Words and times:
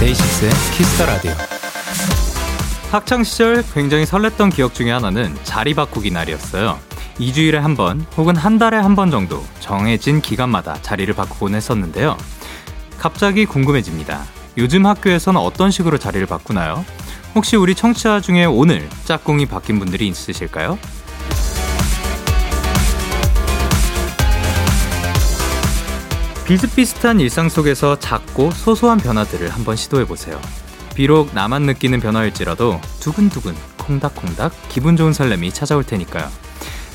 데이식스의 0.00 0.50
Kiss 0.72 0.91
the 0.91 1.06
Radio. 1.06 1.59
학창 2.90 3.22
시절 3.22 3.64
굉장히 3.72 4.04
설렜던 4.04 4.52
기억 4.54 4.74
중에 4.74 4.90
하나는 4.90 5.36
자리 5.44 5.74
바꾸기 5.74 6.10
날이었어요. 6.10 6.78
2주일에 7.20 7.52
한 7.54 7.76
번 7.76 8.04
혹은 8.16 8.34
한 8.34 8.58
달에 8.58 8.76
한 8.78 8.96
번 8.96 9.10
정도 9.10 9.44
정해진 9.60 10.20
기간마다 10.20 10.76
자리를 10.82 11.12
바꾸곤 11.14 11.54
했었는데요. 11.54 12.16
갑자기 12.98 13.46
궁금해집니다. 13.46 14.24
요즘 14.58 14.86
학교에서는 14.86 15.40
어떤 15.40 15.70
식으로 15.70 15.98
자리를 15.98 16.26
바꾸나요? 16.26 16.84
혹시 17.34 17.56
우리 17.56 17.74
청취자 17.76 18.20
중에 18.20 18.44
오늘 18.44 18.88
짝꿍이 19.04 19.46
바뀐 19.46 19.78
분들이 19.78 20.08
있으실까요? 20.08 20.76
비슷비슷한 26.46 27.20
일상 27.20 27.48
속에서 27.48 27.96
작고 27.98 28.50
소소한 28.50 28.98
변화들을 28.98 29.50
한번 29.50 29.76
시도해보세요. 29.76 30.40
비록 30.94 31.34
나만 31.34 31.62
느끼는 31.62 32.00
변화일지라도 32.00 32.80
두근두근 33.00 33.54
콩닥콩닥 33.78 34.52
기분 34.68 34.96
좋은 34.96 35.12
설렘이 35.12 35.52
찾아올 35.52 35.84
테니까요. 35.84 36.28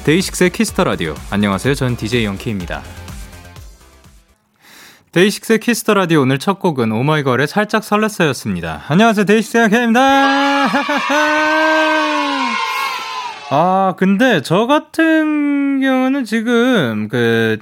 데이식스의 0.05 0.52
Kiss 0.52 0.70
the 0.70 0.84
Radio. 0.84 1.16
안녕하세요. 1.31 1.73
전 1.73 1.98
DJ 1.98 2.26
Young 2.26 2.48
K입니다. 2.48 2.84
데이식스의 5.12 5.60
Kiss 5.60 5.79
the 5.79 5.93
Radio 5.93 6.21
오늘 6.21 6.40
첫 6.40 6.60
곡은 6.60 6.91
오마이걸의 6.91 7.48
살짝 7.48 7.82
설렜어였습니다. 7.84 8.82
안녕하세요. 8.88 9.26
데이식스의 9.26 9.63
Young 9.63 10.04
K입니다. 10.04 10.68
아, 13.49 13.93
근데 13.98 14.41
저 14.41 14.68
같은 14.68 15.79
경우는 15.79 16.26
지금 16.26 17.07
그 17.07 17.57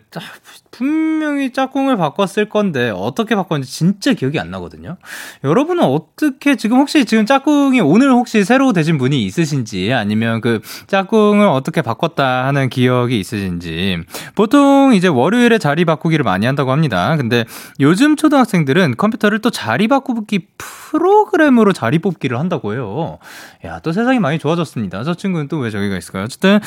분명히 0.78 1.52
짝꿍을 1.52 1.98
바꿨을 1.98 2.50
건데 2.50 2.92
어떻게 2.94 3.36
바꿨는지 3.36 3.72
진짜 3.72 4.14
기억이 4.14 4.40
안 4.40 4.52
나거든요. 4.52 4.98
여러분은 5.44 5.84
어떻게 5.84 6.56
지금 6.56 6.78
혹시 6.78 7.06
지금 7.06 7.26
짝꿍이 7.26 7.82
오늘 7.82 8.12
혹시 8.12 8.44
새로 8.44 8.74
되신 8.74 8.98
분이 8.98 9.26
있으신지 9.26 9.92
아니면 9.94 10.42
그 10.42 10.62
짝꿍을 10.88 11.48
어떻게 11.48 11.82
바꿨다 11.82 12.46
하는 12.46 12.70
기억이 12.70 13.20
있으신지 13.20 13.98
보통 14.36 14.94
이제 14.94 15.08
월요일에 15.08 15.58
자리 15.58 15.86
바꾸기를 15.86 16.24
많이 16.24 16.46
한다고 16.46 16.72
합니다. 16.72 17.16
근데 17.18 17.46
요즘 17.80 18.16
초등학생들은 18.16 18.98
컴퓨터를 18.98 19.40
또 19.40 19.50
자리 19.50 19.88
바꾸기 19.88 20.48
프로그램으로 20.58 21.74
자리 21.74 21.98
뽑기를 22.00 22.38
한다고 22.40 22.74
해요. 22.74 23.18
야, 23.66 23.80
또 23.80 23.92
세상이 23.92 24.20
많이 24.20 24.38
좋아졌습니다. 24.38 25.04
저 25.04 25.16
친구는 25.16 25.48
또 25.48 25.64
왜 25.64 25.70
저기가 25.70 25.98
있을까요? 25.98 26.24
어쨌든 26.26 26.60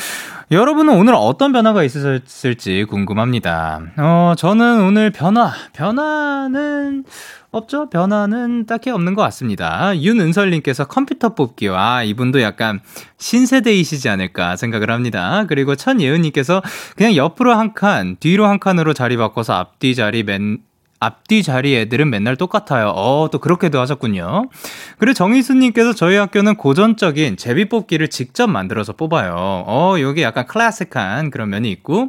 여러분은 0.49 0.97
오늘 0.97 1.13
어떤 1.15 1.51
변화가 1.51 1.83
있으실지 1.83 2.85
궁금합니다. 2.89 3.81
어, 3.99 4.35
저는 4.37 4.85
오늘 4.85 5.09
변화, 5.09 5.51
변화는 5.73 7.03
없죠? 7.49 7.89
변화는 7.89 8.67
딱히 8.67 8.91
없는 8.91 9.15
것 9.15 9.23
같습니다. 9.23 9.99
윤은설님께서 9.99 10.85
컴퓨터 10.85 11.33
뽑기와 11.33 12.03
이분도 12.03 12.41
약간 12.41 12.79
신세대이시지 13.17 14.07
않을까 14.07 14.55
생각을 14.55 14.91
합니다. 14.91 15.45
그리고 15.47 15.75
천예은님께서 15.75 16.61
그냥 16.95 17.15
옆으로 17.15 17.55
한 17.55 17.73
칸, 17.73 18.17
뒤로 18.19 18.45
한 18.45 18.59
칸으로 18.59 18.93
자리 18.93 19.17
바꿔서 19.17 19.53
앞뒤 19.53 19.95
자리 19.95 20.21
맨, 20.21 20.59
앞뒤 20.99 21.43
자리 21.43 21.75
애들은 21.75 22.09
맨날 22.09 22.35
똑같아요. 22.35 22.89
어, 22.89 23.29
또 23.31 23.39
그렇게도 23.39 23.79
하셨군요. 23.79 24.49
그리고 24.97 25.13
정희수님께서 25.13 25.93
저희 25.93 26.15
학교는 26.15 26.55
고전적인 26.55 27.37
제비뽑기를 27.37 28.07
직접 28.07 28.47
만들어서 28.47 28.93
뽑아요. 28.93 29.35
어, 29.35 29.95
여기 29.99 30.23
약간 30.23 30.47
클래식한 30.47 31.29
그런 31.29 31.49
면이 31.49 31.69
있고. 31.71 32.07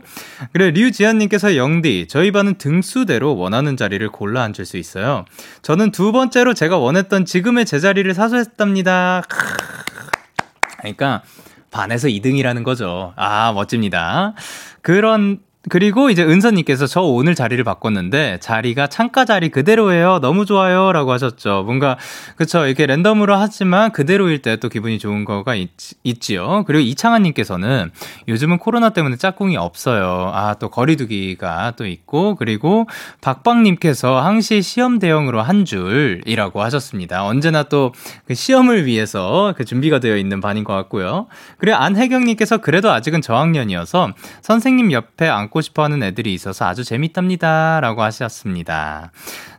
그리고 0.53 0.71
류지한님께서 0.71 1.57
영디, 1.57 2.07
저희 2.09 2.33
반은 2.33 2.55
등수대로 2.55 3.37
원하는 3.37 3.77
자리를 3.77 4.09
골라 4.09 4.43
앉을 4.43 4.65
수 4.65 4.79
있어요. 4.79 5.27
저는 5.61 5.91
두 5.91 6.13
번째로 6.13 6.55
제가 6.55 6.79
원했던 6.79 7.27
지금의 7.27 7.67
제자리를 7.67 8.13
사수했답니다. 8.15 9.23
그러니까, 10.79 11.23
반에서 11.71 12.09
2등이라는 12.09 12.65
거죠. 12.65 13.13
아, 13.17 13.53
멋집니다. 13.53 14.33
그런 14.81 15.41
그리고 15.69 16.11
이제 16.11 16.23
은서님께서 16.25 16.87
저 16.87 17.01
오늘 17.03 17.35
자리를 17.35 17.63
바꿨는데 17.65 18.39
자리가 18.41 18.87
창가 18.89 19.25
자리 19.25 19.49
그대로예요. 19.49 20.19
너무 20.21 20.47
좋아요. 20.47 20.93
라고 20.93 21.13
하셨죠. 21.13 21.63
뭔가, 21.65 21.97
그쵸. 22.37 22.67
이렇게 22.67 22.87
랜덤으로 22.87 23.37
하지만 23.37 23.93
그대로일 23.93 24.43
때 24.43 24.57
또 24.57 24.69
기분이 24.69 24.99
좋은 24.99 25.25
거가 25.25 25.55
있, 25.55 25.71
있지요. 26.03 26.65
그리고 26.67 26.81
이창환님께서는 26.81 27.91
요즘은 28.27 28.59
코로나 28.59 28.91
때문에 28.91 29.17
짝꿍이 29.17 29.57
없어요. 29.57 30.33
아, 30.35 30.55
또 30.59 30.69
거리두기가 30.71 31.75
또 31.77 31.87
있고, 31.87 32.35
그리고 32.35 32.87
박박님께서 33.21 34.21
항시 34.21 34.63
시험 34.63 34.99
대형으로 34.99 35.43
한 35.43 35.65
줄이라고 35.65 36.63
하셨습니다. 36.63 37.25
언제나 37.25 37.63
또 37.65 37.93
그 38.27 38.35
시험을 38.35 38.85
위해서 38.87 39.55
그 39.57 39.65
준비가 39.65 40.01
되어 40.01 40.17
있는 40.17 40.41
반인 40.41 40.65
것 40.65 40.73
같고요. 40.75 41.27
그리고 41.59 41.77
안혜경님께서 41.77 42.59
그래도 42.59 42.91
아직은 42.91 43.23
저학년이어서 43.23 44.13
선생님 44.43 44.93
옆에 44.93 45.29
앉고 45.29 45.61
싶어 45.61 45.85
하는 45.85 46.03
애들이 46.03 46.33
있어서 46.35 46.67
아주 46.67 46.85
재밌답니다. 46.85 47.81
라고 47.81 48.03
하셨습니다. 48.03 49.11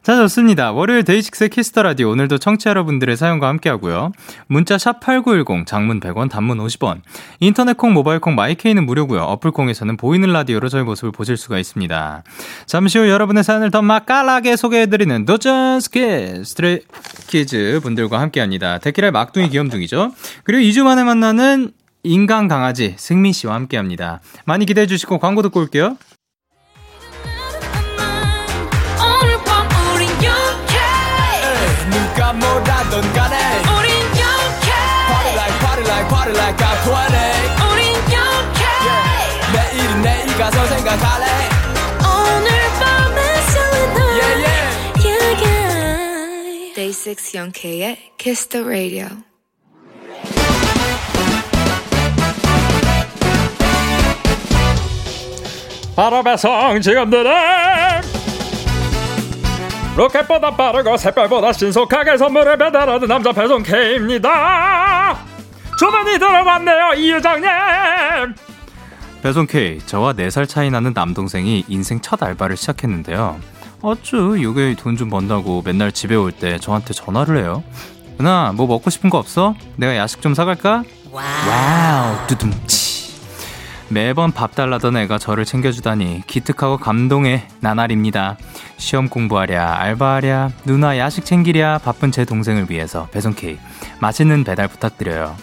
자, 0.01 0.15
좋습니다. 0.15 0.71
월요일 0.71 1.03
데이식스 1.03 1.49
Kiss 1.49 1.69
the 1.69 1.83
Radio 1.83 2.09
오늘도 2.11 2.37
청취자 2.37 2.69
여러분들의 2.71 3.15
사연과 3.17 3.47
함께 3.47 3.69
하고요. 3.69 4.11
문자 4.47 4.77
샵8910 4.77 5.65
장문 5.65 5.99
100원 5.99 6.29
단문 6.29 6.57
50원. 6.59 7.01
인터넷 7.39 7.75
콩 7.77 7.93
모바일 7.93 8.19
콩 8.19 8.35
마이케이는 8.35 8.85
무료고요. 8.85 9.21
어플 9.21 9.51
콩에서는 9.51 9.97
보이는 9.97 10.31
라디오로 10.31 10.69
저희 10.69 10.83
모습을 10.83 11.11
보실 11.11 11.37
수가 11.37 11.59
있습니다. 11.59 12.23
잠시 12.65 12.97
후 12.97 13.09
여러분의 13.09 13.43
사연을 13.43 13.71
더 13.71 13.81
맛깔나게 13.81 14.55
소개해 14.55 14.87
드리는 14.87 15.25
도전 15.25 15.81
스킬 15.81 16.43
스트레이 16.45 16.79
키즈 17.27 17.79
분들과 17.83 18.19
함께 18.19 18.39
합니다. 18.39 18.77
데키라 18.79 19.11
막둥이 19.11 19.49
귀염둥이죠. 19.49 20.13
그리고 20.43 20.63
2주 20.63 20.83
만에 20.83 21.03
만나는 21.03 21.71
인간 22.03 22.47
강아지 22.47 22.95
승민 22.97 23.33
씨와 23.33 23.55
함께 23.55 23.77
합니다. 23.77 24.21
많이 24.45 24.65
기대해 24.65 24.87
주시고 24.87 25.19
광고 25.19 25.41
듣고 25.41 25.59
올게요. 25.59 25.97
누가 31.91 32.33
뭐라던 32.33 33.13
간에. 33.13 33.59
우 33.65 33.79
바로 55.99 56.23
배송 56.23 56.79
지금들은 56.79 57.29
로켓보다 59.97 60.55
빠르고 60.55 60.95
샛별보다 60.95 61.51
신속하게 61.51 62.15
선물을 62.15 62.57
배달하는 62.57 63.05
남자 63.05 63.33
배송 63.33 63.61
K입니다. 63.61 65.17
주문이 65.77 66.17
들어왔네요, 66.17 66.93
이 66.95 67.11
유장님. 67.11 67.49
배송 69.21 69.45
K, 69.45 69.79
저와 69.85 70.13
4살 70.13 70.47
차이 70.47 70.71
나는 70.71 70.93
남동생이 70.95 71.65
인생 71.67 71.99
첫 71.99 72.23
알바를 72.23 72.55
시작했는데요. 72.55 73.37
어쭈, 73.81 74.41
요게 74.41 74.75
돈 74.77 74.95
좀 74.95 75.09
번다고 75.09 75.63
맨날 75.65 75.91
집에 75.91 76.15
올 76.15 76.31
때 76.31 76.59
저한테 76.59 76.93
전화를 76.93 77.39
해요. 77.39 77.61
누나, 78.17 78.53
뭐 78.55 78.67
먹고 78.67 78.89
싶은 78.89 79.09
거 79.09 79.17
없어? 79.17 79.53
내가 79.75 79.97
야식 79.97 80.21
좀 80.21 80.33
사갈까? 80.33 80.83
Wow, 81.11 81.25
wow 81.49 82.27
두둠칫. 82.27 82.88
매번 83.91 84.31
밥 84.31 84.53
달라던 84.53 84.97
애가 84.97 85.17
저를 85.17 85.45
챙겨주다니 85.45 86.23
기특하고 86.27 86.77
감동의 86.77 87.47
나날입니다. 87.59 88.37
시험 88.77 89.09
공부하랴, 89.09 89.79
알바하랴, 89.79 90.51
누나 90.65 90.97
야식 90.99 91.25
챙기랴 91.25 91.79
바쁜 91.79 92.11
제 92.11 92.23
동생을 92.23 92.67
위해서 92.69 93.07
배송 93.11 93.33
케이크 93.33 93.59
맛있는 93.99 94.43
배달 94.43 94.67
부탁드려요. 94.67 95.35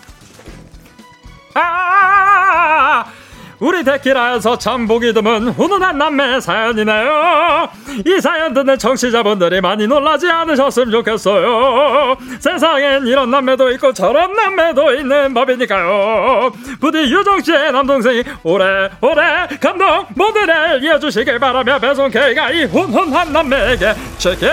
우리 3.59 3.83
데키라에서 3.85 4.59
참 4.59 4.87
보기 4.87 5.15
드문 5.15 5.49
훈훈한 5.49 5.97
남매 5.97 6.41
사연이네요. 6.41 7.69
이 8.07 8.21
사연 8.21 8.53
듣는 8.53 8.77
청취자분들이 8.79 9.63
많이 9.63 9.87
놀라지 9.87 10.29
않으셨으면 10.31 10.91
좋겠어요. 10.91 12.17
세상엔 12.39 13.07
이런 13.07 13.31
남매도 13.31 13.71
있고 13.73 13.95
저런 13.95 14.35
남매도 14.35 14.93
있는 14.95 15.33
법이니까요. 15.33 16.53
부디 16.81 16.99
유정 16.99 17.41
씨의 17.41 17.73
남동생이 17.73 18.25
오래오래 18.43 19.49
감동 19.59 20.05
모두를 20.15 20.83
이어주시길 20.85 21.39
바라며 21.39 21.79
배송 21.79 22.11
K가 22.11 22.51
이 22.51 22.65
훈훈한 22.65 23.33
남매에게 23.33 23.95
치킨 24.19 24.51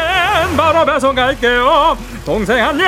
바로 0.56 0.86
배송 0.86 1.14
갈게요. 1.14 1.98
동생 2.26 2.66
한 2.66 2.80
입, 2.80 2.84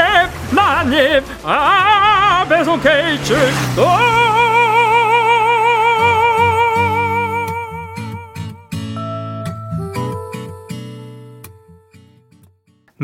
나 0.56 0.76
한 0.78 0.94
입, 0.94 1.24
아, 1.44 2.46
배송 2.48 2.80
K 2.80 3.22
출동! 3.24 3.86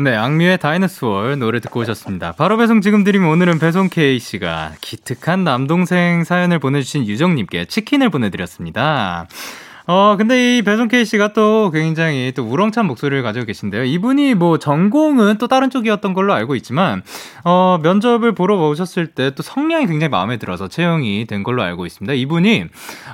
네, 0.02 0.16
악뮤의 0.16 0.58
다이너스월 0.58 1.38
노래 1.38 1.60
듣고 1.60 1.78
오셨습니다. 1.78 2.32
바로 2.32 2.56
배송 2.56 2.80
지금 2.80 3.04
드리면 3.04 3.28
오늘은 3.28 3.60
배송 3.60 3.88
K씨가 3.88 4.72
기특한 4.80 5.44
남동생 5.44 6.24
사연을 6.24 6.58
보내주신 6.58 7.06
유정님께 7.06 7.66
치킨을 7.66 8.10
보내드렸습니다. 8.10 9.28
어, 9.86 10.16
근데 10.16 10.58
이 10.58 10.62
배송 10.62 10.88
K 10.88 11.04
씨가 11.04 11.32
또 11.32 11.70
굉장히 11.72 12.32
또 12.36 12.44
우렁찬 12.44 12.86
목소리를 12.86 13.22
가지고 13.22 13.46
계신데요. 13.46 13.84
이분이 13.84 14.34
뭐 14.34 14.58
전공은 14.58 15.38
또 15.38 15.48
다른 15.48 15.70
쪽이었던 15.70 16.14
걸로 16.14 16.32
알고 16.34 16.54
있지만, 16.56 17.02
어, 17.44 17.78
면접을 17.82 18.32
보러 18.34 18.56
오셨을 18.68 19.08
때 19.08 19.32
또 19.34 19.42
성량이 19.42 19.86
굉장히 19.86 20.10
마음에 20.10 20.36
들어서 20.36 20.68
채용이 20.68 21.26
된 21.26 21.42
걸로 21.42 21.62
알고 21.62 21.86
있습니다. 21.86 22.12
이분이, 22.12 22.64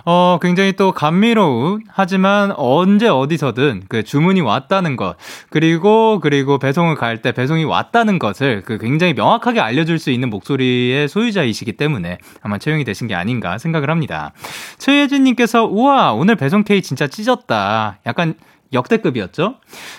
어, 0.05 0.38
굉장히 0.43 0.73
또 0.73 0.93
감미로운, 0.93 1.85
하지만 1.88 2.53
언제 2.56 3.09
어디서든 3.09 3.85
그 3.88 4.03
주문이 4.03 4.41
왔다는 4.41 4.97
것, 4.97 5.17
그리고, 5.50 6.19
그리고 6.21 6.59
배송을 6.59 6.97
갈 6.97 7.23
때 7.23 7.32
배송이 7.32 7.64
왔다는 7.64 8.19
것을 8.19 8.62
그 8.64 8.79
굉장히 8.79 9.12
명확하게 9.14 9.61
알려줄 9.61 9.99
수 9.99 10.11
있는 10.11 10.31
목소리의 10.31 11.09
소유자이시기 11.09 11.73
때문에 11.73 12.19
아마 12.43 12.59
채용이 12.59 12.85
되신 12.85 13.06
게 13.09 13.14
아닌가 13.14 13.59
생각을 13.59 13.91
합니다. 13.91 14.32
최예진님께서, 14.79 15.64
우와, 15.67 16.12
오늘 16.12 16.37
배송 16.37 16.58
K 16.65 16.83
진짜 16.83 17.07
찢었다. 17.07 17.99
약간 18.07 18.35
역대급이었죠? 18.73 19.57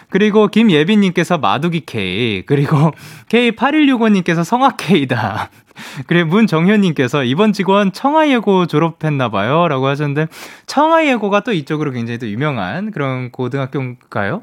그리고 0.10 0.48
김예빈님께서 0.48 1.38
마두기 1.40 1.82
K, 1.82 2.44
그리고 2.46 2.92
K8165님께서 3.30 4.44
성악 4.44 4.78
K다. 4.78 5.50
그리고 6.08 6.30
문정현님께서 6.30 7.24
이번 7.24 7.54
직원 7.54 7.92
청하예고 7.92 8.68
졸업했나봐요. 8.68 9.68
라고 9.68 9.88
하셨는데, 9.88 10.28
청하예고가 10.68 11.42
또 11.42 11.54
이쪽으로 11.54 11.92
굉장히 11.92 12.18
또 12.20 12.28
유명한 12.28 12.92
그런 12.92 13.32
고등학교인가요? 13.32 14.42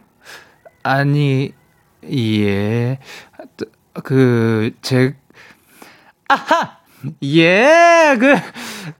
아니, 0.82 1.52
예. 2.10 2.98
그, 4.02 4.72
제, 4.82 5.14
아하! 6.28 6.78
예, 7.22 8.16
그, 8.18 8.34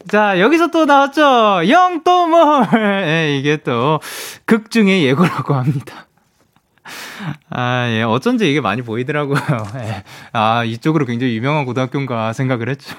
자, 0.09 0.41
여기서 0.41 0.69
또 0.69 0.85
나왔죠. 0.85 1.69
영또몰. 1.69 2.67
예, 3.07 3.37
이게 3.39 3.59
또, 3.59 4.01
극 4.45 4.71
중의 4.71 5.05
예고라고 5.05 5.55
합니다. 5.55 6.07
아, 7.51 7.87
예, 7.89 8.03
어쩐지 8.03 8.51
이게 8.51 8.61
많이 8.61 8.83
보이더라고요. 8.83 9.39
예. 9.77 10.05
아, 10.33 10.65
이쪽으로 10.65 11.07
굉장히 11.07 11.35
유명한 11.37 11.65
고등학교인가 11.65 12.33
생각을 12.33 12.69
했죠. 12.69 12.97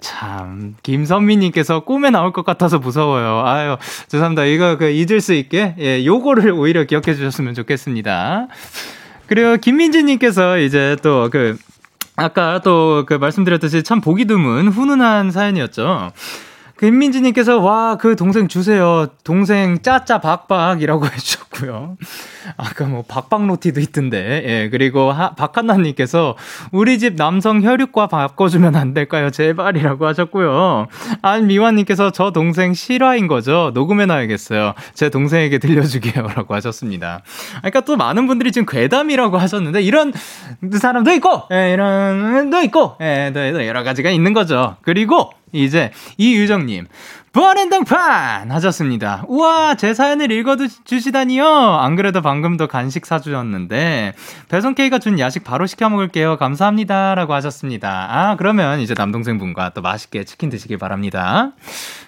참, 0.00 0.74
김선미님께서 0.82 1.80
꿈에 1.80 2.10
나올 2.10 2.32
것 2.32 2.44
같아서 2.44 2.78
무서워요. 2.78 3.42
아유, 3.46 3.76
죄송합니다. 4.08 4.44
이거 4.44 4.76
그 4.76 4.90
잊을 4.90 5.20
수 5.20 5.32
있게, 5.32 5.74
예, 5.78 6.04
요거를 6.04 6.50
오히려 6.52 6.84
기억해 6.84 7.14
주셨으면 7.14 7.54
좋겠습니다. 7.54 8.48
그리고 9.26 9.56
김민지님께서 9.56 10.58
이제 10.58 10.96
또 11.02 11.30
그, 11.30 11.56
아까 12.16 12.60
또 12.60 13.04
그 13.06 13.14
말씀드렸듯이 13.14 13.82
참 13.82 14.00
보기 14.00 14.24
드문 14.26 14.68
훈훈한 14.68 15.30
사연이었죠. 15.30 16.12
김민지님께서 16.78 17.60
와 17.60 17.94
그 18.04 18.16
동생 18.16 18.48
주세요. 18.48 19.06
동생 19.24 19.80
짜짜 19.80 20.20
박박이라고 20.20 21.06
해주셨고요. 21.08 21.96
아까 22.56 22.84
뭐 22.84 23.02
박박로티도 23.06 23.80
있던데. 23.80 24.42
예 24.44 24.68
그리고 24.70 25.12
하, 25.12 25.34
박한나님께서 25.34 26.36
우리 26.72 26.98
집 26.98 27.14
남성 27.16 27.62
혈육과 27.62 28.08
바꿔주면 28.08 28.76
안 28.76 28.92
될까요? 28.94 29.30
제발이라고 29.30 30.06
하셨고요. 30.06 30.88
안미화님께서 31.22 32.10
저 32.10 32.30
동생 32.32 32.74
실화인 32.74 33.26
거죠. 33.26 33.70
녹음해놔야겠어요. 33.74 34.74
제 34.94 35.08
동생에게 35.08 35.58
들려주게요라고 35.58 36.54
하셨습니다. 36.54 37.22
그러니까 37.58 37.80
또 37.80 37.96
많은 37.96 38.26
분들이 38.26 38.52
지금 38.52 38.66
괴담이라고 38.66 39.38
하셨는데 39.38 39.82
이런 39.82 40.12
사람도 40.72 41.10
있고, 41.12 41.44
예, 41.52 41.72
이런 41.72 42.50
도 42.50 42.60
있고, 42.62 42.96
예, 43.00 43.30
또 43.32 43.66
여러 43.66 43.82
가지가 43.82 44.10
있는 44.10 44.32
거죠. 44.32 44.76
그리고 44.82 45.30
이제 45.54 45.92
이유정님 46.18 46.86
부활행동판 47.32 48.52
하셨습니다. 48.52 49.24
우와 49.26 49.74
제 49.74 49.92
사연을 49.92 50.30
읽어주시다니요. 50.30 51.44
안 51.44 51.96
그래도 51.96 52.22
방금 52.22 52.56
도 52.56 52.68
간식 52.68 53.06
사주셨는데 53.06 54.14
배송 54.48 54.74
K가 54.74 55.00
준 55.00 55.18
야식 55.18 55.42
바로 55.42 55.66
시켜 55.66 55.88
먹을게요. 55.88 56.36
감사합니다라고 56.36 57.34
하셨습니다. 57.34 58.06
아 58.08 58.36
그러면 58.36 58.78
이제 58.78 58.94
남동생분과 58.96 59.70
또 59.70 59.82
맛있게 59.82 60.24
치킨 60.24 60.48
드시길 60.48 60.78
바랍니다. 60.78 61.52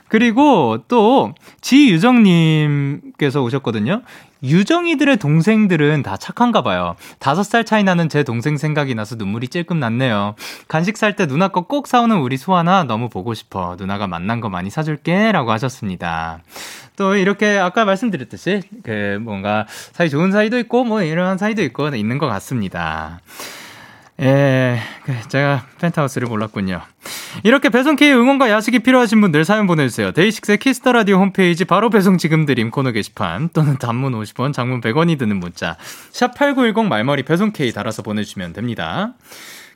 그리고 0.08 0.84
또 0.86 1.34
지유정님께서 1.60 3.42
오셨거든요. 3.42 4.02
유정이들의 4.42 5.16
동생들은 5.16 6.02
다 6.02 6.16
착한가 6.16 6.62
봐요. 6.62 6.96
다섯 7.18 7.42
살 7.42 7.64
차이 7.64 7.84
나는 7.84 8.08
제 8.08 8.22
동생 8.22 8.56
생각이 8.56 8.94
나서 8.94 9.16
눈물이 9.16 9.48
찔끔 9.48 9.78
났네요. 9.80 10.34
간식 10.68 10.96
살 10.96 11.16
때 11.16 11.26
누나 11.26 11.48
거 11.48 11.62
꼭 11.66 11.86
사오는 11.88 12.18
우리 12.18 12.36
소아나 12.36 12.84
너무 12.84 13.08
보고 13.08 13.34
싶어. 13.34 13.76
누나가 13.78 14.06
만난 14.06 14.40
거 14.40 14.48
많이 14.48 14.70
사줄게. 14.70 15.32
라고 15.32 15.50
하셨습니다. 15.52 16.40
또 16.96 17.16
이렇게 17.16 17.58
아까 17.58 17.84
말씀드렸듯이 17.84 18.62
그 18.84 19.18
뭔가 19.20 19.66
사이 19.92 20.08
좋은 20.08 20.30
사이도 20.32 20.58
있고 20.60 20.84
뭐 20.84 21.02
이런 21.02 21.38
사이도 21.38 21.62
있고 21.62 21.88
있는 21.96 22.18
것 22.18 22.26
같습니다. 22.26 23.20
예, 24.18 24.80
그 25.04 25.12
제가 25.28 25.66
펜트하우스를 25.78 26.26
몰랐군요. 26.26 26.80
이렇게 27.42 27.68
배송K의 27.68 28.14
응원과 28.14 28.48
야식이 28.50 28.78
필요하신 28.78 29.20
분들 29.20 29.44
사연 29.44 29.66
보내주세요. 29.66 30.12
DAY6의 30.12 30.56
Kiss 30.58 30.78
the 30.78 30.92
Radio 30.92 31.18
홈페이지 31.18 31.66
바로 31.66 31.90
배송 31.90 32.16
지금 32.16 32.46
드림 32.46 32.70
코너 32.70 32.92
게시판 32.92 33.50
또는 33.52 33.76
단문 33.76 34.14
50원, 34.14 34.54
장문 34.54 34.80
100원이 34.80 35.18
드는 35.18 35.36
문자 35.36 35.76
샵 36.10 36.34
#8910 36.34 36.86
말머리 36.86 37.24
배송K 37.24 37.72
달아서 37.72 38.02
보내주시면 38.02 38.54
됩니다. 38.54 39.12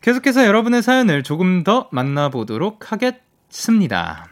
계속해서 0.01 0.47
여러분의 0.47 0.83
사연을 0.83 1.23
조금 1.23 1.63
더 1.63 1.89
만나보도록 1.93 2.91
하겠습니다. 2.91 4.30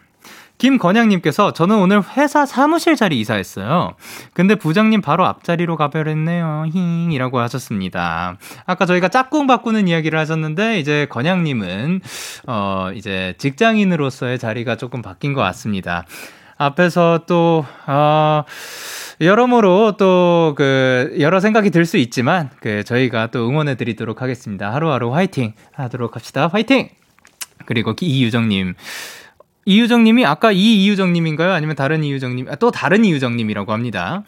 김건양님께서 0.58 1.52
저는 1.52 1.76
오늘 1.76 2.02
회사 2.16 2.44
사무실 2.44 2.96
자리 2.96 3.20
이사했어요. 3.20 3.94
근데 4.32 4.54
부장님 4.56 5.00
바로 5.00 5.24
앞자리로 5.26 5.76
가버렸네요. 5.76 6.64
힝이라고 6.72 7.38
하셨습니다. 7.38 8.36
아까 8.66 8.84
저희가 8.86 9.08
짝꿍 9.08 9.46
바꾸는 9.46 9.86
이야기를 9.88 10.18
하셨는데 10.18 10.80
이제 10.80 11.06
건양님은 11.10 12.00
어 12.48 12.90
이제 12.94 13.34
직장인으로서의 13.38 14.38
자리가 14.38 14.76
조금 14.76 15.00
바뀐 15.00 15.32
것 15.32 15.40
같습니다. 15.42 16.04
앞에서 16.58 17.20
또 17.26 17.64
어. 17.86 18.42
여러모로 19.20 19.96
또 19.96 20.54
그 20.56 21.16
여러 21.20 21.40
생각이 21.40 21.70
들 21.70 21.84
수 21.84 21.96
있지만 21.98 22.50
그 22.60 22.84
저희가 22.84 23.28
또 23.28 23.48
응원해 23.48 23.76
드리도록 23.76 24.22
하겠습니다. 24.22 24.72
하루하루 24.72 25.12
화이팅 25.14 25.54
하도록 25.72 26.14
합시다. 26.14 26.48
화이팅! 26.52 26.88
그리고 27.66 27.94
이유정님 28.00 28.74
이유정님이 29.68 30.24
아까 30.24 30.50
이 30.50 30.82
이유정님인가요? 30.82 31.52
아니면 31.52 31.76
다른 31.76 32.02
이유정님? 32.02 32.48
아, 32.48 32.54
또 32.54 32.70
다른 32.70 33.04
이유정님이라고 33.04 33.70
합니다. 33.70 34.22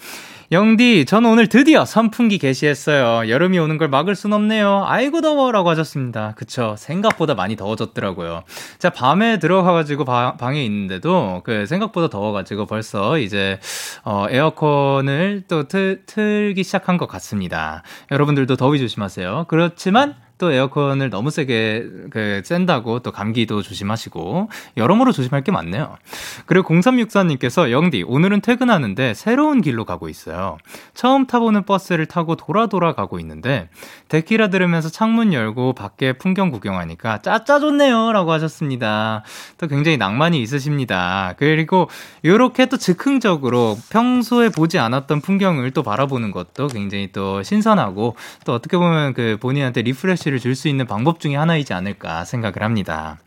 영디, 0.52 1.06
저는 1.06 1.30
오늘 1.30 1.46
드디어 1.46 1.86
선풍기 1.86 2.36
개시했어요. 2.36 3.30
여름이 3.30 3.58
오는 3.58 3.78
걸 3.78 3.88
막을 3.88 4.16
순 4.16 4.34
없네요. 4.34 4.84
아이고 4.86 5.22
더워라고 5.22 5.70
하셨습니다. 5.70 6.34
그쵸. 6.36 6.74
생각보다 6.76 7.34
많이 7.34 7.56
더워졌더라고요. 7.56 8.42
제가 8.80 8.92
밤에 8.92 9.38
들어가가지고 9.38 10.04
바, 10.04 10.34
방에 10.36 10.62
있는데도 10.64 11.40
그 11.44 11.64
생각보다 11.64 12.08
더워가지고 12.08 12.66
벌써 12.66 13.18
이제 13.18 13.60
어, 14.04 14.26
에어컨을 14.28 15.44
또 15.48 15.68
틀, 15.68 16.02
틀기 16.04 16.64
시작한 16.64 16.98
것 16.98 17.06
같습니다. 17.06 17.82
여러분들도 18.10 18.56
더위 18.56 18.78
조심하세요. 18.78 19.46
그렇지만 19.48 20.16
또 20.40 20.50
에어컨을 20.50 21.10
너무 21.10 21.30
세게 21.30 21.86
그 22.08 22.40
센다고 22.42 23.00
또 23.00 23.12
감기도 23.12 23.60
조심하시고 23.60 24.48
여러모로 24.78 25.12
조심할 25.12 25.44
게 25.44 25.52
많네요. 25.52 25.98
그리고 26.46 26.72
0364님께서 26.74 27.70
영디 27.70 28.04
오늘은 28.06 28.40
퇴근하는데 28.40 29.12
새로운 29.12 29.60
길로 29.60 29.84
가고 29.84 30.08
있어요. 30.08 30.56
처음 30.94 31.26
타보는 31.26 31.64
버스를 31.64 32.06
타고 32.06 32.36
돌아 32.36 32.68
돌아 32.68 32.94
가고 32.94 33.20
있는데 33.20 33.68
데키라 34.08 34.48
들으면서 34.48 34.88
창문 34.88 35.34
열고 35.34 35.74
밖에 35.74 36.14
풍경 36.14 36.50
구경하니까 36.50 37.20
진짜 37.20 37.60
좋네요라고 37.60 38.32
하셨습니다. 38.32 39.22
또 39.58 39.66
굉장히 39.66 39.98
낭만이 39.98 40.40
있으십니다. 40.40 41.34
그리고 41.36 41.90
이렇게 42.22 42.64
또 42.64 42.78
즉흥적으로 42.78 43.76
평소에 43.90 44.48
보지 44.48 44.78
않았던 44.78 45.20
풍경을 45.20 45.72
또 45.72 45.82
바라보는 45.82 46.30
것도 46.30 46.68
굉장히 46.68 47.12
또 47.12 47.42
신선하고 47.42 48.16
또 48.46 48.54
어떻게 48.54 48.78
보면 48.78 49.12
그 49.12 49.36
본인한테 49.38 49.82
refresh를 49.82 50.38
줄 50.40 50.54
수 50.54 50.68
있는 50.68 50.86
방법 50.86 51.20
중에 51.20 51.36
하나이지 51.36 51.72
않을까 51.72 52.24
생각을 52.24 52.62
합니다. 52.62 53.18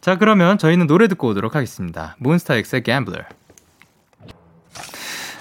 자, 0.00 0.16
그러면 0.18 0.58
저희는 0.58 0.86
노래 0.86 1.08
듣고 1.08 1.28
오도록 1.28 1.54
하겠습니다. 1.54 2.14
몬스타엑스의 2.18 2.82
Gambler. 2.84 3.24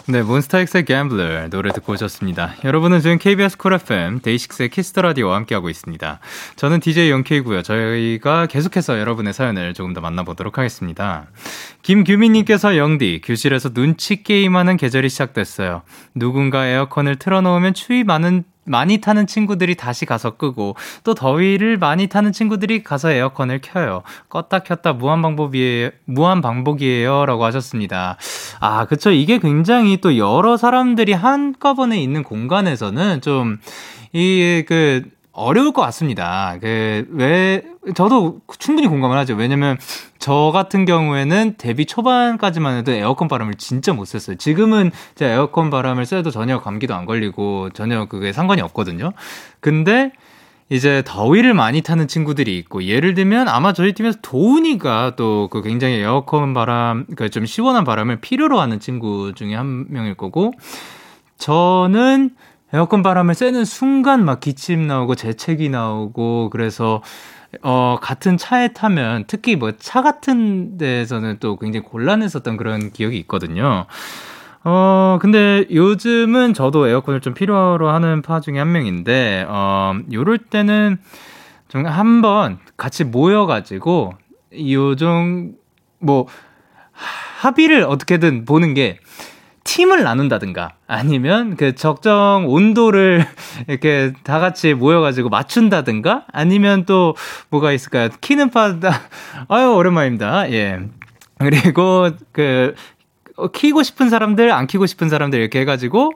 네, 0.05 0.21
몬스타엑스의 0.21 0.85
Gambler 0.85 1.49
노래 1.49 1.71
듣고 1.71 1.93
오셨습니다. 1.93 2.55
여러분은 2.65 2.99
지금 2.99 3.17
KBS 3.17 3.57
쿨 3.57 3.73
FM 3.73 4.19
데이식스의 4.19 4.69
키스터 4.69 5.01
라디오와 5.01 5.37
함께하고 5.37 5.69
있습니다. 5.69 6.19
저는 6.57 6.81
DJ 6.81 7.09
Young 7.09 7.33
K고요. 7.33 7.61
저희가 7.61 8.47
계속해서 8.47 8.99
여러분의 8.99 9.33
사연을 9.33 9.73
조금 9.73 9.93
더 9.93 10.01
만나보도록 10.01 10.57
하겠습니다. 10.57 11.27
김규민님께서 11.83 12.75
영디 12.75 13.21
교실에서 13.23 13.69
눈치 13.73 14.23
게임하는 14.23 14.75
계절이 14.75 15.07
시작됐어요. 15.07 15.83
누군가 16.15 16.67
에어컨을 16.67 17.15
틀어놓으면 17.15 17.73
추위 17.73 18.03
많은 18.03 18.43
많이 18.65 18.99
타는 18.99 19.27
친구들이 19.27 19.75
다시 19.75 20.05
가서 20.05 20.31
끄고 20.31 20.75
또 21.03 21.13
더위를 21.13 21.77
많이 21.77 22.07
타는 22.07 22.31
친구들이 22.31 22.83
가서 22.83 23.11
에어컨을 23.11 23.61
켜요. 23.61 24.03
껐다 24.29 24.63
켰다 24.63 24.93
무한 24.93 25.21
방법이에요. 25.21 25.89
무한 26.05 26.41
방법이에요라고 26.41 27.43
하셨습니다. 27.45 28.17
아, 28.59 28.85
그쵸 28.85 29.11
이게 29.11 29.39
굉장히 29.39 29.97
또 29.97 30.17
여러 30.17 30.57
사람들이 30.57 31.13
한꺼번에 31.13 32.01
있는 32.01 32.23
공간에서는 32.23 33.21
좀 33.21 33.59
이그 34.13 35.03
어려울 35.33 35.73
것 35.73 35.81
같습니다. 35.81 36.57
그, 36.61 37.07
왜, 37.11 37.63
저도 37.95 38.39
충분히 38.59 38.87
공감을 38.87 39.17
하죠. 39.17 39.33
왜냐면, 39.33 39.77
저 40.19 40.51
같은 40.53 40.85
경우에는 40.85 41.55
데뷔 41.57 41.85
초반까지만 41.85 42.77
해도 42.77 42.91
에어컨 42.91 43.27
바람을 43.27 43.55
진짜 43.55 43.93
못 43.93 44.05
쐈어요. 44.05 44.37
지금은 44.37 44.91
제가 45.15 45.31
에어컨 45.31 45.71
바람을 45.71 46.05
쐬도 46.05 46.29
전혀 46.29 46.59
감기도 46.61 46.93
안 46.93 47.05
걸리고 47.05 47.71
전혀 47.71 48.05
그게 48.05 48.31
상관이 48.31 48.61
없거든요. 48.61 49.11
근데, 49.59 50.11
이제 50.69 51.03
더위를 51.05 51.53
많이 51.53 51.81
타는 51.81 52.07
친구들이 52.07 52.57
있고 52.59 52.85
예를 52.85 53.13
들면 53.13 53.47
아마 53.47 53.73
저희 53.73 53.93
팀에서 53.93 54.19
도훈이가 54.21 55.15
또 55.15 55.49
그 55.51 55.61
굉장히 55.61 55.95
에어컨 55.95 56.53
바람 56.53 57.03
그러니까 57.03 57.27
좀 57.27 57.45
시원한 57.45 57.83
바람을 57.83 58.21
필요로 58.21 58.59
하는 58.59 58.79
친구 58.79 59.33
중에 59.35 59.53
한 59.55 59.85
명일 59.89 60.15
거고 60.15 60.53
저는 61.37 62.31
에어컨 62.73 63.03
바람을 63.03 63.35
쐬는 63.35 63.65
순간 63.65 64.25
막 64.25 64.39
기침 64.39 64.87
나오고 64.87 65.15
재채기 65.15 65.69
나오고 65.69 66.49
그래서 66.49 67.01
어, 67.61 67.97
같은 68.01 68.35
차에 68.37 68.69
타면 68.73 69.25
특히 69.27 69.55
뭐 69.55 69.71
차 69.77 70.01
같은 70.01 70.77
데에서는 70.77 71.37
또 71.39 71.57
굉장히 71.57 71.85
곤란했었던 71.85 72.57
그런 72.57 72.91
기억이 72.91 73.17
있거든요. 73.19 73.85
어, 74.63 75.19
근데 75.21 75.65
요즘은 75.69 76.53
저도 76.53 76.87
에어컨을 76.87 77.21
좀 77.21 77.33
필요로 77.33 77.89
하는 77.89 78.21
파 78.21 78.39
중에 78.39 78.57
한 78.57 78.71
명인데, 78.71 79.45
어, 79.49 79.93
요럴 80.11 80.37
때는 80.37 80.97
좀 81.67 81.85
한번 81.85 82.59
같이 82.77 83.03
모여가지고, 83.03 84.13
요즘, 84.53 85.53
뭐, 85.99 86.27
합의를 86.93 87.83
어떻게든 87.83 88.45
보는 88.45 88.73
게, 88.73 88.99
팀을 89.63 90.03
나눈다든가 90.03 90.71
아니면 90.87 91.55
그 91.55 91.75
적정 91.75 92.45
온도를 92.47 93.25
이렇게 93.67 94.13
다 94.23 94.39
같이 94.39 94.73
모여가지고 94.73 95.29
맞춘다든가 95.29 96.25
아니면 96.31 96.85
또 96.85 97.15
뭐가 97.49 97.71
있을까요? 97.71 98.09
키는 98.21 98.49
파다 98.49 99.01
아유 99.47 99.73
오랜만입니다. 99.73 100.51
예. 100.51 100.79
그리고 101.37 102.11
그 102.31 102.75
키고 103.53 103.83
싶은 103.83 104.09
사람들 104.09 104.51
안 104.51 104.67
키고 104.67 104.85
싶은 104.85 105.09
사람들 105.09 105.39
이렇게 105.39 105.61
해가지고 105.61 106.13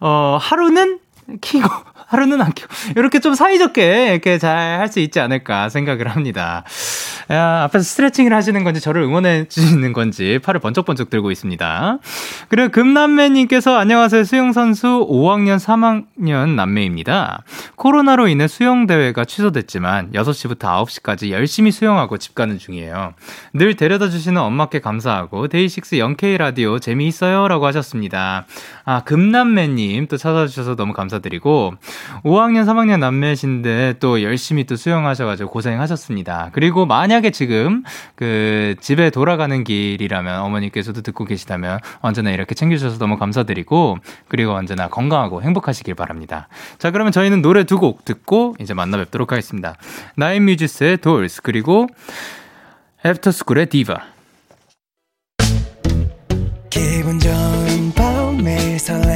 어 0.00 0.38
하루는 0.40 0.98
키고 1.40 1.68
하루는 2.06 2.40
안 2.40 2.52
키고 2.52 2.68
이렇게 2.96 3.18
좀 3.18 3.34
사이좋게 3.34 4.12
이렇게 4.12 4.38
잘 4.38 4.76
할 4.78 4.86
수 4.88 5.00
있지 5.00 5.18
않을까 5.20 5.68
생각을 5.68 6.08
합니다. 6.08 6.64
야, 7.30 7.64
앞에서 7.64 7.82
스트레칭을 7.82 8.32
하시는 8.32 8.62
건지 8.62 8.80
저를 8.80 9.02
응원해 9.02 9.48
주시는 9.48 9.92
건지 9.92 10.38
팔을 10.44 10.60
번쩍번쩍 10.60 11.10
들고 11.10 11.32
있습니다. 11.32 11.98
그리고 12.48 12.68
금남매님께서 12.70 13.76
안녕하세요. 13.76 14.22
수영 14.24 14.52
선수 14.52 14.86
5학년 15.10 15.58
3학년 15.58 16.50
남매입니다. 16.54 17.42
코로나로 17.74 18.28
인해 18.28 18.46
수영 18.46 18.86
대회가 18.86 19.24
취소됐지만 19.24 20.12
6시부터 20.12 20.58
9시까지 20.84 21.30
열심히 21.30 21.72
수영하고 21.72 22.18
집 22.18 22.34
가는 22.36 22.58
중이에요. 22.58 23.14
늘 23.52 23.74
데려다 23.74 24.08
주시는 24.08 24.40
엄마께 24.40 24.80
감사하고 24.80 25.48
데이식스 25.48 25.98
영케이 25.98 26.38
라디오 26.38 26.78
재미있어요. 26.78 27.48
라고 27.48 27.66
하셨습니다. 27.66 28.46
아, 28.84 29.00
금남매님 29.02 30.06
또 30.06 30.16
찾아주셔서 30.16 30.76
너무 30.76 30.92
감사 30.92 31.15
드리고 31.20 31.74
5학년 32.24 32.64
3학년 32.64 32.98
남매신데 32.98 33.94
또 34.00 34.22
열심히 34.22 34.64
또 34.64 34.76
수영하셔가지고 34.76 35.50
고생하셨습니다. 35.50 36.50
그리고 36.52 36.86
만약에 36.86 37.30
지금 37.30 37.84
그 38.16 38.74
집에 38.80 39.10
돌아가는 39.10 39.62
길이라면 39.62 40.40
어머니께서도 40.40 41.02
듣고 41.02 41.24
계시다면 41.24 41.78
언제나 42.00 42.30
이렇게 42.30 42.54
챙겨주셔서 42.54 42.98
너무 42.98 43.16
감사드리고 43.16 43.98
그리고 44.28 44.52
언제나 44.52 44.88
건강하고 44.88 45.42
행복하시길 45.42 45.94
바랍니다. 45.94 46.48
자, 46.78 46.90
그러면 46.90 47.12
저희는 47.12 47.42
노래 47.42 47.62
두 47.64 47.76
곡 47.76 48.06
듣고 48.06 48.56
이제 48.58 48.72
만나 48.72 48.96
뵙도록 48.96 49.32
하겠습니다. 49.32 49.76
나인뮤지스의 50.16 50.96
돌스 50.96 51.42
그리고 51.42 51.86
애프터스쿨의 53.04 53.66
디바 53.66 54.00
기분 56.70 57.18
좋은 57.18 57.92
밤 57.94 58.38
매일 58.42 58.78
설레는 58.78 59.06
날 59.08 59.15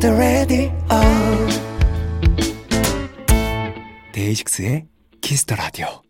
The 0.00 0.14
Radio 0.14 0.70
데이식스의 4.12 4.86
Kiss 5.20 5.44
the 5.44 5.60
Radio 5.60 6.02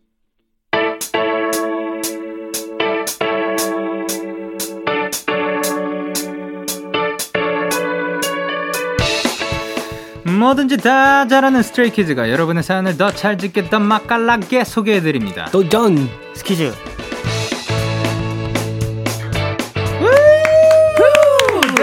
뭐든지 10.38 10.76
다 10.76 11.26
잘하는 11.26 11.62
Stray 11.62 11.93
Kids가 11.93 12.30
여러분의 12.30 12.62
사연을 12.62 12.98
더 12.98 13.18
잘 13.18 13.38
듣게 13.38 13.70
더 13.70 13.78
맛깔나게 13.78 14.64
소개해드립니다. 14.64 15.46
도전 15.46 16.08
스키즈. 16.34 16.74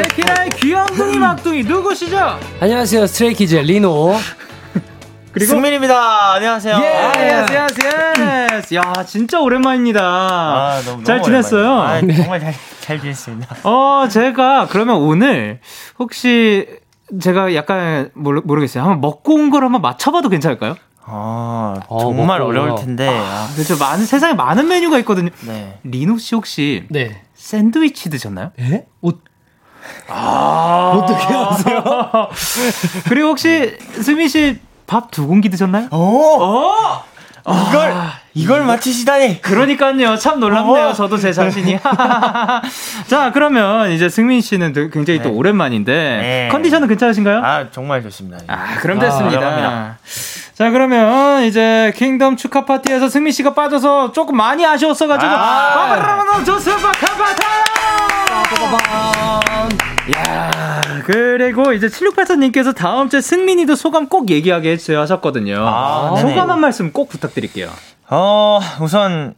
키라의 0.04 0.50
귀염둥이 0.52 1.18
막둥이 1.18 1.64
누구시죠? 1.64 2.40
안녕하세요 2.60 3.08
Stray 3.08 3.34
Kids 3.34 3.56
리노. 3.56 4.16
그리고 5.32 5.50
승민입니다. 5.52 6.34
안녕하세요. 6.36 6.78
예, 6.82 6.88
안녕하세요. 6.98 7.92
예. 8.20 8.76
야, 8.78 8.94
진짜 9.06 9.42
오랜만입니다. 9.42 10.02
아, 10.02 10.82
너무, 10.86 11.04
잘 11.04 11.18
너무 11.18 11.26
지냈어요? 11.26 11.74
아, 11.74 12.00
네. 12.00 12.16
정말 12.16 12.40
잘, 12.40 12.54
잘 12.80 13.02
지냈습니다. 13.02 13.58
어, 13.70 14.08
제가 14.10 14.68
그러면 14.70 14.96
오늘 14.96 15.60
혹시 16.00 16.66
제가 17.20 17.54
약간 17.54 18.12
모르, 18.14 18.42
모르겠어요. 18.46 18.84
한번 18.84 19.02
먹고 19.02 19.34
온 19.36 19.50
걸 19.50 19.66
한번 19.66 19.82
맞춰봐도 19.82 20.30
괜찮을까요? 20.30 20.76
아, 21.04 21.76
어, 21.90 22.00
정말. 22.00 22.42
어려울 22.42 22.76
텐데. 22.80 23.10
아, 23.10 23.50
그렇죠. 23.56 23.78
많은 23.78 24.06
세상에 24.06 24.34
많은 24.36 24.70
메뉴가 24.70 25.00
있거든요. 25.00 25.32
네. 25.46 25.80
리노 25.84 26.18
씨 26.18 26.34
혹시 26.34 26.86
네. 26.90 27.22
샌드위치 27.34 28.10
드셨나요? 28.10 28.52
예? 28.60 28.86
옷 29.02 29.22
아, 30.08 30.92
어떻게 30.96 31.34
아세요? 31.34 32.30
그리고 33.10 33.30
혹시 33.30 33.78
스미 34.02 34.28
씨밥 34.28 35.12
두 35.12 35.28
공기 35.28 35.50
드셨나요? 35.50 35.88
오! 35.92 35.96
어? 35.98 37.04
이걸 37.48 37.92
아, 37.92 38.14
이걸 38.34 38.64
맞히시다니. 38.64 39.42
그러니까요. 39.42 40.16
참 40.18 40.40
놀랍네요. 40.40 40.88
어. 40.88 40.94
저도 40.94 41.18
제 41.18 41.32
자신이. 41.32 41.78
자, 43.08 43.32
그러면 43.32 43.92
이제 43.92 44.10
승민 44.10 44.42
씨는 44.42 44.74
굉장히 44.74 45.20
네. 45.20 45.24
또 45.24 45.32
오랜만인데 45.32 45.94
네. 45.94 46.50
컨디션은 46.52 46.88
괜찮으신가요? 46.88 47.42
아, 47.44 47.70
정말 47.72 48.02
좋습니다. 48.02 48.40
아, 48.48 48.78
그럼 48.80 49.00
됐습니다. 49.00 49.40
아, 49.40 49.96
자, 50.56 50.72
그러면 50.72 51.44
이제 51.44 51.94
킹덤 51.96 52.36
축하 52.36 52.66
파티에서 52.66 53.10
승민 53.10 53.32
씨가 53.32 53.54
빠져서 53.54 54.12
조금 54.12 54.38
많이 54.38 54.66
아쉬웠어 54.66 55.06
가지고 55.06 55.32
빠바라바라 55.32 56.44
조스바 56.44 56.92
카바타! 56.94 57.85
야, 60.16 60.82
그리고 61.04 61.74
이제 61.74 61.88
7684님께서 61.88 62.76
다음 62.76 63.10
주에 63.10 63.22
승민이도 63.22 63.76
소감 63.76 64.08
꼭 64.08 64.30
얘기하게 64.30 64.72
해주세요 64.72 65.00
하셨거든요. 65.02 65.58
아, 65.68 66.16
소감 66.18 66.52
한 66.52 66.60
말씀 66.60 66.92
꼭 66.92 67.10
부탁드릴게요. 67.10 67.70
어, 68.10 68.60
우선 68.82 69.34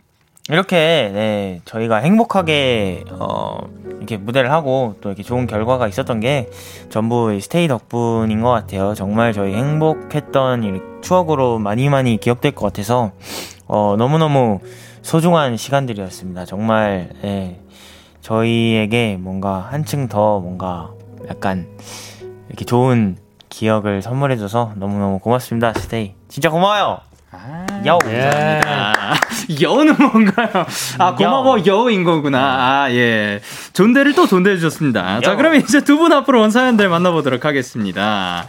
이렇게 0.49 1.09
네, 1.13 1.61
저희가 1.65 1.97
행복하게 1.97 3.03
어, 3.11 3.59
이렇게 3.97 4.17
무대를 4.17 4.51
하고 4.51 4.95
또 5.01 5.09
이렇게 5.09 5.23
좋은 5.23 5.45
결과가 5.47 5.87
있었던 5.87 6.19
게 6.19 6.49
전부 6.89 7.37
스테이 7.39 7.67
덕분인 7.67 8.41
것 8.41 8.49
같아요. 8.49 8.93
정말 8.93 9.33
저희 9.33 9.53
행복했던 9.53 11.01
추억으로 11.01 11.59
많이 11.59 11.89
많이 11.89 12.17
기억될 12.17 12.53
것 12.53 12.65
같아서 12.65 13.11
어, 13.67 13.95
너무너무 13.97 14.59
소중한 15.01 15.57
시간들이었습니다. 15.57 16.45
정말 16.45 17.09
네, 17.21 17.59
저희에게 18.27 19.15
뭔가 19.17 19.59
한층 19.59 20.09
더 20.09 20.41
뭔가 20.41 20.91
약간 21.29 21.65
이렇게 22.49 22.65
좋은 22.65 23.17
기억을 23.47 24.01
선물해줘서 24.01 24.73
너무너무 24.75 25.19
고맙습니다. 25.19 25.71
스테이. 25.73 26.13
진짜 26.27 26.49
고마워요! 26.49 26.99
아, 27.31 27.66
여우. 27.85 27.99
예. 28.07 28.59
여우는 29.61 29.95
뭔가요? 29.97 30.65
아, 30.97 31.15
고마워, 31.15 31.65
여우 31.65 31.89
인 31.89 32.03
거구나. 32.03 32.39
아, 32.83 32.91
예. 32.91 33.39
존대를 33.73 34.13
또 34.13 34.27
존대해 34.27 34.57
주셨습니다. 34.57 35.15
여우. 35.15 35.21
자, 35.21 35.35
그러면 35.35 35.61
이제 35.61 35.81
두 35.81 35.97
분 35.97 36.11
앞으로 36.13 36.41
온 36.43 36.51
사연들 36.51 36.89
만나보도록 36.89 37.43
하겠습니다. 37.45 38.45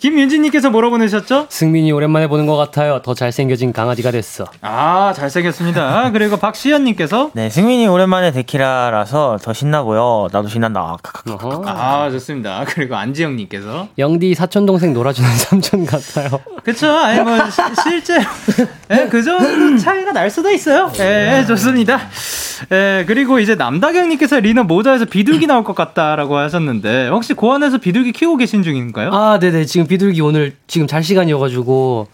김윤진님께서 0.00 0.68
뭐라고 0.70 0.92
보내셨죠? 0.92 1.46
승민이 1.48 1.92
오랜만에 1.92 2.26
보는 2.26 2.46
것 2.46 2.56
같아요. 2.56 3.00
더 3.02 3.14
잘생겨진 3.14 3.72
강아지가 3.72 4.10
됐어. 4.10 4.44
아, 4.60 5.12
잘생겼습니다. 5.16 6.10
그리고 6.12 6.36
박시현님께서 6.36 7.30
네, 7.34 7.48
승민이 7.48 7.86
오랜만에 7.86 8.32
데키라라서 8.32 9.38
더 9.42 9.52
신나 9.54 9.82
보여. 9.82 10.28
나도 10.32 10.48
신난다. 10.48 10.96
아, 11.66 12.08
좋습니다. 12.10 12.64
그리고 12.66 12.96
안지영님께서 12.96 13.88
영디 13.98 14.34
사촌 14.34 14.66
동생 14.66 14.92
놀아주는 14.92 15.30
삼촌 15.30 15.86
같아요. 15.86 16.40
그쵸? 16.64 16.90
아니 16.90 17.20
뭐 17.20 17.38
시, 17.48 17.62
실제로 17.82 18.24
네, 18.88 19.08
그 19.08 19.22
정도 19.22 19.76
차이가 19.78 20.12
날 20.12 20.30
수도 20.30 20.50
있어요. 20.50 20.90
예, 20.98 21.02
네, 21.02 21.44
좋습니다. 21.46 22.00
예, 22.72 23.04
그리고 23.06 23.38
이제 23.38 23.54
남다경님께서 23.54 24.40
리너 24.40 24.64
모자에서 24.64 25.04
비둘기 25.04 25.46
나올 25.46 25.64
것 25.64 25.74
같다라고 25.74 26.36
하셨는데 26.36 27.08
혹시 27.08 27.34
고안에서 27.34 27.78
비둘기 27.78 28.12
키우고 28.12 28.36
계신 28.36 28.62
중인가요? 28.62 29.10
아, 29.12 29.38
네네. 29.38 29.64
지금 29.66 29.86
비둘기 29.86 30.20
오늘 30.20 30.54
지금 30.66 30.86
잘 30.86 31.02
시간이어가지고. 31.02 32.08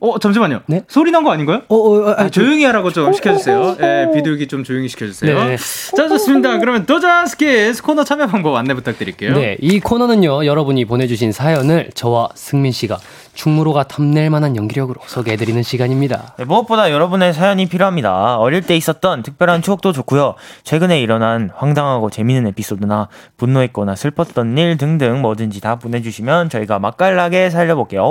어, 0.00 0.18
잠시만요. 0.18 0.62
네? 0.66 0.82
소리 0.88 1.10
난 1.12 1.22
거 1.22 1.30
아닌가요? 1.30 1.62
어, 1.68 1.76
어, 1.76 2.10
아, 2.10 2.22
아, 2.22 2.28
조용히 2.28 2.64
하라고 2.64 2.90
좀 2.90 3.12
시켜주세요. 3.12 3.76
예, 3.80 4.08
비둘기 4.12 4.48
좀 4.48 4.64
조용히 4.64 4.88
시켜주세요. 4.88 5.44
네. 5.44 5.56
자, 5.96 6.08
좋습니다. 6.08 6.58
그러면 6.58 6.84
도전 6.86 7.26
스키스 7.26 7.82
코너 7.82 8.02
참여 8.02 8.26
방법 8.26 8.56
안내 8.56 8.74
부탁드릴게요. 8.74 9.34
네, 9.34 9.56
이 9.60 9.78
코너는요, 9.78 10.44
여러분이 10.46 10.84
보내주신 10.86 11.30
사연을 11.30 11.90
저와 11.94 12.30
승민 12.34 12.72
씨가 12.72 12.98
충무로가 13.34 13.84
탐낼 13.84 14.30
만한 14.30 14.56
연기력으로 14.56 15.00
소개해드리는 15.06 15.62
시간입니다. 15.62 16.34
네, 16.36 16.44
무엇보다 16.44 16.90
여러분의 16.90 17.32
사연이 17.32 17.66
필요합니다. 17.66 18.36
어릴 18.36 18.62
때 18.62 18.76
있었던 18.76 19.22
특별한 19.22 19.62
추억도 19.62 19.92
좋고요. 19.92 20.34
최근에 20.64 21.00
일어난 21.00 21.50
황당하고 21.54 22.10
재미있는 22.10 22.50
에피소드나 22.50 23.08
분노했거나 23.38 23.96
슬펐던 23.96 24.58
일 24.58 24.76
등등 24.76 25.22
뭐든지 25.22 25.60
다 25.60 25.76
보내주시면 25.76 26.50
저희가 26.50 26.78
맛깔나게 26.78 27.50
살려볼게요. 27.50 28.02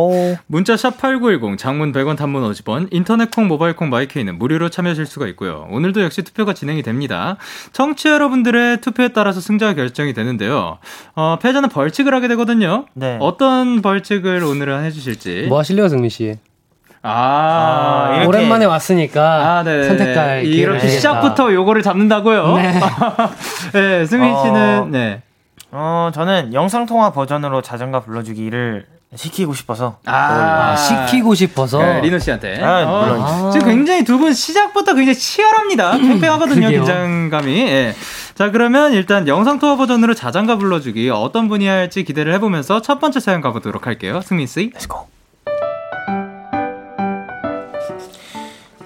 문자 0.47 0.75
샵 0.75 0.97
#8910 0.97 1.57
장문 1.57 1.91
100원, 1.91 2.17
단문 2.17 2.49
50원, 2.51 2.87
인터넷 2.91 3.29
콩, 3.31 3.47
모바일 3.47 3.75
콩, 3.75 3.89
마이케이는 3.89 4.39
무료로 4.39 4.69
참여하실 4.69 5.05
수가 5.05 5.27
있고요. 5.27 5.67
오늘도 5.69 6.01
역시 6.03 6.23
투표가 6.23 6.53
진행이 6.53 6.81
됩니다. 6.81 7.37
청취 7.73 8.07
여러분들의 8.07 8.81
투표에 8.81 9.09
따라서 9.09 9.39
승자가 9.39 9.75
결정이 9.75 10.13
되는데요. 10.13 10.79
어, 11.15 11.37
패자는 11.41 11.69
벌칙을 11.69 12.13
하게 12.13 12.27
되거든요. 12.29 12.85
네. 12.93 13.17
어떤 13.21 13.81
벌칙을 13.81 14.43
오늘은 14.43 14.83
해주실? 14.85 15.10
해주실지. 15.11 15.47
뭐 15.47 15.59
하실래요, 15.59 15.87
승민 15.87 16.09
씨? 16.09 16.37
아, 17.03 18.21
아 18.21 18.25
오랜만에 18.27 18.65
왔으니까 18.65 19.57
아, 19.57 19.63
네. 19.63 19.83
선택할 19.83 20.45
이렇게 20.45 20.87
시작부터 20.87 21.51
요거를 21.51 21.81
잡는다고요? 21.81 22.57
네, 22.57 22.73
네 23.73 24.05
승민 24.05 24.37
씨는 24.37 24.79
어, 24.79 24.85
네. 24.85 25.21
어, 25.71 26.11
저는 26.13 26.53
영상 26.53 26.85
통화 26.85 27.11
버전으로 27.11 27.61
자장가 27.63 28.01
불러주기를 28.01 28.85
시키고 29.15 29.53
싶어서. 29.53 29.97
아, 30.05 30.13
아 30.71 30.75
시키고 30.77 31.35
싶어서. 31.35 31.79
네, 31.79 31.99
리노 32.01 32.17
씨한테. 32.19 32.61
아, 32.63 32.83
어, 32.85 33.47
아. 33.47 33.51
지금 33.51 33.67
굉장히 33.67 34.03
두 34.05 34.17
분 34.17 34.33
시작부터 34.33 34.93
굉장히 34.93 35.17
치열합니다. 35.17 35.91
팽팽하거든요, 35.97 36.69
긴장감이. 36.69 37.57
예. 37.69 37.95
자, 38.35 38.51
그러면 38.51 38.93
일단 38.93 39.27
영상 39.27 39.59
투어 39.59 39.75
버전으로 39.75 40.13
자장가 40.13 40.55
불러주기 40.57 41.09
어떤 41.09 41.49
분이 41.49 41.67
할지 41.67 42.03
기대를 42.03 42.33
해보면서 42.35 42.81
첫 42.81 42.99
번째 42.99 43.19
사연 43.19 43.41
가보도록 43.41 43.85
할게요. 43.87 44.21
승민 44.23 44.47
씨. 44.47 44.71
Let's 44.73 44.96
go. 44.96 45.09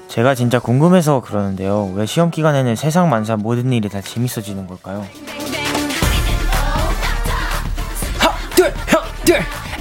제가 0.08 0.34
진짜 0.34 0.60
궁금해서 0.60 1.20
그러는데요. 1.22 1.92
왜 1.94 2.06
시험 2.06 2.32
기간에는 2.32 2.76
세상 2.78 3.10
만사 3.10 3.36
모든 3.36 3.74
일이 3.74 3.90
다 3.90 4.00
재밌어지는 4.02 4.66
걸까요? 4.66 5.06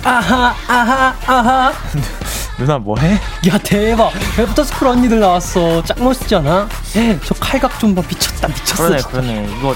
아하, 0.04 0.54
아하, 0.68 1.14
아하. 1.26 1.72
누나 2.58 2.78
뭐해? 2.78 3.14
야 3.48 3.58
대박 3.58 4.12
After 4.38 4.60
School 4.60 4.86
언니들 4.88 5.18
나왔어 5.18 5.82
짱 5.82 5.96
멋있지 6.04 6.36
않아? 6.36 6.68
저 7.24 7.34
칼각 7.40 7.80
좀 7.80 7.94
봐 7.96 8.02
미쳤다 8.08 8.46
미쳤어 8.48 8.84
그러네 8.84 9.02
그러네 9.02 9.48
이거 9.58 9.74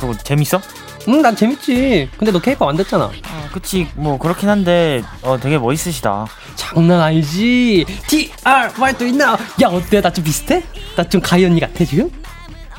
저거 0.00 0.14
재밌어? 0.14 0.60
응 1.08 1.20
난 1.22 1.34
재밌지 1.36 2.08
근데 2.18 2.32
너 2.32 2.38
케이팝 2.38 2.66
안 2.68 2.76
듣잖아 2.76 3.04
아, 3.04 3.48
그치 3.52 3.88
뭐 3.94 4.16
그렇긴 4.18 4.48
한데 4.48 5.02
어 5.22 5.38
되게 5.40 5.58
멋있으시다 5.58 6.26
장난 6.54 7.00
아니지 7.00 7.84
TR 8.06 8.72
말도 8.78 9.06
있나 9.06 9.32
야 9.62 9.68
어때 9.68 10.00
나 10.00 10.10
좀 10.10 10.24
비슷해? 10.24 10.62
나 10.96 11.04
좀 11.04 11.20
가희 11.20 11.44
언니 11.44 11.60
같아 11.60 11.84
지금? 11.84 12.10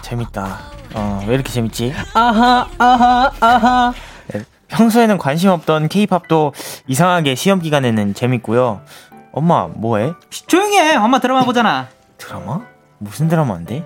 재밌다 0.02 0.60
어 0.96 1.24
왜 1.28 1.36
이렇게 1.36 1.52
재밌지? 1.52 1.94
아하 2.16 2.68
아하 2.80 3.32
아하 3.40 3.94
네, 3.94 4.09
평소에는 4.70 5.18
관심 5.18 5.50
없던 5.50 5.88
케이팝도 5.90 6.54
이상하게 6.88 7.36
시험 7.36 7.60
기간에는 7.60 8.14
재밌고요. 8.14 8.82
엄마 9.32 9.68
뭐해? 9.68 10.14
조용히 10.48 10.78
해. 10.78 10.96
엄마 10.96 11.20
드라마 11.20 11.44
보잖아. 11.44 11.88
드라마? 12.18 12.62
무슨 12.98 13.28
드라마인데? 13.28 13.84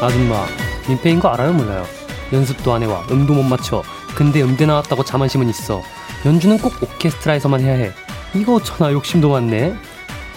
아줌마 0.00 0.44
민폐인 0.88 1.18
거 1.20 1.28
알아요 1.28 1.52
몰라요? 1.52 1.84
연습도 2.32 2.74
안 2.74 2.82
해와 2.82 3.04
음도 3.10 3.32
못 3.32 3.42
맞춰 3.42 3.82
근데 4.14 4.42
음대 4.42 4.66
나왔다고 4.66 5.04
자만심은 5.04 5.48
있어. 5.50 5.82
연주는 6.24 6.58
꼭 6.58 6.72
오케스트라에서만 6.82 7.60
해야 7.60 7.74
해. 7.74 7.92
이거 8.34 8.62
전화 8.62 8.92
욕심도 8.92 9.30
많네. 9.30 9.74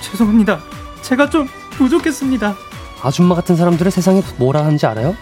죄송합니다. 0.01 0.59
제가 1.01 1.29
좀 1.29 1.47
부족했습니다. 1.71 2.55
아줌마 3.03 3.35
같은 3.35 3.55
사람들의 3.55 3.91
세상에 3.91 4.21
뭐라 4.37 4.61
하는지 4.65 4.85
알아요? 4.85 5.15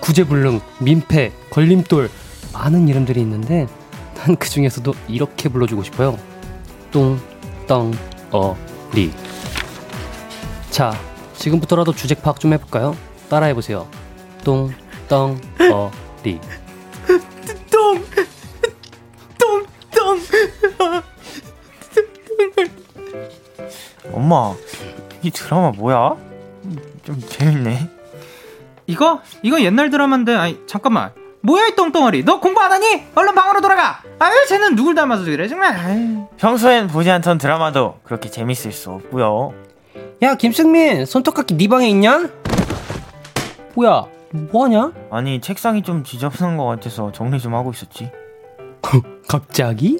구제불능, 0.00 0.60
민폐, 0.80 1.32
걸림돌 1.50 2.10
많은 2.52 2.88
이름들이 2.88 3.20
있는데 3.20 3.66
난 4.14 4.36
그 4.36 4.48
중에서도 4.48 4.92
이렇게 5.06 5.48
불러주고 5.48 5.82
싶어요 5.84 6.18
똥, 6.90 7.20
떵, 7.66 7.92
어, 8.32 8.56
리. 8.92 9.12
자, 10.70 10.92
지금부터라도 11.36 11.92
주제 11.92 12.14
파악 12.14 12.40
좀 12.40 12.52
해볼까요? 12.54 12.96
따라해보세요. 13.28 13.86
똥, 14.44 14.72
떵, 15.08 15.36
어, 15.72 15.90
리. 16.24 16.40
똥, 17.70 18.02
똥, 19.38 19.66
똥. 19.94 21.02
엄마, 24.12 24.54
이 25.22 25.30
드라마 25.30 25.70
뭐야? 25.70 26.16
좀 27.04 27.20
재밌네. 27.20 27.90
이거? 28.98 29.20
이거 29.44 29.60
옛날 29.62 29.90
드라마인데, 29.90 30.34
아니, 30.34 30.60
잠깐만. 30.66 31.12
뭐야 31.40 31.68
이 31.68 31.76
똥덩어리 31.76 32.24
너 32.24 32.40
공부 32.40 32.60
안 32.60 32.72
하니? 32.72 33.04
얼른 33.14 33.32
방으로 33.32 33.60
돌아가 33.60 34.02
아유 34.18 34.34
쟤는 34.48 34.74
누굴 34.74 34.96
닮아서 34.96 35.22
그래 35.24 35.46
정말 35.46 35.72
아유. 35.76 36.26
평소엔 36.36 36.88
보지 36.88 37.08
않던 37.12 37.38
드라마도 37.38 38.00
그렇게 38.02 38.28
재밌을 38.28 38.72
수 38.72 38.90
없고요 38.90 39.54
야 40.22 40.34
김승민 40.34 41.06
손톱깎이 41.06 41.56
네 41.56 41.68
방에 41.68 41.88
있냐? 41.90 42.28
뭐야 43.76 44.06
뭐하냐? 44.32 44.92
아니 45.12 45.40
책상이 45.40 45.82
좀 45.82 46.02
지저분한 46.02 46.56
것 46.56 46.64
같아서 46.64 47.12
정리 47.12 47.38
좀 47.38 47.54
하고 47.54 47.70
있었지 47.70 48.10
갑자기? 49.28 49.96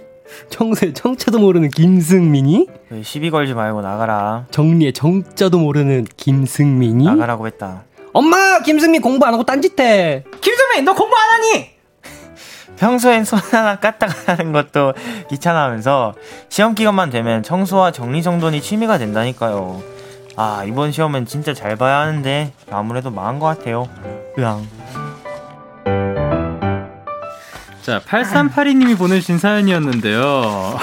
청소에 0.50 0.92
청자도 0.92 1.38
모르는 1.38 1.68
김승민이? 1.70 2.66
그 2.88 3.02
시비 3.04 3.30
걸지 3.30 3.54
말고 3.54 3.80
나가라. 3.80 4.46
정리에 4.50 4.90
정자도 4.92 5.58
모르는 5.58 6.04
김승민이? 6.16 7.04
나가라고 7.04 7.46
했다. 7.46 7.84
엄마! 8.12 8.60
김승민 8.60 9.00
공부 9.02 9.26
안 9.26 9.34
하고 9.34 9.44
딴짓해! 9.44 10.24
김수민, 10.40 10.84
너 10.84 10.94
공부 10.94 11.14
안 11.16 11.30
하니? 11.34 11.70
평소엔 12.78 13.24
손 13.24 13.40
하나 13.40 13.76
까딱 13.76 14.28
하는 14.28 14.52
것도 14.52 14.94
귀찮아하면서 15.30 16.14
시험 16.48 16.74
기간만 16.74 17.10
되면 17.10 17.42
청소와 17.42 17.90
정리정돈이 17.90 18.62
취미가 18.62 18.98
된다니까요. 18.98 19.82
아, 20.36 20.62
이번 20.64 20.92
시험은 20.92 21.26
진짜 21.26 21.52
잘 21.52 21.74
봐야 21.74 21.98
하는데 21.98 22.52
아무래도 22.70 23.10
망한 23.10 23.40
것 23.40 23.46
같아요. 23.46 23.88
으앙. 24.38 24.68
자, 27.82 28.00
8382님이 28.06 28.96
보내주신 28.96 29.38
사연이었는데요. 29.38 30.78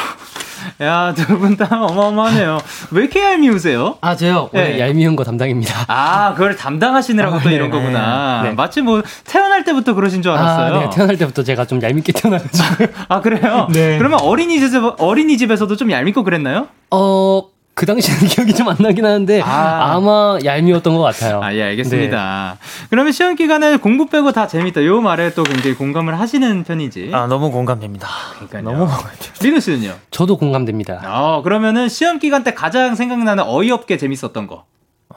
야, 0.82 1.14
두 1.16 1.38
분 1.40 1.56
다 1.56 1.68
어마어마하네요. 1.86 2.58
왜 2.92 3.02
이렇게 3.04 3.22
얄미우세요? 3.24 3.98
아, 4.02 4.16
저요? 4.16 4.50
네. 4.52 4.78
얄미운 4.80 5.16
거 5.16 5.24
담당입니다. 5.24 5.86
아, 5.88 6.34
그걸 6.34 6.56
담당하시느라고 6.58 7.38
아, 7.38 7.40
또 7.40 7.48
네, 7.50 7.56
이런 7.56 7.70
네, 7.72 7.78
거구나. 7.78 8.42
네. 8.44 8.52
마치 8.52 8.82
뭐, 8.82 9.02
태어날 9.24 9.64
때부터 9.64 9.94
그러신 9.94 10.22
줄 10.22 10.34
알았어요. 10.34 10.76
아, 10.76 10.80
네. 10.82 10.90
태어날 10.94 11.18
때부터 11.18 11.44
제가 11.44 11.64
좀 11.66 11.82
얄밉게 11.82 12.12
태어나가지고. 12.12 12.88
아, 13.08 13.22
그래요? 13.22 13.68
네. 13.72 13.98
그러면 13.98 14.20
어린이집에서, 14.22 14.98
어린이집에서도 15.00 15.74
좀 15.78 15.92
얄밉고 15.92 16.24
그랬나요? 16.26 16.68
어, 16.92 17.44
그 17.76 17.86
당시에는 17.86 18.28
기억이 18.30 18.54
좀 18.54 18.66
안 18.70 18.78
나긴 18.80 19.06
하는데, 19.06 19.42
아. 19.42 19.94
아. 19.96 20.00
마 20.00 20.40
얄미웠던 20.44 20.96
것 20.96 21.02
같아요. 21.04 21.42
아, 21.44 21.54
예, 21.54 21.62
알겠습니다. 21.64 22.58
그러면 22.90 23.12
시험 23.12 23.36
기간에 23.36 23.78
공부 23.78 24.08
빼고 24.08 24.32
다 24.32 24.48
재밌다. 24.48 24.84
요 24.86 25.02
말에 25.02 25.34
또 25.34 25.44
굉장히 25.44 25.76
공감을 25.76 26.18
하시는 26.20 26.64
편이지. 26.64 27.12
아, 27.14 27.28
너무 27.28 27.52
공감됩니다. 27.52 28.08
그러니까요. 28.36 28.64
너무 28.64 28.78
공감돼요. 28.88 29.32
리누 29.42 29.60
씨는요? 29.60 29.94
저도 30.10 30.38
공감됩니다. 30.38 31.02
어, 31.06 31.42
그러면은 31.44 31.90
시험 31.90 32.18
기간 32.18 32.44
때 32.44 32.54
가장 32.54 32.96
생각나는 32.96 33.44
어이없게 33.46 33.98
재밌었던 33.98 34.48
거. 34.48 34.64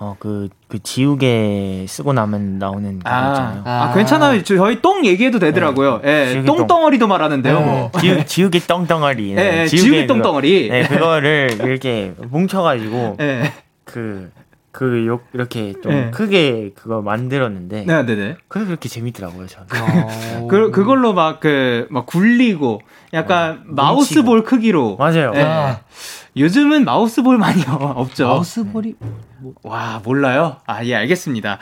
어, 0.00 0.14
그, 0.20 0.48
그 0.68 0.80
지우개 0.80 1.84
쓰고 1.88 2.12
나면 2.12 2.58
나오는 2.58 2.98
그거 2.98 3.10
아, 3.10 3.30
있잖아요. 3.32 3.62
아, 3.64 3.82
아. 3.90 3.94
괜찮아요. 3.94 4.42
저- 4.44 4.56
저희 4.56 4.80
똥 4.80 5.04
얘기해도 5.04 5.40
되더라고요. 5.40 6.00
예, 6.04 6.28
지우개 6.30 6.46
똥덩어리도 6.46 7.08
말하는데요. 7.08 7.58
네. 7.58 7.64
뭐. 7.64 7.90
지우, 8.00 8.24
지우개 8.24 8.60
똥덩어리. 8.60 9.32
예, 9.36 9.62
예, 9.62 9.66
지우개 9.66 10.06
똥덩어리. 10.06 10.68
네, 10.70 10.82
그거를 10.86 11.50
이렇게 11.64 12.14
뭉쳐가지고, 12.16 13.16
예. 13.20 13.52
그, 13.82 14.30
그, 14.70 15.04
요, 15.08 15.18
이렇게 15.32 15.72
좀 15.82 15.90
네. 15.90 16.10
크게 16.12 16.70
그거 16.76 17.02
만들었는데, 17.02 17.84
네, 17.84 18.06
네, 18.06 18.14
네. 18.14 18.36
그게 18.46 18.66
그렇게 18.66 18.88
재밌더라고요, 18.88 19.48
저는. 19.48 19.66
어. 19.72 20.46
그, 20.48 20.70
그걸로 20.70 21.12
막 21.12 21.40
그, 21.40 21.88
막 21.90 22.06
굴리고, 22.06 22.82
약간 23.14 23.62
마우스볼 23.64 24.44
크기로. 24.44 24.96
맞아요. 24.96 25.32
예. 25.34 25.42
아. 25.42 25.80
요즘은 26.38 26.84
마우스볼 26.84 27.36
많이 27.38 27.62
없죠. 27.68 28.28
마우스볼이, 28.28 28.94
와, 29.62 30.00
몰라요? 30.04 30.56
아, 30.66 30.84
예, 30.84 30.94
알겠습니다. 30.96 31.58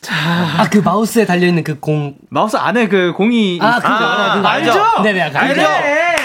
자, 0.00 0.14
아, 0.58 0.68
그 0.70 0.78
마우스에 0.78 1.24
달려 1.26 1.46
있는 1.46 1.64
그 1.64 1.78
공. 1.80 2.14
마우스 2.30 2.56
안에 2.56 2.88
그 2.88 3.12
공이. 3.16 3.58
아, 3.60 3.76
있- 3.76 3.82
그거, 3.82 3.94
아, 3.94 4.34
그거 4.36 4.48
알죠? 4.48 5.02
네네, 5.02 5.20
알죠. 5.22 5.38
알죠? 5.38 5.60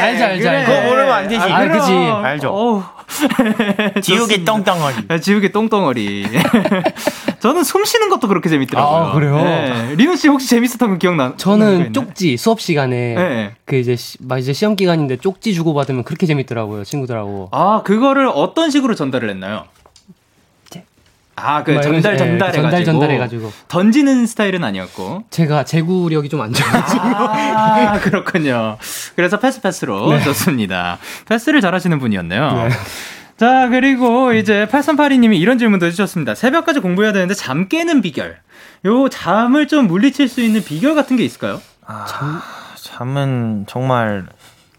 알죠, 0.01 0.23
알죠, 0.25 0.43
그래. 0.43 0.57
알죠. 0.57 0.71
그거 0.71 0.81
모르면 0.87 1.11
안 1.11 1.27
되지. 1.27 1.41
아. 1.41 1.67
그지. 1.67 1.91
알죠. 1.93 2.49
어우. 2.49 2.83
지우개. 4.01 4.43
똥덩어리. 4.43 4.95
아, 5.09 5.17
지우개 5.19 5.51
똥덩어리. 5.51 6.25
저는 7.39 7.63
숨 7.63 7.83
쉬는 7.85 8.09
것도 8.09 8.27
그렇게 8.27 8.49
재밌더라고요. 8.49 8.97
아, 8.97 9.11
그래요? 9.13 9.35
네. 9.35 9.95
리노 9.95 10.15
씨 10.15 10.27
혹시 10.27 10.47
재밌었던 10.47 10.89
거 10.91 10.97
기억나? 10.97 11.33
저는 11.37 11.91
쪽지, 11.93 12.37
수업 12.37 12.61
시간에. 12.61 13.15
네. 13.15 13.51
그 13.65 13.75
이제, 13.75 13.95
시, 13.95 14.17
막 14.21 14.37
이제 14.37 14.53
시험 14.53 14.75
기간인데 14.75 15.17
쪽지 15.17 15.53
주고 15.53 15.73
받으면 15.73 16.03
그렇게 16.03 16.25
재밌더라고요, 16.27 16.83
친구들하고. 16.83 17.49
아, 17.51 17.81
그거를 17.83 18.27
어떤 18.33 18.69
식으로 18.69 18.95
전달을 18.95 19.29
했나요? 19.29 19.65
아, 21.43 21.63
그 21.63 21.82
전달 21.82 22.01
식- 22.01 22.12
예, 22.13 22.17
전달해 22.17 22.38
가지고. 22.51 22.62
전달 22.62 22.84
전달해 22.86 23.17
가지고. 23.17 23.51
던지는 23.67 24.25
스타일은 24.25 24.63
아니었고. 24.63 25.23
제가 25.30 25.63
제구력이 25.65 26.30
좀 26.30 26.41
안 26.41 26.54
좋아가지고. 26.54 27.01
아, 27.04 27.99
그렇군요. 28.04 28.77
그래서 29.15 29.39
패스 29.39 29.62
패스로 29.62 30.10
네. 30.13 30.23
좋습니다. 30.23 30.97
패스를 31.27 31.62
잘하시는 31.62 31.97
분이었네요. 31.99 32.51
네. 32.54 32.69
자, 33.38 33.67
그리고 33.69 34.34
이제 34.34 34.67
8382님이 34.71 35.39
이런 35.39 35.58
질문도 35.58 35.86
해주셨습니다. 35.88 36.36
새벽까지 36.36 36.80
공부해야 36.80 37.12
되는데 37.13 37.34
잠 37.34 37.67
깨는 37.67 38.01
비결. 38.01 38.38
요 38.86 39.10
잠을 39.10 39.67
좀 39.67 39.88
물리칠 39.88 40.27
수 40.27 40.41
있는 40.41 40.63
비결 40.63 40.93
같은 40.95 41.15
게 41.17 41.23
있을까요? 41.23 41.60
아, 41.86 42.06
잠은 42.75 43.65
정말 43.67 44.25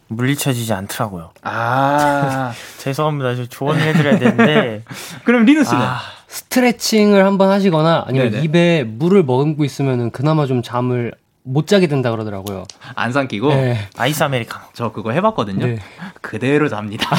물리쳐지지 0.09 0.73
않더라고요. 0.75 1.31
아, 1.43 2.53
죄송합니다. 2.79 3.35
저 3.35 3.47
조언을 3.47 3.81
해드려야 3.81 4.19
되는데. 4.19 4.83
그럼 5.25 5.45
리누 5.45 5.65
씨는? 5.65 5.81
아, 5.81 6.01
스트레칭을 6.33 7.27
한번 7.27 7.51
하시거나 7.51 8.05
아니면 8.09 8.31
네네. 8.31 8.45
입에 8.45 8.85
물을 8.85 9.23
머금고 9.23 9.65
있으면은 9.65 10.11
그나마 10.11 10.47
좀 10.47 10.63
잠을 10.63 11.13
못 11.45 11.67
자게 11.67 11.89
된다 11.89 12.11
그러더라고요. 12.11 12.65
안 12.95 13.13
삼키고? 13.13 13.49
네. 13.49 13.77
아이스 13.99 14.23
아메리카노. 14.23 14.65
저 14.73 14.93
그거 14.93 15.11
해봤거든요. 15.11 15.67
네. 15.67 15.79
그대로 16.23 16.71
잡니다. 16.71 17.15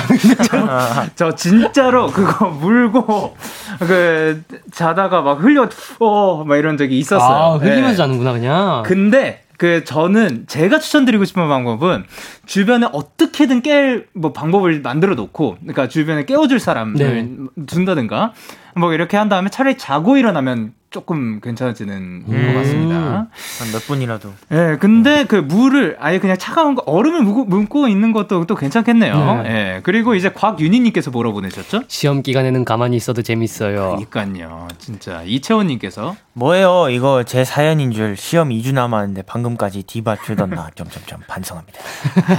저, 0.50 1.06
저 1.16 1.36
진짜로 1.36 2.08
그거 2.08 2.48
물고 2.48 3.36
그 3.80 4.42
자다가 4.72 5.22
막 5.22 5.44
흘려 5.44 5.70
어막 6.00 6.58
이런 6.58 6.78
적이 6.78 6.98
있었어요. 6.98 7.54
아, 7.54 7.58
흘리면서 7.58 7.90
네. 7.90 7.96
자는구나, 7.96 8.34
그냥. 8.34 8.82
근데 8.84 9.43
그 9.58 9.84
저는 9.84 10.46
제가 10.48 10.80
추천드리고 10.80 11.26
싶은 11.26 11.48
방법은 11.48 12.06
주변에 12.46 12.88
어떻게든 12.92 13.62
깰 13.62 14.06
뭐 14.14 14.34
방법을 14.34 14.82
만들어 14.82 15.16
놓고 15.16 15.58
그러니까 15.60 15.88
주변에 15.88 16.26
깨워줄 16.26 16.60
사람을 16.60 16.94
네. 16.96 17.66
둔다든가 17.66 18.34
뭐 18.76 18.94
이렇게 18.94 19.18
한 19.18 19.30
다음에 19.30 19.50
차라리 19.50 19.78
자고 19.78 20.18
일어나면 20.18 20.74
조금 20.94 21.42
괜찮아지는 21.42 22.24
음. 22.30 22.54
것 22.54 22.60
같습니다. 22.60 22.96
한 23.60 23.74
몇 23.74 23.86
분이라도. 23.88 24.32
예, 24.52 24.78
근데 24.80 25.26
그 25.26 25.36
물을 25.38 25.98
아예 26.00 26.20
그냥 26.20 26.38
차가운 26.38 26.76
거 26.76 26.84
얼음을 26.86 27.24
묻고, 27.24 27.46
묻고 27.46 27.88
있는 27.88 28.12
것도 28.14 28.46
또 28.46 28.56
괜찮겠네요. 28.56 29.42
네. 29.44 29.50
예, 29.50 29.80
그리고 29.82 30.14
이제 30.14 30.30
곽윤희님께서 30.32 31.10
뭐라 31.12 31.32
보내셨죠? 31.32 31.82
시험 31.88 32.22
기간에는 32.22 32.64
가만히 32.66 32.96
있어도 32.98 33.24
재밌어요. 33.24 33.98
그러니까요, 34.10 34.68
진짜 34.78 35.24
이채원님께서 35.24 36.16
뭐예요? 36.34 36.90
이거 36.90 37.24
제 37.24 37.44
사연인 37.44 37.92
줄 37.92 38.16
시험 38.16 38.50
2주 38.50 38.74
남았는데 38.74 39.24
방금까지 39.24 39.84
디바 39.84 40.18
주던 40.24 40.52
나 40.52 40.70
점점점 40.76 41.22
반성합니다. 41.28 41.80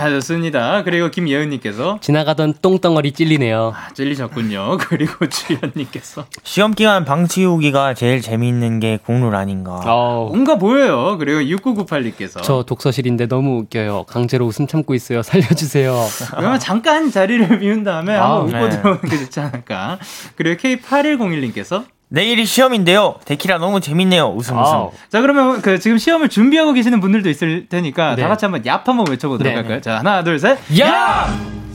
아, 0.00 0.10
좋습니다. 0.14 0.82
그리고 0.84 1.10
김예은님께서 1.10 1.98
지나가던 2.00 2.54
똥덩어리 2.62 3.12
찔리네요. 3.12 3.72
아, 3.74 3.92
찔리셨군요. 3.94 4.78
그리고 4.88 5.26
주연님께서 5.28 6.26
시험 6.44 6.72
기간 6.74 7.04
방치우기가 7.04 7.94
제일 7.94 8.20
재 8.20 8.36
미있는 8.44 8.80
게 8.80 8.98
공룰 9.04 9.34
아닌가. 9.34 9.80
어, 9.84 10.28
뭔가 10.30 10.56
보여요. 10.56 11.16
그리고 11.18 11.40
6998님께서 11.40 12.42
저 12.42 12.62
독서실인데 12.62 13.26
너무 13.26 13.58
웃겨요. 13.60 14.04
강제로 14.04 14.46
웃음 14.46 14.66
참고 14.66 14.94
있어요. 14.94 15.22
살려주세요. 15.24 15.94
그러면 16.36 16.58
잠깐 16.60 17.10
자리를 17.10 17.58
비운 17.60 17.84
다음에 17.84 18.14
아, 18.14 18.36
한번 18.38 18.48
웃고 18.48 18.68
네. 18.68 18.70
들어오는 18.70 19.00
게 19.02 19.18
좋지 19.18 19.40
않을까. 19.40 19.98
그리고 20.36 20.60
K8101님께서 20.60 21.84
내일이 22.08 22.44
시험인데요. 22.44 23.16
데키라 23.24 23.58
너무 23.58 23.80
재밌네요. 23.80 24.26
웃음 24.26 24.56
웃음. 24.56 24.58
아우. 24.58 24.92
자 25.08 25.20
그러면 25.20 25.62
그 25.62 25.78
지금 25.78 25.98
시험을 25.98 26.28
준비하고 26.28 26.74
계시는 26.74 27.00
분들도 27.00 27.28
있을 27.30 27.66
테니까 27.68 28.14
네. 28.16 28.22
다 28.22 28.28
같이 28.28 28.44
한번 28.44 28.62
얍 28.62 28.84
한번 28.84 29.06
외쳐보도록 29.08 29.50
네. 29.50 29.56
할까요? 29.56 29.80
자 29.80 29.98
하나 29.98 30.22
둘 30.22 30.38
셋. 30.38 30.58
야! 30.80 31.26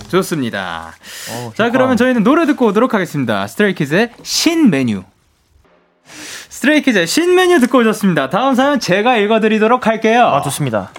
좋습니다. 0.09 0.93
어, 1.31 1.51
자. 1.55 1.69
그러면 1.71 1.97
저희는 1.97 2.23
노래 2.23 2.45
듣고 2.45 2.67
오도록 2.67 2.93
하겠습니다. 2.93 3.45
Stray 3.47 4.11
Kids의 4.23 4.69
신메뉴. 4.69 5.03
Stray 6.59 7.07
Kids의 7.07 7.35
신메뉴 7.35 7.59
듣고 7.61 7.77
오셨습니다. 7.79 8.29
다음 8.29 8.53
사연 8.53 8.81
제가 8.81 9.15
읽어드리도록 9.15 9.87
할게요. 9.87 10.27
아 10.27 10.41
좋습니다. 10.41 10.91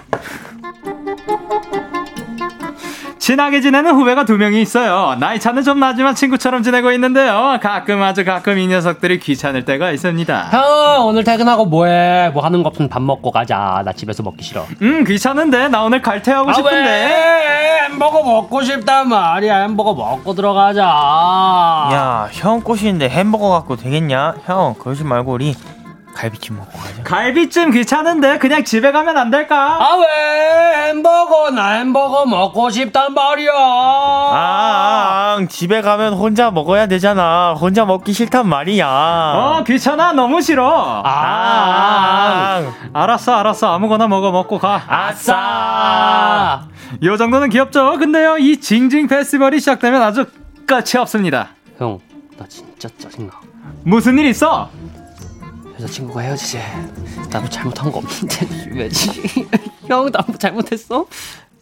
친하게 3.21 3.61
지내는 3.61 3.93
후배가 3.93 4.25
두 4.25 4.35
명이 4.35 4.59
있어요. 4.63 5.15
나이 5.19 5.39
차는 5.39 5.61
좀 5.61 5.79
나지만 5.79 6.15
친구처럼 6.15 6.63
지내고 6.63 6.91
있는데요. 6.93 7.59
가끔 7.61 8.01
아주 8.01 8.25
가끔 8.25 8.57
이 8.57 8.65
녀석들이 8.65 9.19
귀찮을 9.19 9.63
때가 9.63 9.91
있습니다. 9.91 10.49
형 10.51 11.05
오늘 11.05 11.23
퇴근하고 11.23 11.65
뭐해? 11.65 12.31
뭐 12.33 12.43
하는 12.43 12.63
거 12.63 12.69
없으면 12.69 12.89
밥 12.89 12.99
먹고 13.03 13.29
가자. 13.29 13.83
나 13.85 13.93
집에서 13.93 14.23
먹기 14.23 14.43
싫어. 14.43 14.65
음 14.81 15.03
귀찮은데 15.03 15.67
나 15.67 15.83
오늘 15.83 16.01
칼퇴하고 16.01 16.51
싶은데. 16.51 16.75
왜? 16.75 17.81
햄버거 17.91 18.23
먹고 18.23 18.63
싶단 18.63 19.07
말이야. 19.09 19.55
햄버거 19.61 19.93
먹고 19.93 20.33
들어가자. 20.33 20.81
야, 20.81 22.27
형 22.31 22.61
꼬시는데 22.61 23.07
햄버거 23.07 23.49
갖고 23.49 23.75
되겠냐? 23.75 24.33
형, 24.45 24.73
그러지 24.79 25.03
말고 25.03 25.33
우리 25.33 25.53
갈비찜 26.15 26.57
먹고 26.57 26.77
가자. 26.77 27.03
갈비찜 27.03 27.71
귀찮은데 27.71 28.37
그냥 28.37 28.63
집에 28.63 28.91
가면 28.91 29.17
안 29.17 29.31
될까? 29.31 29.77
아 29.79 29.95
왜? 29.95 30.87
햄버거 30.89 31.49
나 31.51 31.69
햄버거 31.77 32.25
먹고 32.25 32.69
싶단 32.69 33.13
말이야. 33.13 33.51
아, 33.53 35.37
아, 35.39 35.45
집에 35.49 35.81
가면 35.81 36.13
혼자 36.13 36.51
먹어야 36.51 36.87
되잖아. 36.87 37.53
혼자 37.53 37.85
먹기 37.85 38.13
싫단 38.13 38.47
말이야. 38.47 38.87
어 38.87 39.63
귀찮아 39.65 40.13
너무 40.13 40.41
싫어. 40.41 41.01
아. 41.05 42.61
알았어 42.93 43.33
알았어 43.35 43.73
아무거나 43.73 44.07
먹어 44.07 44.31
먹고 44.31 44.59
가. 44.59 44.81
아싸. 44.87 46.61
요 47.03 47.17
정도는 47.17 47.49
귀엽죠? 47.49 47.97
근데요, 47.97 48.37
이 48.37 48.57
징징 48.59 49.07
페스티벌이 49.07 49.59
시작되면 49.59 50.01
아주 50.01 50.25
끝이 50.67 50.97
없습니다. 50.99 51.49
형, 51.77 51.99
나 52.37 52.45
진짜 52.49 52.89
짜증나. 52.99 53.31
무슨 53.83 54.19
일 54.19 54.25
있어? 54.25 54.69
여자친구가 55.81 56.21
헤어지지. 56.21 56.59
나도 57.31 57.49
잘못한 57.49 57.91
거 57.91 57.99
없는데 57.99 58.47
왜지? 58.77 59.47
형, 59.87 60.11
나 60.11 60.23
뭐 60.27 60.37
잘못했어? 60.37 61.05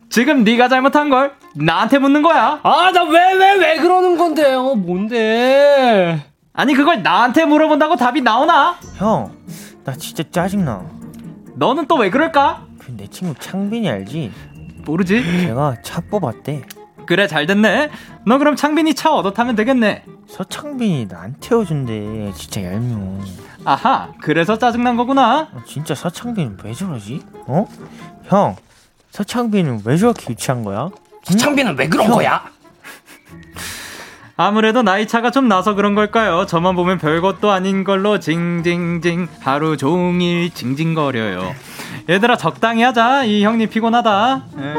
지금 0.10 0.43
네가 0.43 0.67
잘못한 0.69 1.10
걸 1.10 1.34
나한테 1.55 1.99
묻는 1.99 2.21
거야. 2.21 2.60
아, 2.63 2.91
나 2.91 3.03
왜 3.03 3.34
왜 3.36 3.55
왜 3.60 3.77
그러는 3.77 4.17
건데요? 4.17 4.75
뭔데? 4.75 6.25
아니 6.53 6.73
그걸 6.73 7.03
나한테 7.03 7.45
물어본다고 7.45 7.95
답이 7.95 8.21
나오나? 8.21 8.75
형, 8.97 9.32
나 9.86 9.93
진짜 9.93 10.23
짜증나. 10.32 10.84
너는 11.55 11.88
또 11.88 11.95
왜 11.95 12.10
그럴까? 12.10 12.65
그 12.79 12.91
내 12.91 13.08
친구 13.08 13.36
창빈이 13.39 13.88
알지? 13.89 14.32
모르지. 14.86 15.21
걔가 15.45 15.75
차 15.84 16.01
뽑았대. 16.01 16.63
그래 17.05 17.27
잘 17.27 17.45
됐네. 17.45 17.89
너 18.25 18.38
그럼 18.39 18.55
창빈이 18.55 18.95
차 18.95 19.13
얻어 19.13 19.32
타면 19.32 19.55
되겠네. 19.55 20.03
서창빈이 20.27 21.08
난 21.08 21.36
태워준대. 21.39 22.34
진짜 22.36 22.63
얄미워. 22.63 23.19
아하, 23.65 24.13
그래서 24.22 24.58
짜증난 24.58 24.98
거구나. 24.98 25.50
어, 25.52 25.62
진짜 25.65 25.93
서창빈은 25.95 26.60
왜 26.63 26.74
저러지? 26.74 27.22
어? 27.48 27.67
형, 28.26 28.56
서창빈은 29.12 29.82
왜 29.86 29.98
저렇게 29.98 30.32
유치한 30.32 30.63
거야? 30.63 30.89
창빈은 31.24 31.78
왜 31.78 31.88
그런 31.88 32.10
거야? 32.10 32.43
아무래도 34.41 34.82
나이 34.84 35.06
차가 35.06 35.32
좀 35.32 35.50
나서 35.50 35.74
그런 35.74 35.95
걸까요? 35.95 36.45
저만 36.45 36.74
보면 36.76 36.98
별것도 36.98 37.52
아닌 37.52 37.84
걸로 37.84 38.19
징징징 38.19 39.28
하루 39.41 39.76
종일 39.76 40.50
징징거려요. 40.54 41.54
얘들아 42.10 42.38
적당히 42.38 42.82
하자. 42.82 43.26
이 43.26 43.43
형님 43.43 43.69
피곤하다. 43.69 44.43
예, 44.60 44.76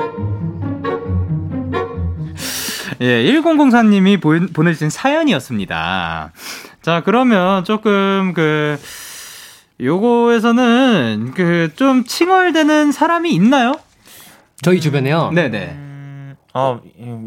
예 3.03 3.33
1004님이 3.33 4.21
보, 4.21 4.35
보내주신 4.53 4.89
사연이었습니다. 4.89 6.33
자, 6.83 7.03
그러면 7.05 7.65
조금 7.65 8.33
그 8.35 8.79
요거에서는 9.81 11.33
그 11.35 11.71
좀 11.77 12.05
칭얼대는 12.05 12.93
사람이 12.93 13.31
있나요? 13.33 13.75
저희 14.63 14.81
주변에요. 14.81 15.31
네네. 15.33 15.59
음, 15.73 16.35
어, 16.53 16.81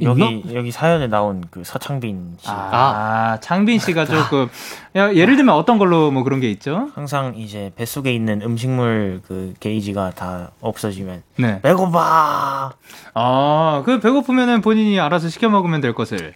여기, 0.04 0.44
여기 0.54 0.72
사연에 0.72 1.08
나온 1.08 1.44
그 1.50 1.63
서창빈 1.63 2.36
씨. 2.39 2.48
아, 2.50 3.38
창빈 3.42 3.80
씨가 3.80 4.06
조금 4.06 4.50
야, 4.96 5.13
예를 5.13 5.36
들면 5.36 5.56
어떤 5.56 5.78
걸로 5.80 6.12
뭐 6.12 6.24
그런 6.24 6.39
게 6.39 6.52
있죠? 6.52 6.89
항상 6.94 7.34
이제 7.36 7.72
뱃속에 7.76 8.13
있는 8.13 8.42
음식물 8.44 9.22
그 9.28 9.54
게이지가 9.60 10.12
다 10.12 10.52
없어지면 10.62 11.24
네. 11.38 11.62
배고파. 11.62 12.74
아, 13.16 13.82
그 13.86 14.00
배고프면은 14.00 14.62
본인이 14.62 15.00
알아서 15.00 15.30
시켜 15.30 15.50
먹으면 15.50 15.82
될 15.82 15.94
것을. 15.96 16.36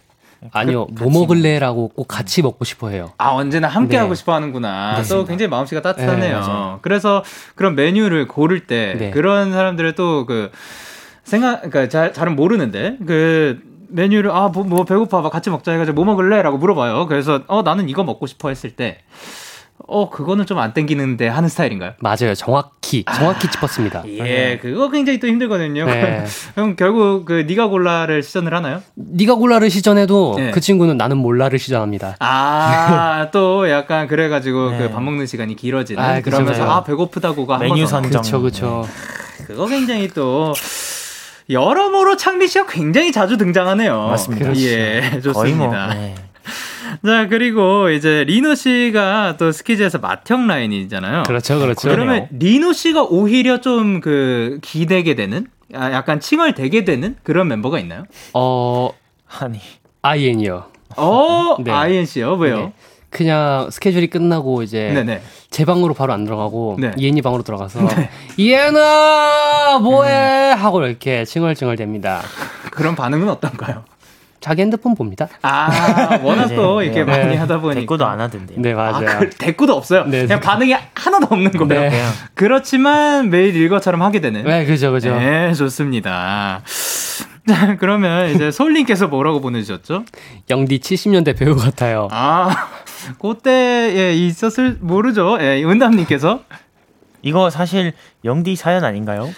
아니요, 0.52 0.86
그뭐 0.94 1.10
먹을래라고 1.10 1.88
꼭 1.88 2.04
같이 2.06 2.42
먹고 2.42 2.64
싶어 2.64 2.90
해요. 2.90 3.12
아, 3.18 3.30
언제나 3.30 3.68
함께 3.68 3.96
네. 3.96 3.98
하고 3.98 4.14
싶어 4.14 4.34
하는구나. 4.34 5.02
또. 5.08 5.24
굉장히 5.24 5.50
마음씨가 5.50 5.82
따뜻하네요. 5.82 6.40
네. 6.40 6.78
그래서 6.82 7.24
그런 7.54 7.74
메뉴를 7.74 8.28
고를 8.28 8.66
때 8.66 8.94
네. 8.98 9.10
그런 9.10 9.52
사람들을 9.52 9.94
또그 9.94 10.50
생각, 11.24 11.62
그러니까 11.62 11.88
잘, 11.88 12.12
잘은 12.12 12.36
모르는데 12.36 12.98
그 13.06 13.60
메뉴를 13.88 14.30
아, 14.30 14.48
뭐, 14.48 14.64
뭐 14.64 14.84
배고파 14.84 15.22
봐. 15.22 15.30
같이 15.30 15.50
먹자 15.50 15.72
해가지고 15.72 15.94
뭐 15.94 16.04
먹을래? 16.04 16.40
라고 16.42 16.58
물어봐요. 16.58 17.06
그래서 17.06 17.42
어, 17.48 17.62
나는 17.62 17.88
이거 17.88 18.04
먹고 18.04 18.26
싶어 18.26 18.48
했을 18.48 18.70
때 18.70 18.98
어, 19.86 20.10
그거는 20.10 20.44
좀 20.44 20.58
안 20.58 20.74
땡기는데 20.74 21.28
하는 21.28 21.48
스타일인가요? 21.48 21.92
맞아요, 22.00 22.34
정확히 22.34 23.04
정확히 23.04 23.48
짚었습니다. 23.50 24.02
예, 24.08 24.58
그거 24.60 24.90
굉장히 24.90 25.20
또 25.20 25.28
힘들거든요. 25.28 25.86
네. 25.86 26.24
그럼 26.54 26.74
결국 26.76 27.24
그 27.24 27.44
니가 27.46 27.68
골라를 27.68 28.22
시전을 28.22 28.52
하나요? 28.54 28.82
네가 28.96 29.36
골라를 29.36 29.70
시전해도 29.70 30.34
네. 30.36 30.50
그 30.50 30.60
친구는 30.60 30.96
나는 30.96 31.16
몰라를 31.18 31.58
시전합니다. 31.60 32.16
아, 32.18 33.28
또 33.32 33.70
약간 33.70 34.08
그래가지고 34.08 34.72
네. 34.72 34.78
그밥 34.78 35.02
먹는 35.02 35.26
시간이 35.26 35.54
길어지는 35.56 36.02
아, 36.02 36.20
그러면서 36.20 36.60
그쵸. 36.62 36.70
아 36.70 36.82
배고프다고가 36.84 37.54
한 37.54 37.60
메뉴. 37.68 37.86
선정. 37.86 38.10
그렇죠, 38.10 38.40
그렇죠. 38.40 38.88
그거 39.46 39.66
굉장히 39.66 40.08
또 40.08 40.52
여러모로 41.50 42.16
창빈 42.16 42.48
씨가 42.48 42.66
굉장히 42.66 43.10
자주 43.12 43.36
등장하네요. 43.38 44.08
맞습니다. 44.08 44.44
그렇죠. 44.46 44.60
예, 44.60 45.00
거의 45.10 45.22
좋습니다. 45.22 45.94
뭐. 47.02 47.12
네. 47.12 47.22
자 47.24 47.28
그리고 47.28 47.90
이제 47.90 48.24
리노 48.26 48.54
씨가 48.54 49.36
또 49.38 49.52
스키즈에서 49.52 49.98
맏형 49.98 50.46
라인이잖아요. 50.46 51.24
그렇죠, 51.24 51.58
그렇죠. 51.58 51.88
그러면 51.88 52.28
리노 52.30 52.72
씨가 52.72 53.04
오히려 53.04 53.60
좀 53.60 54.00
그 54.00 54.58
기대게 54.62 55.14
되는, 55.14 55.46
아, 55.74 55.92
약간 55.92 56.20
칭얼대게 56.20 56.84
되는 56.84 57.16
그런 57.22 57.48
멤버가 57.48 57.78
있나요? 57.78 58.04
어 58.34 58.90
아니. 59.40 59.60
IN이요. 60.02 60.64
어, 60.96 61.56
네. 61.62 61.70
INC요? 61.70 62.34
왜요? 62.34 62.56
네. 62.56 62.72
그냥 63.10 63.68
스케줄이 63.70 64.06
끝나고 64.08 64.62
이제 64.62 64.90
네네. 64.92 65.22
제 65.50 65.64
방으로 65.64 65.94
바로 65.94 66.12
안 66.12 66.24
들어가고 66.24 66.76
네. 66.78 66.92
이엔이 66.96 67.22
방으로 67.22 67.42
들어가서 67.42 67.80
이엔아 68.36 69.78
뭐해 69.82 70.52
하고 70.52 70.84
이렇게 70.84 71.24
칭얼칭얼댑니다. 71.24 72.20
그런 72.70 72.94
반응은 72.94 73.28
어떤가요? 73.28 73.84
자기 74.40 74.62
핸드폰 74.62 74.94
봅니다. 74.94 75.28
아, 75.42 76.18
워낙 76.22 76.46
이제 76.46 76.54
또 76.56 76.82
이렇게 76.82 77.04
네. 77.04 77.04
많이 77.04 77.36
하다 77.36 77.60
보니까. 77.60 77.80
대꾸도 77.80 78.06
안 78.06 78.20
하던데요. 78.20 78.60
네 78.60 78.72
아, 78.72 78.92
맞아요. 78.92 79.18
그 79.20 79.30
대꾸도 79.30 79.74
없어요. 79.74 80.04
네. 80.04 80.22
그냥 80.22 80.40
반응이 80.40 80.74
하나도 80.94 81.26
없는 81.30 81.50
거예요. 81.52 81.90
네. 81.90 82.02
그렇지만 82.34 83.30
매일 83.30 83.54
일과처럼 83.56 84.02
하게 84.02 84.20
되는. 84.20 84.44
네 84.44 84.64
그죠 84.64 84.92
그죠. 84.92 85.14
네, 85.16 85.52
좋습니다. 85.54 86.62
자, 87.48 87.76
그러면 87.76 88.30
이제 88.30 88.50
솔님께서 88.50 89.08
뭐라고 89.08 89.40
보내주셨죠? 89.40 90.04
영디 90.50 90.80
70년대 90.80 91.36
배우 91.36 91.56
같아요. 91.56 92.08
아, 92.10 92.50
그때에 93.18 94.14
있었을, 94.14 94.76
모르죠. 94.80 95.38
예, 95.40 95.64
은담님께서. 95.64 96.40
이거 97.22 97.50
사실 97.50 97.92
영디 98.24 98.56
사연 98.56 98.84
아닌가요? 98.84 99.28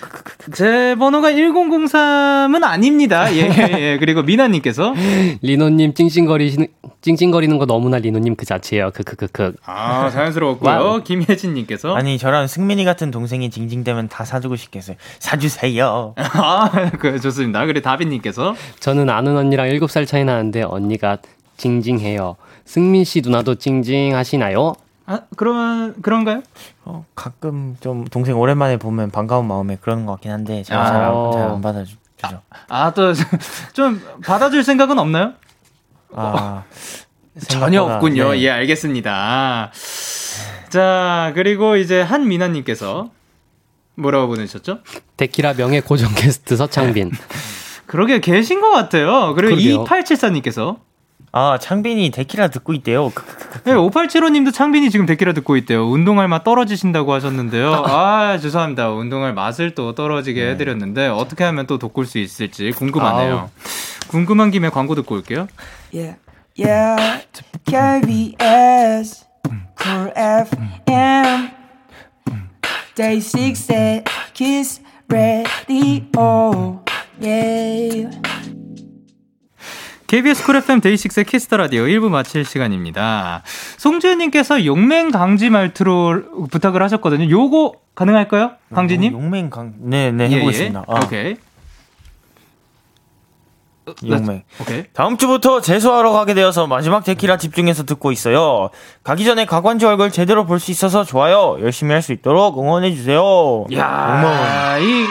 제 0.54 0.94
번호가 0.98 1.32
1003은 1.32 2.62
아닙니다. 2.62 3.32
예, 3.34 3.48
예, 3.50 3.80
예. 3.80 3.98
그리고 3.98 4.22
미나님께서. 4.22 4.94
리노님 5.42 5.94
찡찡거리시는 5.94 6.66
찡찡거리는 7.00 7.56
거 7.58 7.66
너무나 7.66 7.98
리노님 7.98 8.36
그 8.36 8.44
자체예요. 8.44 8.90
크크크크. 8.90 9.54
아, 9.64 10.10
자연스러웠고요. 10.10 11.02
김혜진님께서. 11.04 11.94
아니 11.94 12.18
저랑 12.18 12.46
승민이 12.46 12.84
같은 12.84 13.10
동생이 13.10 13.50
징징대면 13.50 14.08
다 14.08 14.24
사주고 14.24 14.56
싶겠어요. 14.56 14.96
사주세요. 15.18 16.14
아, 16.16 16.90
그, 16.98 17.18
좋습니다. 17.20 17.64
그리고 17.66 17.82
다빈님께서. 17.82 18.54
저는 18.80 19.08
아는 19.08 19.36
언니랑 19.36 19.68
7살 19.68 20.06
차이 20.06 20.24
나는데 20.24 20.62
언니가 20.62 21.18
징징해요. 21.56 22.36
승민 22.64 23.04
씨 23.04 23.20
누나도 23.22 23.56
징징하시나요? 23.56 24.74
아, 25.10 25.22
그러면, 25.36 26.00
그런가요? 26.02 26.42
어, 26.84 27.04
가끔 27.16 27.76
좀 27.80 28.04
동생 28.04 28.38
오랜만에 28.38 28.76
보면 28.76 29.10
반가운 29.10 29.48
마음에 29.48 29.76
그러는 29.80 30.06
것 30.06 30.12
같긴 30.12 30.30
한데 30.30 30.62
제가 30.62 30.80
아. 30.80 31.30
잘안 31.32 31.60
받아주죠. 31.60 31.98
아, 32.68 32.92
또, 32.94 33.12
좀, 33.74 34.00
받아줄 34.24 34.62
생각은 34.62 35.00
없나요? 35.00 35.32
아 36.14 36.62
전혀 37.48 37.70
생각보다, 37.70 37.96
없군요. 37.96 38.32
네. 38.32 38.42
예, 38.42 38.50
알겠습니다. 38.50 39.72
자, 40.68 41.32
그리고 41.34 41.74
이제 41.74 42.00
한미나님께서 42.02 43.10
뭐라고 43.96 44.28
보내셨죠? 44.28 44.78
데키라 45.16 45.54
명예 45.54 45.80
고정 45.80 46.14
게스트 46.14 46.56
서창빈. 46.56 47.10
그러게 47.86 48.20
계신 48.20 48.60
것 48.60 48.70
같아요. 48.70 49.34
그리고 49.34 49.56
그러게요. 49.56 49.84
2874님께서 49.84 50.78
아 51.32 51.58
창빈이 51.58 52.10
데키라 52.10 52.48
듣고 52.48 52.72
있대요. 52.74 53.12
네, 53.64 53.72
5875님도 53.72 54.52
창빈이 54.52 54.90
지금 54.90 55.06
데키라 55.06 55.32
듣고 55.32 55.56
있대요. 55.58 55.88
운동할 55.88 56.26
맛 56.26 56.42
떨어지신다고 56.42 57.12
하셨는데요. 57.12 57.72
아, 57.86 58.38
죄송합니다. 58.38 58.90
운동할 58.90 59.32
맛을 59.32 59.74
또 59.74 59.94
떨어지게 59.94 60.44
네. 60.44 60.50
해드렸는데 60.50 61.06
어떻게 61.06 61.44
하면 61.44 61.66
또 61.66 61.78
돋굴 61.78 62.06
수 62.06 62.18
있을지 62.18 62.72
궁금하네요. 62.72 63.50
궁금한 64.08 64.50
김에 64.50 64.70
광고 64.70 64.96
듣고 64.96 65.14
올게요. 65.14 65.46
Yeah, 65.94 66.18
yeah. 66.58 67.24
KBS, 67.64 69.24
Cool 69.78 70.12
FM, 70.16 71.50
DAY6의 72.96 74.04
Kiss 74.34 74.61
the 74.61 74.80
Radio. 75.08 76.82
Yeah. 77.20 78.10
KBS 80.10 80.44
쿨 80.44 80.56
FM 80.56 80.80
데이식스의 80.80 81.24
키스터 81.24 81.56
라디오 81.56 81.84
1부 81.84 82.08
마칠 82.08 82.44
시간입니다. 82.44 83.42
송주현님께서 83.76 84.66
용맹 84.66 85.12
강지 85.12 85.50
말투로 85.50 86.48
부탁을 86.50 86.82
하셨거든요. 86.82 87.30
요거 87.30 87.74
가능할까요? 87.94 88.50
강지님? 88.74 89.12
용맹 89.12 89.50
강. 89.50 89.72
네네 89.78 90.32
예, 90.32 90.36
해보겠습니다. 90.38 90.80
예. 90.80 90.92
아, 90.92 91.00
오케이. 91.04 91.36
용맹. 94.04 94.42
오케이. 94.60 94.84
다음 94.94 95.16
주부터 95.16 95.60
재수하러 95.60 96.10
가게 96.10 96.34
되어서 96.34 96.66
마지막 96.66 97.04
데키라 97.04 97.36
집중해서 97.38 97.84
듣고 97.84 98.10
있어요. 98.10 98.70
가기 99.04 99.24
전에 99.24 99.46
가관지 99.46 99.86
얼굴 99.86 100.10
제대로 100.10 100.44
볼 100.44 100.58
수 100.58 100.72
있어서 100.72 101.04
좋아요. 101.04 101.56
열심히 101.60 101.92
할 101.92 102.02
수 102.02 102.12
있도록 102.12 102.58
응원해 102.58 102.92
주세요. 102.96 103.64
야, 103.74 104.76
이 104.80 105.06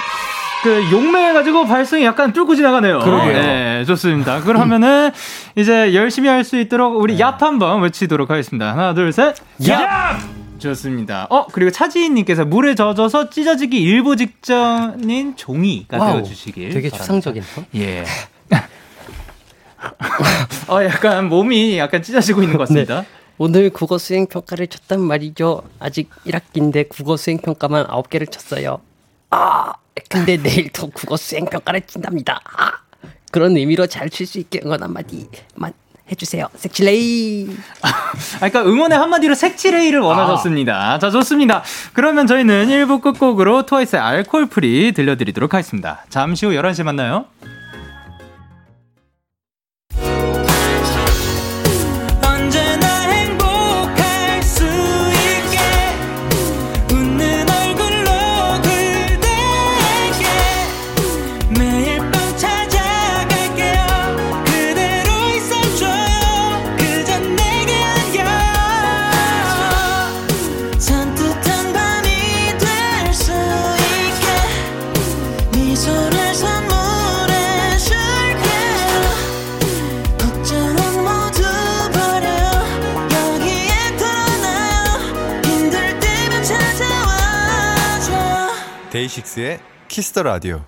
그 0.64 0.92
용맹해가지고 0.92 1.66
발성이 1.66 2.04
약간 2.04 2.34
뚫고 2.34 2.56
지나가네요. 2.56 3.00
그러게요. 3.00 3.34
네, 3.42 3.86
좋습니다. 3.86 4.42
그러면은 4.42 5.12
이제 5.56 5.94
열심히 5.94 6.28
할 6.28 6.44
수 6.44 6.60
있도록 6.60 7.00
우리 7.00 7.18
얍 7.18 7.40
한번 7.40 7.82
외치도록 7.82 8.30
하겠습니다. 8.30 8.72
하나, 8.72 8.94
둘, 8.94 9.12
셋. 9.14 9.36
얍! 9.62 10.18
좋습니다. 10.60 11.28
어, 11.30 11.46
그리고 11.48 11.72
차지인님께서 11.72 12.44
물에 12.46 12.76
젖어서 12.76 13.30
찢어지기 13.30 13.80
일보 13.82 14.16
직전인 14.18 15.36
종이가 15.38 15.98
와우, 15.98 16.14
되어주시길. 16.16 16.74
되게. 16.74 16.90
추상적인. 16.90 17.42
어? 17.58 17.64
예. 17.76 18.04
어, 20.68 20.84
약간 20.84 21.30
몸이 21.30 21.78
약간 21.78 22.02
찢어지고 22.02 22.42
있는 22.42 22.58
것 22.58 22.64
같습니다. 22.68 23.06
오늘 23.38 23.70
국어 23.70 23.98
수행 23.98 24.28
평가를 24.28 24.68
쳤단 24.68 25.00
말이죠. 25.00 25.62
아직 25.80 26.10
1학기인데 26.28 26.90
국어 26.90 27.16
수행 27.16 27.38
평가만 27.38 27.88
9개를 27.88 28.30
쳤어요. 28.30 28.82
아, 29.30 29.72
근데 30.10 30.38
내일 30.38 30.70
또 30.70 30.90
국어 30.90 31.18
수행 31.18 31.46
평가를 31.46 31.82
친답니다. 31.82 32.40
아, 32.58 32.72
그런 33.32 33.56
의미로 33.58 33.88
잘 33.88 34.10
칠 34.10 34.26
수 34.28 34.40
있게 34.40 34.62
응원 34.66 34.82
한마디만 34.84 35.74
해주세요. 36.12 36.48
섹칠레이. 36.56 37.56
아, 37.84 37.90
그러니까 38.38 38.64
응원의 38.64 38.98
한마디로 38.98 39.36
색칠레이를 39.36 40.00
원하셨습니다. 40.00 40.98
자, 40.98 41.10
좋습니다. 41.12 41.64
그러면 41.94 42.26
저희는 42.26 42.68
1부 42.68 43.02
끝곡으로 43.02 43.66
TWICE의 43.68 44.02
Alcohol-Free 44.02 44.92
들려드리도록 44.92 45.54
하겠습니다. 45.54 46.06
잠시 46.10 46.48
후 46.48 46.54
11시에 46.54 46.84
만나요. 46.84 47.26
DAY6의 89.00 89.60
Kiss 89.88 90.09
the 90.09 90.24
Radio. 90.24 90.66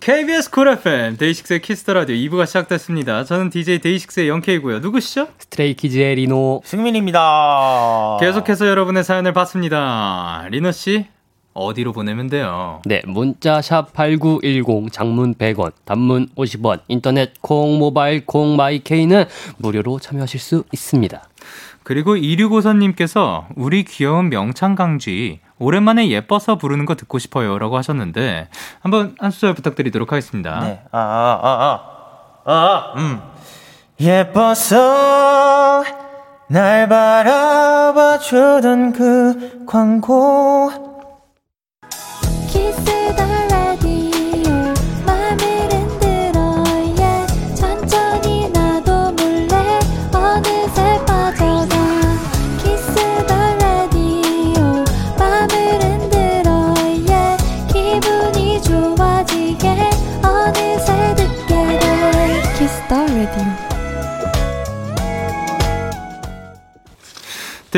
KBS 0.00 0.50
쿨 0.50 0.68
FM 0.68 1.16
데이식스의 1.16 1.62
키스터 1.62 1.94
라디오 1.94 2.14
2부가 2.14 2.46
시작됐습니다. 2.46 3.24
저는 3.24 3.48
DJ 3.48 3.78
데이식스의 3.78 4.28
영케이고요. 4.28 4.80
누구시죠? 4.80 5.28
Stray 5.38 5.73
Kids의 5.73 6.16
리노. 6.16 6.60
승민입니다. 6.64 8.18
계속해서 8.20 8.68
여러분의 8.68 9.02
사연을 9.02 9.32
받습니다. 9.32 10.46
리노 10.50 10.72
씨 10.72 11.06
어디로 11.54 11.92
보내면 11.92 12.28
돼요? 12.28 12.82
네, 12.84 13.00
문자 13.06 13.62
샵 13.62 13.92
8910 13.94 14.92
장문 14.92 15.34
100원, 15.34 15.72
단문 15.86 16.28
50원, 16.36 16.80
인터넷 16.88 17.32
콩, 17.40 17.78
모바일 17.78 18.26
콩, 18.26 18.56
my 18.56 18.75
K는 18.75 19.24
무료로 19.56 20.00
참여하실 20.00 20.38
수 20.38 20.64
있습니다. 20.72 21.22
그리고 21.88 22.16
2654님께서 22.16 23.46
우리 23.56 23.82
귀여운 23.82 24.28
명창강쥐 24.28 25.40
오랜만에 25.58 26.10
예뻐서 26.10 26.58
부르는 26.58 26.84
거 26.84 26.96
듣고 26.96 27.18
싶어요 27.18 27.58
라고 27.58 27.78
하셨는데 27.78 28.50
한번 28.80 29.16
한 29.18 29.30
소절 29.30 29.54
부탁드리도록 29.54 30.12
하겠습니다. 30.12 30.60
네. 30.60 30.82
아, 30.92 30.98
아, 30.98 31.40
아, 31.42 31.80
아. 32.44 32.52
아, 32.52 32.92
음. 32.98 33.22
예뻐서 33.98 35.82
날 36.50 36.90
바라봐 36.90 38.18
주던 38.18 38.92
그 38.92 39.64
광고. 39.64 40.70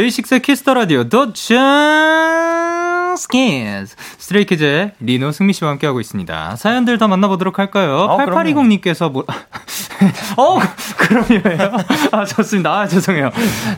데이식스의 0.04 0.40
키스터 0.40 0.72
라디오 0.74 1.08
더 1.10 1.32
찬스킨스 3.12 3.96
스트레이키즈의 4.18 4.92
리노 5.00 5.30
승미 5.32 5.52
씨와 5.52 5.72
함께하고 5.72 6.00
있습니다. 6.00 6.56
사연들 6.56 6.96
더 6.96 7.06
만나보도록 7.06 7.58
할까요? 7.58 8.06
어, 8.08 8.16
8820님께서 8.16 9.12
뭐 9.12 9.24
어, 10.38 10.58
그럼요요. 10.96 11.72
아, 12.12 12.24
좋습니다. 12.24 12.72
아, 12.80 12.86
죄송해요. 12.88 13.30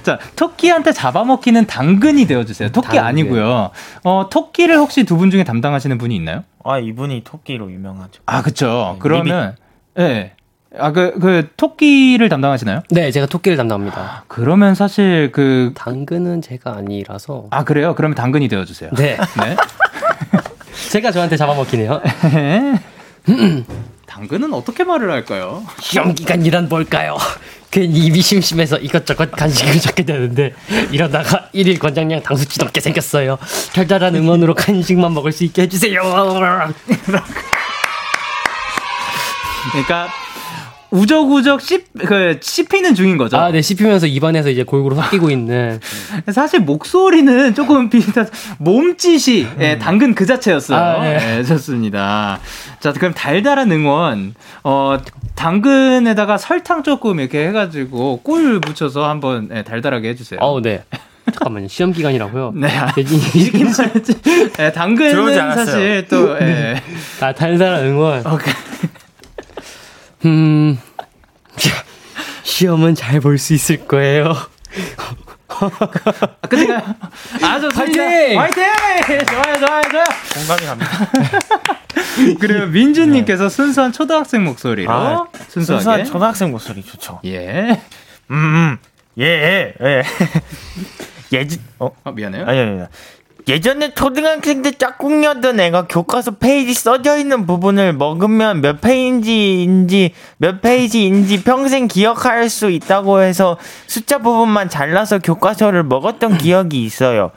자, 0.04 0.18
토끼한테 0.36 0.92
잡아먹히는 0.92 1.66
당근이 1.66 2.26
되어주세요. 2.26 2.68
토끼 2.70 2.86
당근. 2.88 3.04
아니고요. 3.04 3.70
어, 4.04 4.28
토끼를 4.30 4.76
혹시 4.76 5.02
두 5.04 5.16
분 5.16 5.30
중에 5.32 5.42
담당하시는 5.44 5.98
분이 5.98 6.14
있나요? 6.14 6.44
아, 6.64 6.78
이분이 6.78 7.22
토끼로 7.24 7.72
유명하죠. 7.72 8.22
아, 8.26 8.42
그쵸. 8.42 8.92
네, 8.94 8.98
그러면, 9.00 9.56
예. 9.98 10.02
네. 10.02 10.34
아, 10.78 10.92
그, 10.92 11.18
그, 11.18 11.48
토끼를 11.56 12.28
담당하시나요? 12.28 12.82
네, 12.90 13.10
제가 13.10 13.26
토끼를 13.26 13.56
담당합니다. 13.56 14.24
그러면 14.28 14.74
사실 14.74 15.30
그, 15.32 15.72
당근은 15.74 16.40
제가 16.40 16.76
아니라서. 16.76 17.46
아, 17.50 17.64
그래요? 17.64 17.94
그러면 17.94 18.14
당근이 18.14 18.48
되어주세요. 18.48 18.90
네, 18.96 19.16
네. 19.16 19.56
제가 20.90 21.10
저한테 21.12 21.36
잡아먹히네요. 21.36 22.00
당근은 24.06 24.52
어떻게 24.52 24.84
말을 24.84 25.10
할까요? 25.10 25.64
시험 25.80 26.14
기간이란 26.14 26.68
뭘까요? 26.68 27.16
괜히 27.70 28.00
입이 28.00 28.20
심심해서 28.20 28.76
이것저것 28.76 29.30
간식을 29.32 29.80
적게 29.80 30.02
되는데 30.04 30.52
이러다가 30.90 31.48
일일 31.54 31.78
권장량 31.78 32.22
당수치 32.22 32.60
넘게 32.60 32.82
생겼어요. 32.82 33.38
달달한 33.74 34.14
응원으로 34.14 34.54
간식만 34.54 35.14
먹을 35.14 35.32
수 35.32 35.44
있게 35.44 35.62
해주세요. 35.62 36.02
그러니까 39.70 40.08
우적우적 40.92 41.62
씹, 41.62 41.86
그, 41.98 42.38
씹히는 42.40 42.94
중인 42.94 43.16
거죠. 43.16 43.38
아, 43.38 43.50
네, 43.50 43.62
씹히면서 43.62 44.06
입안에서 44.06 44.50
이제 44.50 44.62
골고루 44.62 44.94
섞이고 44.94 45.30
있는. 45.30 45.80
사실 46.30 46.60
목소리는 46.60 47.54
조금 47.54 47.88
비슷한, 47.88 48.28
몸짓이, 48.58 49.46
예, 49.58 49.78
당근 49.78 50.14
그 50.14 50.26
자체였어요. 50.26 50.78
아, 50.78 51.02
네. 51.02 51.38
예, 51.38 51.44
좋습니다. 51.44 52.38
자, 52.80 52.92
그럼 52.92 53.14
달달한 53.14 53.72
응원, 53.72 54.34
어, 54.64 54.98
당근에다가 55.34 56.36
설탕 56.36 56.82
조금 56.82 57.20
이렇게 57.20 57.48
해가지고 57.48 58.20
꿀 58.22 58.60
묻혀서 58.60 59.08
한번 59.08 59.48
예, 59.54 59.62
달달하게 59.62 60.10
해주세요. 60.10 60.40
어우, 60.42 60.60
네. 60.60 60.84
잠깐만요. 61.32 61.68
시험 61.68 61.92
기간이라고요? 61.92 62.52
네. 62.56 62.68
아, 62.76 62.92
이렇게 62.96 63.64
말했지. 63.64 64.12
예, 64.58 64.72
들어오지 64.72 64.74
당근은. 64.74 65.52
사실 65.54 66.06
또, 66.10 66.38
예. 66.38 66.82
아, 67.22 67.32
달달한 67.32 67.86
응원. 67.86 68.26
오케이. 68.26 68.52
음, 70.24 70.78
시험은 72.42 72.94
잘 72.94 73.20
볼 73.20 73.38
수 73.38 73.54
있을 73.54 73.86
거예요. 73.86 74.34
아, 75.48 76.48
끝인가요? 76.48 76.82
아, 77.42 77.60
좋습니다. 77.60 78.02
화이팅! 78.02 78.40
화이팅! 78.40 78.64
좋아요, 79.26 79.58
좋아요, 79.58 79.82
좋아요. 79.90 80.04
공감이 80.34 80.66
갑니다. 80.66 80.90
그리고 82.40 82.66
민주님께서 82.66 83.48
순수한 83.48 83.92
초등학생 83.92 84.44
목소리로 84.44 84.90
아, 84.90 85.26
순수하게. 85.48 85.78
순수한 85.78 86.04
초등학생 86.04 86.50
목소리 86.50 86.82
좋죠. 86.82 87.20
예. 87.26 87.80
음, 88.30 88.34
음. 88.36 88.78
예, 89.18 89.24
예, 89.24 89.74
예. 89.80 90.02
예지, 91.38 91.60
어? 91.78 91.90
아, 92.04 92.10
미안해요. 92.10 92.44
아니, 92.46 92.58
아니, 92.60 92.70
아니. 92.80 92.86
예전에 93.48 93.92
초등학생 93.94 94.62
때 94.62 94.70
짝꿍이었던 94.70 95.58
애가 95.58 95.86
교과서 95.88 96.32
페이지 96.32 96.74
써져 96.74 97.16
있는 97.16 97.44
부분을 97.46 97.92
먹으면 97.92 98.60
몇 98.60 98.80
페이지인지 98.80 100.14
몇 100.36 100.60
페이지인지 100.62 101.42
평생 101.42 101.88
기억할 101.88 102.48
수 102.48 102.70
있다고 102.70 103.20
해서 103.20 103.58
숫자 103.86 104.18
부분만 104.18 104.68
잘라서 104.68 105.18
교과서를 105.18 105.82
먹었던 105.82 106.38
기억이 106.38 106.84
있어요. 106.84 107.32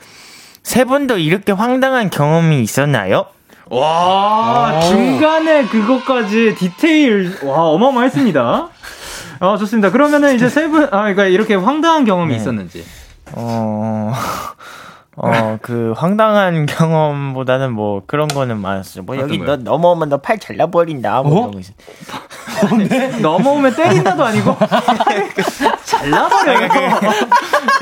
세 0.62 0.84
분도 0.84 1.18
이렇게 1.18 1.52
황당한 1.52 2.10
경험이 2.10 2.60
있었나요? 2.62 3.26
와, 3.68 4.80
중간에 4.80 5.66
그것까지 5.66 6.54
디테일, 6.56 7.38
와, 7.42 7.64
어마어마했습니다. 7.70 8.68
아, 9.40 9.56
좋습니다. 9.58 9.90
그러면은 9.90 10.36
이제 10.36 10.48
세 10.48 10.68
분, 10.68 10.84
아, 10.84 10.88
그러니까 11.02 11.26
이렇게 11.26 11.56
황당한 11.56 12.04
경험이 12.04 12.34
네. 12.34 12.36
있었는지. 12.40 12.84
어, 13.32 14.12
어, 15.16 15.58
그, 15.62 15.92
황당한 15.96 16.66
경험보다는 16.68 17.72
뭐, 17.72 18.02
그런 18.06 18.28
거는 18.28 18.58
많았어요. 18.58 19.02
뭐, 19.04 19.16
여기 19.16 19.38
거요? 19.38 19.56
너 19.56 19.70
넘어오면 19.70 20.10
너 20.10 20.18
팔 20.18 20.38
잘라버린다. 20.38 21.22
뭐, 21.22 21.32
이런 21.40 21.50
거 21.52 21.58
있어요. 21.60 21.76
넘어오면 23.20 23.74
때린다도 23.76 24.24
아니고 24.24 24.56
잘라버려요. 25.98 26.68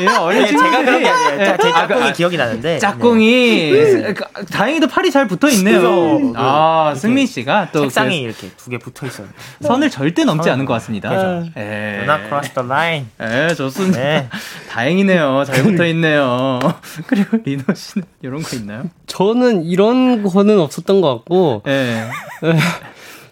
예, 0.01 0.07
어린 0.09 0.43
네, 0.43 0.49
제가 0.49 0.71
그런 0.83 1.03
게 1.03 1.09
아니에요. 1.09 1.41
예. 1.41 1.45
자, 1.45 1.57
제 1.57 1.69
아, 1.69 1.87
그, 1.87 1.95
짝꿍이 1.95 2.09
아, 2.09 2.13
기억이 2.13 2.37
나는데. 2.37 2.79
짝꿍이 2.79 3.71
그, 4.15 4.47
다행히도 4.47 4.89
팔이 4.89 5.11
잘 5.11 5.27
붙어 5.29 5.49
있네요. 5.51 6.33
아 6.37 6.95
승민 6.97 7.27
씨가 7.27 7.69
또 7.73 7.83
책상에 7.83 8.19
그 8.21 8.25
이렇게 8.25 8.49
두 8.57 8.71
개 8.71 8.79
붙어 8.79 9.07
있어요. 9.07 9.29
선을 9.63 9.91
절대 9.91 10.25
넘지 10.25 10.51
않은 10.51 10.65
것 10.65 10.73
같습니다. 10.75 11.11
그죠. 11.11 11.51
예. 11.57 12.03
Do 12.05 12.13
not 12.13 12.27
cross 12.29 12.53
the 12.55 12.67
line. 12.69 13.07
예, 13.23 13.55
좋습니다. 13.55 13.99
네. 13.99 14.29
다행이네요. 14.71 15.45
잘 15.47 15.63
붙어 15.65 15.87
있네요. 15.87 16.59
그리고 17.07 17.37
리노 17.45 17.63
씨는 17.75 18.07
이런 18.23 18.43
거 18.43 18.57
있나요? 18.57 18.85
저는 19.07 19.65
이런 19.65 20.23
거는 20.25 20.59
없었던 20.61 21.01
것 21.01 21.15
같고 21.19 21.63
예. 21.69 22.09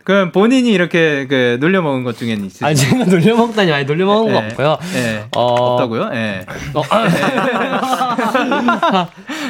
그럼 0.04 0.32
본인이 0.32 0.72
이렇게 0.72 1.26
그 1.28 1.58
놀려 1.60 1.80
먹은 1.82 2.02
것 2.04 2.18
중에는 2.18 2.44
있으세요? 2.46 2.66
아니 2.66 2.76
제가 2.76 3.04
놀려 3.04 3.36
먹다니 3.36 3.70
많이 3.70 3.84
놀려 3.84 4.06
먹은 4.06 4.32
거 4.32 4.42
예. 4.42 4.46
없고요. 4.46 4.78
예. 4.96 5.24
어, 5.36 5.42
없다고요? 5.42 6.10
예. 6.14 6.44
어, 6.74 6.82
아. 6.90 7.08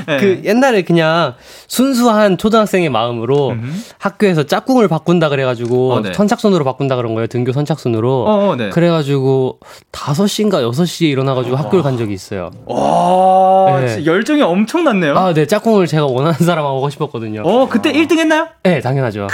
그 0.18 0.42
옛날에 0.44 0.82
그냥 0.82 1.34
순수한 1.68 2.36
초등학생의 2.36 2.90
마음으로 2.90 3.54
학교에서 3.98 4.42
짝꿍을 4.44 4.88
바꾼다 4.88 5.28
그래가지고 5.28 5.92
어, 5.92 6.00
네. 6.00 6.12
선착순으로 6.12 6.64
바꾼다 6.64 6.96
그런 6.96 7.14
거예요. 7.14 7.26
등교 7.28 7.52
선착순으로. 7.52 8.24
어, 8.24 8.50
어, 8.50 8.56
네. 8.56 8.70
그래가지고 8.70 9.58
5시인가 9.92 10.68
6시에 10.70 11.08
일어나가지고 11.08 11.56
학교를 11.56 11.82
간 11.82 11.96
적이 11.96 12.12
있어요. 12.14 12.50
와, 12.66 13.80
네. 13.80 14.04
열정이 14.04 14.42
엄청났네요. 14.42 15.16
아, 15.16 15.32
네. 15.32 15.46
짝꿍을 15.46 15.86
제가 15.86 16.06
원하는 16.06 16.34
사람하고 16.34 16.76
하고 16.76 16.90
싶었거든요. 16.90 17.42
어, 17.44 17.68
그때 17.68 17.92
1등 17.92 18.18
했나요? 18.18 18.48
네, 18.62 18.80
당연하죠. 18.80 19.28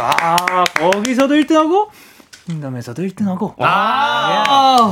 아, 0.00 0.64
거기서도 0.78 1.34
1등하고, 1.34 1.88
킹덤에서도 2.46 3.02
1등하고. 3.02 3.54
아, 3.58 4.90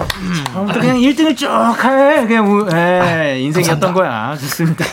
아무튼 0.54 0.80
그냥 0.80 0.96
1등을 0.96 1.36
쭉 1.36 1.46
할, 1.48 2.26
그냥, 2.26 2.50
우- 2.50 2.68
에, 2.74 3.40
인생이었던 3.40 3.94
거야. 3.94 4.36
좋습니다. 4.36 4.84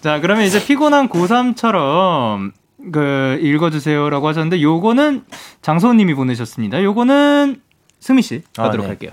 자, 0.00 0.20
그러면 0.20 0.44
이제 0.44 0.64
피곤한 0.64 1.08
고3처럼, 1.08 2.52
그, 2.92 3.38
읽어주세요라고 3.42 4.28
하셨는데, 4.28 4.62
요거는 4.62 5.24
장소님이 5.62 6.14
보내셨습니다. 6.14 6.82
요거는 6.82 7.60
승민 8.00 8.22
씨 8.22 8.42
아, 8.56 8.64
가도록 8.64 8.84
네. 8.84 8.88
할게요. 8.88 9.10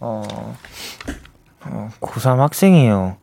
어, 0.00 0.22
어, 1.66 1.90
고3 2.00 2.38
학생이에요. 2.38 3.16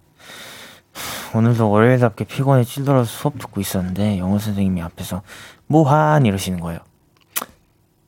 오늘도 1.33 1.69
월요일답게 1.69 2.25
피곤해 2.25 2.63
찔들어서 2.63 3.05
수업 3.05 3.37
듣고 3.37 3.59
있었는데 3.61 4.17
영어 4.17 4.39
선생님이 4.39 4.81
앞에서 4.81 5.21
뭐한 5.67 6.25
이러시는 6.25 6.59
거예요. 6.59 6.79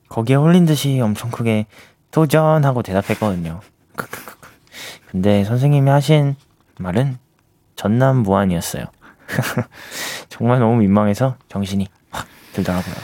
거기에 0.09 0.35
홀린 0.35 0.65
듯이 0.65 0.99
엄청 1.01 1.29
크게 1.29 1.65
도전하고 2.11 2.81
대답했거든요. 2.81 3.59
근데 5.11 5.43
선생님이 5.43 5.89
하신 5.89 6.35
말은 6.79 7.17
전남 7.75 8.17
무한이었어요. 8.23 8.85
정말 10.29 10.59
너무 10.59 10.77
민망해서 10.77 11.35
정신이 11.49 11.87
확 12.09 12.27
들더라고요. 12.53 12.95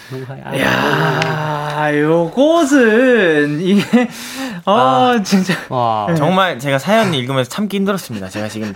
야 0.59 1.99
요것은, 1.99 3.61
이게, 3.61 4.09
아, 4.65 5.19
진짜. 5.23 5.53
와. 5.69 6.13
정말 6.15 6.57
제가 6.57 6.79
사연 6.79 7.13
읽으면서 7.13 7.49
참기 7.49 7.77
힘들었습니다. 7.77 8.29
제가 8.29 8.47
지금 8.49 8.73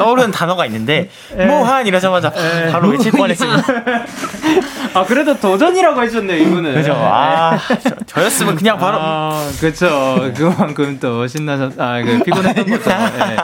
떠오르는 0.00 0.30
단어가 0.30 0.64
있는데 0.66 1.10
뭐한 1.36 1.86
이러자마자 1.86 2.32
바로 2.72 2.88
외칠 2.88 3.12
뻔했습니다. 3.12 3.62
아, 4.94 5.04
그래도 5.04 5.38
도전이라고 5.38 6.02
해줬네요, 6.02 6.42
이분은. 6.42 6.74
그죠? 6.74 6.94
아 6.96 7.58
저, 8.06 8.24
였으면 8.24 8.56
그냥 8.56 8.78
바로 8.78 8.98
아, 9.00 9.46
그쵸. 9.60 10.32
그만큼 10.34 10.98
또 11.00 11.26
신나셨, 11.26 11.78
아, 11.78 12.02
그 12.02 12.22
피곤했던 12.24 12.64
거죠. 12.70 12.90
예. 12.90 13.36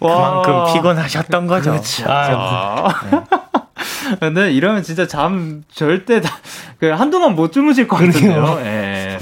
그만큼 0.00 0.72
피곤하셨던 0.74 1.46
거죠. 1.46 1.80
아. 2.06 2.88
근데 4.20 4.50
이러면 4.52 4.82
진짜 4.82 5.06
잠 5.06 5.62
절대 5.72 6.20
다, 6.20 6.30
그 6.80 6.88
한동안 6.88 7.34
못 7.36 7.52
주무실 7.52 7.86
것 7.86 7.96
같은데요. 7.96 8.60
예. 8.64 9.18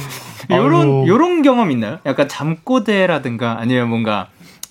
요런. 0.50 1.06
요런 1.08 1.42
경험 1.42 1.70
있나요? 1.72 1.98
약간 2.06 2.28
잠꼬대라든가 2.28 3.56
아니면 3.60 3.88
뭔가 3.88 4.28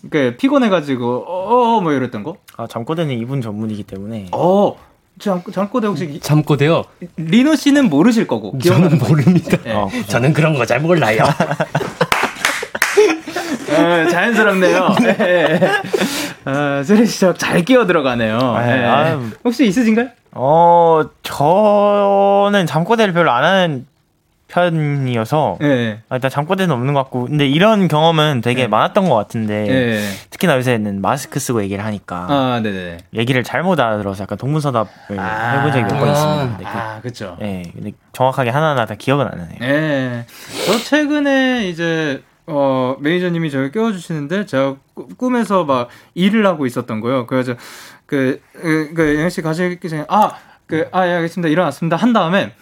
그 0.09 0.35
피곤해가지고, 0.37 1.25
어, 1.27 1.77
어, 1.77 1.81
뭐 1.81 1.91
이랬던 1.93 2.23
거? 2.23 2.37
아, 2.57 2.67
잠꼬대는 2.67 3.17
이분 3.17 3.41
전문이기 3.41 3.83
때문에 3.83 4.27
어, 4.31 4.75
잠, 5.19 5.41
잠꼬대 5.51 5.87
혹시 5.87 6.19
잠꼬대요. 6.19 6.83
리노 7.17 7.55
씨는 7.55 7.89
모르실 7.89 8.27
거고. 8.27 8.57
저는 8.59 8.99
거. 8.99 9.07
모릅니다. 9.07 9.57
예. 9.65 9.71
어. 9.73 9.89
저는 10.07 10.33
그런 10.33 10.55
거 10.55 10.65
잘 10.65 10.79
몰라요. 10.81 11.23
예, 13.69 14.07
자연스럽네요. 14.09 14.95
예. 15.19 15.59
아, 16.45 16.83
수리 16.83 17.05
씨잘 17.05 17.63
끼어 17.65 17.85
들어가네요. 17.85 18.37
아, 18.39 18.67
예. 18.67 18.83
아유. 18.85 19.21
혹시 19.43 19.65
있으신가요? 19.67 20.09
어 20.37 21.01
저는 21.23 22.65
잠꼬대를 22.67 23.13
별로 23.13 23.31
안 23.31 23.43
하는 23.45 23.85
편이어서 24.55 25.57
예. 25.61 25.99
아, 26.07 26.15
일단 26.15 26.31
잠꼬대는 26.31 26.73
없는 26.73 26.93
것 26.93 27.03
같고 27.03 27.25
근데 27.25 27.45
이런 27.45 27.87
경험은 27.89 28.39
되게 28.41 28.63
네. 28.63 28.67
많았던 28.67 29.09
것 29.09 29.15
같은데 29.15 29.67
예. 29.69 30.01
특히나 30.29 30.55
요새는 30.55 31.01
마스크 31.01 31.39
쓰고 31.39 31.61
얘기를 31.63 31.83
하니까 31.83 32.27
아. 32.29 32.61
얘기를 33.13 33.43
잘못 33.43 33.79
알아들어서 33.79 34.23
약간 34.23 34.37
동문서답을 34.37 35.19
아. 35.19 35.57
해본 35.57 35.71
적이 35.73 35.83
몇번 35.93 36.09
아. 36.09 36.11
있습니다. 36.13 36.57
그- 36.71 36.77
아, 36.77 37.01
그쵸. 37.01 37.37
예, 37.41 37.63
근데 37.73 37.91
정확하게 38.13 38.49
하나하나 38.49 38.85
다 38.85 38.95
기억은 38.95 39.27
안 39.27 39.37
나네요. 39.37 39.57
예. 39.61 40.25
저 40.65 40.77
최근에 40.77 41.67
이제, 41.67 42.23
어, 42.47 42.95
매니저님이 42.99 43.51
저를 43.51 43.71
깨워주시는데, 43.71 44.45
제가 44.45 44.75
꾸- 44.93 45.07
꿈에서 45.17 45.65
막 45.65 45.89
일을 46.13 46.45
하고 46.45 46.65
있었던 46.65 47.01
거예요. 47.01 47.25
그래서, 47.27 47.55
그, 48.05 48.39
그, 48.53 48.93
그, 48.95 49.19
영희 49.19 49.29
씨 49.29 49.41
가시기 49.41 49.89
전에, 49.89 50.05
아, 50.07 50.31
그, 50.65 50.87
아, 50.91 51.05
예, 51.07 51.13
알겠습니다. 51.15 51.49
일어났습니다. 51.49 51.97
한 51.97 52.13
다음에, 52.13 52.53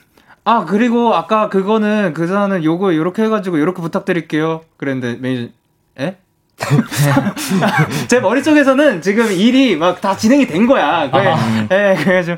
아, 0.45 0.65
그리고 0.65 1.13
아까 1.15 1.47
그거는, 1.49 2.13
그 2.13 2.27
전화는 2.27 2.63
요거 2.63 2.95
요렇게 2.95 3.23
해가지고 3.23 3.59
요렇게 3.59 3.81
부탁드릴게요. 3.81 4.61
그랬는데, 4.77 5.19
매니저, 5.21 5.51
에? 5.99 6.17
제 8.07 8.19
머릿속에서는 8.19 9.01
지금 9.01 9.31
일이 9.31 9.75
막 9.75 9.99
다 10.01 10.15
진행이 10.15 10.47
된 10.47 10.67
거야. 10.67 11.09
그래, 11.09 11.33
예, 11.71 11.95
그래가지고, 12.03 12.37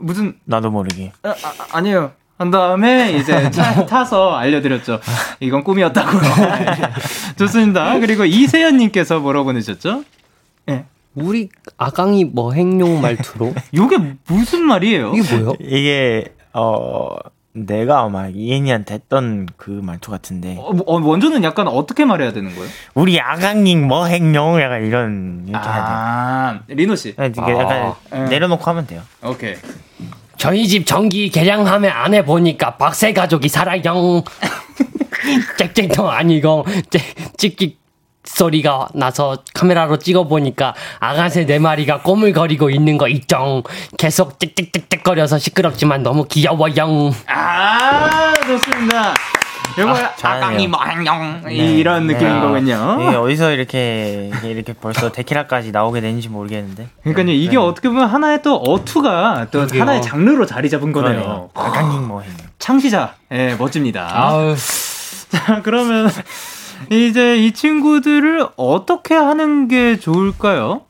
무슨, 0.00 0.34
나도 0.44 0.70
모르게. 0.70 1.12
아, 1.22 1.30
아, 1.30 1.34
아니에요. 1.72 2.12
한 2.38 2.50
다음에 2.50 3.12
이제 3.12 3.50
차, 3.50 3.84
타서 3.86 4.34
알려드렸죠. 4.34 4.98
이건 5.40 5.62
꿈이었다고요. 5.62 6.20
좋습니다. 7.38 8.00
그리고 8.00 8.24
이세연님께서 8.24 9.20
뭐라고 9.20 9.44
보내셨죠? 9.44 10.02
예. 10.70 10.84
우리 11.14 11.50
아강이 11.76 12.24
뭐 12.24 12.52
행용 12.52 13.00
말투로? 13.00 13.54
요게 13.76 13.98
무슨 14.26 14.64
말이에요? 14.64 15.12
이게 15.14 15.34
뭐예요? 15.36 15.52
이게 15.60 16.34
어 16.54 17.10
내가 17.54 18.00
아마 18.00 18.28
이엔이한테 18.28 18.94
했던 18.94 19.46
그 19.58 19.70
말투 19.70 20.10
같은데 20.10 20.56
어, 20.58 20.70
어, 20.86 21.00
원조는 21.00 21.44
약간 21.44 21.68
어떻게 21.68 22.04
말해야 22.06 22.32
되는 22.32 22.54
거예요? 22.54 22.68
우리 22.94 23.20
아강님 23.20 23.86
뭐 23.86 24.06
행용 24.06 24.58
약간 24.60 24.84
이런 24.86 25.44
이렇게 25.46 25.68
해야 25.68 25.74
아, 25.86 26.60
리노 26.68 26.96
씨. 26.96 27.10
이게 27.10 27.18
약간 27.52 27.94
예. 28.14 28.18
내려놓고 28.30 28.64
하면 28.64 28.86
돼요. 28.86 29.02
오케이. 29.22 29.54
저희 30.38 30.66
집 30.66 30.86
전기 30.86 31.28
개량하면 31.28 31.90
안 31.92 32.14
해보니까 32.14 32.76
박세 32.76 33.12
가족이 33.12 33.48
살아요. 33.48 33.82
짹짹통 35.58 36.08
아니고 36.08 36.64
짹- 36.90 37.02
찍찍 37.36 37.81
소리가 38.34 38.88
나서 38.94 39.38
카메라로 39.54 39.98
찍어보니까 39.98 40.74
아가새 41.00 41.46
네 41.46 41.58
마리가 41.58 42.00
꼬물거리고 42.02 42.70
있는 42.70 42.98
거 42.98 43.08
있죠. 43.08 43.62
계속 43.98 44.38
짹짹짹짹거려서 44.40 45.38
시끄럽지만 45.38 46.02
너무 46.02 46.24
귀여워요. 46.24 47.12
아, 47.26 48.32
좋습니다. 48.46 49.14
요거 49.78 49.90
아, 49.90 50.14
잘하네요. 50.16 50.44
아강이 50.46 50.68
뭐한영 50.68 51.44
이런 51.50 52.06
네. 52.06 52.12
느낌인 52.14 52.32
아, 52.32 52.40
거군요. 52.42 52.98
이게 53.08 53.16
어디서 53.16 53.52
이렇게 53.52 54.30
이렇게 54.44 54.74
벌써 54.74 55.10
데키라까지 55.10 55.72
나오게 55.72 56.00
되는지 56.02 56.28
모르겠는데. 56.28 56.88
그러니까요, 57.02 57.34
이게 57.34 57.56
어떻게 57.56 57.88
보면 57.88 58.06
하나의 58.08 58.42
또 58.42 58.56
어투가 58.56 59.46
또 59.50 59.60
그러게요. 59.60 59.80
하나의 59.82 60.02
장르로 60.02 60.44
자리 60.46 60.68
잡은 60.68 60.92
거네요. 60.92 61.50
아강님 61.54 62.06
뭐. 62.06 62.22
창시자, 62.58 63.14
예, 63.32 63.54
멋집니다. 63.58 64.08
아우, 64.12 64.54
자, 65.30 65.60
그러면 65.62 66.10
이제 66.90 67.38
이 67.38 67.52
친구들을 67.52 68.46
어떻게 68.56 69.14
하는 69.14 69.68
게 69.68 69.98
좋을까요? 69.98 70.82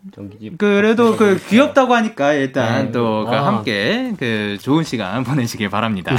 그래도 0.59 1.17
그 1.17 1.41
귀엽다고 1.49 1.95
하니까 1.95 2.33
일단 2.35 2.87
네. 2.87 2.93
또그 2.93 3.31
아. 3.31 3.47
함께 3.47 4.13
그 4.19 4.59
좋은 4.61 4.85
시간 4.85 5.25
보내시길 5.25 5.71
바랍니다. 5.71 6.15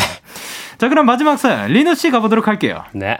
자, 0.78 0.89
그럼 0.89 1.05
마지막 1.05 1.38
사연 1.38 1.71
리노 1.71 1.95
씨 1.95 2.11
가보도록 2.11 2.47
할게요. 2.47 2.84
네. 2.93 3.19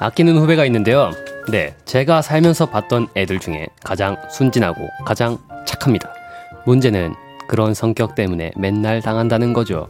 아끼는 0.00 0.38
후배가 0.38 0.64
있는데요. 0.66 1.10
네, 1.50 1.74
제가 1.84 2.22
살면서 2.22 2.66
봤던 2.66 3.08
애들 3.16 3.40
중에 3.40 3.66
가장 3.82 4.16
순진하고 4.30 4.88
가장 5.04 5.38
착합니다. 5.66 6.12
문제는 6.66 7.14
그런 7.48 7.74
성격 7.74 8.14
때문에 8.14 8.52
맨날 8.56 9.00
당한다는 9.00 9.54
거죠. 9.54 9.88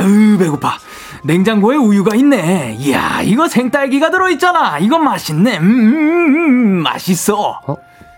아유 0.00 0.38
배고파 0.38 0.78
냉장고에 1.24 1.76
우유가 1.76 2.16
있네 2.16 2.76
이야 2.78 3.20
이거 3.22 3.48
생딸기가 3.48 4.10
들어있잖아 4.10 4.78
이건 4.78 5.04
맛있네 5.04 5.58
음, 5.58 5.64
음, 5.64 6.36
음, 6.36 6.82
맛있어 6.82 7.60
어? 7.66 7.76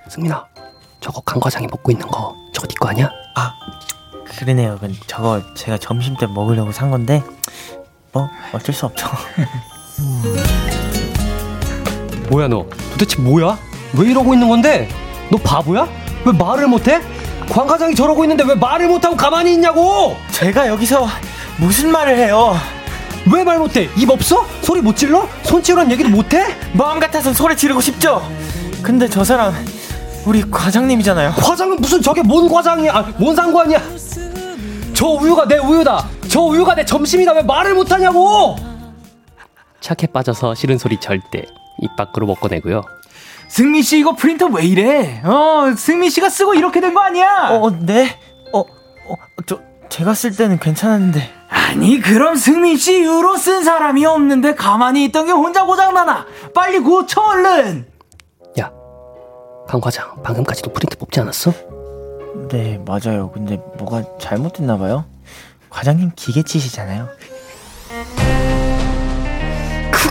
승민아, 0.08 0.44
저거 1.00 1.20
강 1.22 1.40
과장이 1.40 1.66
먹고 1.66 1.90
있는 1.90 2.06
거 2.06 2.36
저거 2.52 2.66
네거 2.68 2.88
아니야? 2.88 3.10
그러네요. 4.42 4.76
그 4.80 4.92
저거 5.06 5.40
제가 5.54 5.78
점심 5.78 6.16
때 6.16 6.26
먹으려고 6.26 6.72
산 6.72 6.90
건데 6.90 7.22
뭐 8.12 8.28
어쩔 8.52 8.74
수 8.74 8.86
없죠. 8.86 9.06
뭐야 12.28 12.48
너? 12.48 12.66
도대체 12.90 13.22
뭐야? 13.22 13.56
왜 13.96 14.10
이러고 14.10 14.34
있는 14.34 14.48
건데? 14.48 14.88
너 15.30 15.38
바보야? 15.38 15.86
왜 16.24 16.32
말을 16.32 16.66
못해? 16.66 17.00
관 17.48 17.66
과장이 17.66 17.94
저러고 17.94 18.24
있는데 18.24 18.44
왜 18.44 18.54
말을 18.54 18.88
못하고 18.88 19.16
가만히 19.16 19.54
있냐고? 19.54 20.16
제가 20.30 20.66
여기서 20.66 21.06
무슨 21.58 21.90
말을 21.90 22.16
해요? 22.16 22.54
왜 23.32 23.44
말 23.44 23.58
못해? 23.58 23.88
입 23.96 24.10
없어? 24.10 24.44
소리 24.62 24.80
못 24.80 24.96
질러? 24.96 25.28
손 25.44 25.62
치우란 25.62 25.90
얘기도 25.92 26.08
못해? 26.08 26.44
마음 26.72 26.98
같아서 26.98 27.32
소리 27.32 27.56
지르고 27.56 27.80
싶죠. 27.80 28.20
근데 28.82 29.08
저 29.08 29.22
사람 29.22 29.54
우리 30.26 30.42
과장님이잖아요. 30.50 31.32
과장은 31.36 31.76
무슨 31.80 32.02
저게 32.02 32.22
뭔 32.22 32.48
과장이야? 32.48 32.92
아, 32.92 33.02
뭔 33.18 33.36
상관이야? 33.36 33.80
저 34.92 35.06
우유가 35.06 35.46
내 35.46 35.58
우유다. 35.58 36.08
저 36.28 36.40
우유가 36.40 36.74
내 36.74 36.84
점심이다. 36.84 37.32
왜 37.32 37.42
말을 37.42 37.74
못하냐고? 37.74 38.56
착해 39.80 40.06
빠져서 40.12 40.54
싫은 40.54 40.78
소리 40.78 40.98
절대 41.00 41.44
입 41.80 41.96
밖으로 41.96 42.26
못 42.26 42.36
꺼내고요. 42.36 42.82
승민 43.48 43.82
씨 43.82 43.98
이거 43.98 44.14
프린터 44.16 44.46
왜 44.46 44.64
이래 44.64 45.20
어 45.24 45.72
승민 45.76 46.08
씨가 46.08 46.30
쓰고 46.30 46.54
이렇게 46.54 46.80
된 46.80 46.94
거 46.94 47.00
아니야 47.00 47.48
어, 47.50 47.70
네? 47.70 48.18
어, 48.52 48.60
어, 48.60 49.14
저 49.46 49.60
제가 49.90 50.14
쓸 50.14 50.34
때는 50.34 50.58
괜찮았는데. 50.58 51.30
아니 51.52 52.00
그럼 52.00 52.34
승민 52.36 52.76
씨 52.76 53.02
유로 53.02 53.36
쓴 53.36 53.62
사람이 53.62 54.04
없는데 54.06 54.54
가만히 54.54 55.04
있던 55.06 55.26
게 55.26 55.32
혼자 55.32 55.64
고장나나 55.64 56.26
빨리 56.54 56.78
고쳐 56.80 57.20
얼른 57.20 57.86
야, 58.58 58.70
강 59.68 59.80
과장 59.80 60.22
방금까지도 60.22 60.72
프린트 60.72 60.96
뽑지 60.98 61.20
않았어? 61.20 61.52
네, 62.48 62.80
맞아요. 62.86 63.30
근데 63.32 63.60
뭐가 63.78 64.02
잘못됐나 64.18 64.78
봐요. 64.78 65.04
과장님 65.68 66.12
기계치시잖아요. 66.16 67.08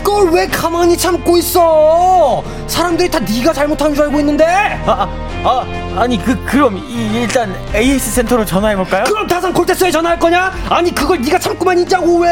그걸 0.02 0.30
왜 0.30 0.46
가만히 0.46 0.96
참고 0.96 1.36
있어? 1.38 2.42
사람들이 2.66 3.10
다 3.10 3.18
네가 3.20 3.52
잘못한 3.52 3.94
줄 3.94 4.04
알고 4.04 4.18
있는데. 4.20 4.44
아, 4.84 4.90
아, 4.92 5.08
아 5.44 6.00
아니 6.00 6.22
그 6.22 6.42
그럼 6.44 6.76
이, 6.78 7.20
일단 7.20 7.54
AS 7.74 8.10
센터로 8.10 8.44
전화해 8.44 8.76
볼까요? 8.76 9.04
그럼 9.04 9.26
다산 9.26 9.52
콜테스에 9.52 9.90
전화할 9.90 10.18
거냐? 10.18 10.52
아니 10.68 10.94
그걸 10.94 11.20
네가 11.20 11.38
참고만 11.38 11.78
있자고 11.80 12.18
왜? 12.20 12.28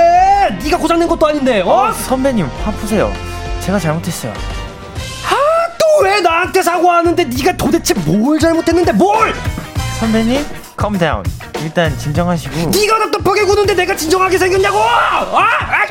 네가 0.65 0.79
고장낸 0.79 1.09
것도 1.09 1.27
아닌데. 1.27 1.61
어? 1.61 1.89
어, 1.89 1.93
선배님 1.93 2.47
화 2.65 2.71
푸세요. 2.73 3.13
제가 3.61 3.79
잘못했어요. 3.79 4.33
또왜 6.01 6.21
나한테 6.21 6.63
사과하는데 6.63 7.25
네가 7.25 7.57
도대체 7.57 7.95
뭘 7.95 8.39
잘못했는데 8.39 8.93
뭘? 8.93 9.35
선배님, 9.99 10.45
calm 10.79 10.99
down. 10.99 11.25
일단 11.63 11.97
진정하시고. 11.99 12.71
네가 12.71 12.99
답답하게 12.99 13.45
구는데 13.45 13.75
내가 13.75 13.97
진정하게 13.97 14.39
생겼냐고? 14.39 14.79
아! 14.79 15.21
아! 15.23 15.87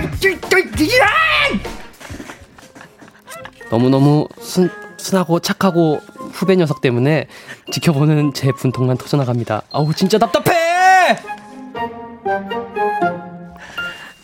너무너무 3.69 4.27
순, 4.41 4.69
순하고 4.97 5.39
착하고 5.39 6.01
후배 6.33 6.55
녀석 6.55 6.81
때문에 6.81 7.27
지켜보는 7.71 8.33
제 8.33 8.51
분통만 8.51 8.97
터져나갑니다. 8.97 9.61
아우 9.71 9.93
진짜 9.93 10.17
답답해! 10.17 11.17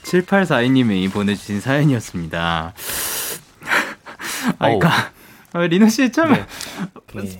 7842님이 0.03 1.11
보내주신 1.11 1.61
사연이었습니다. 1.61 2.73
아. 4.47 4.53
그러니까 4.59 4.87
어, 4.87 4.91
리노 5.61 5.87
씨참 5.89 6.35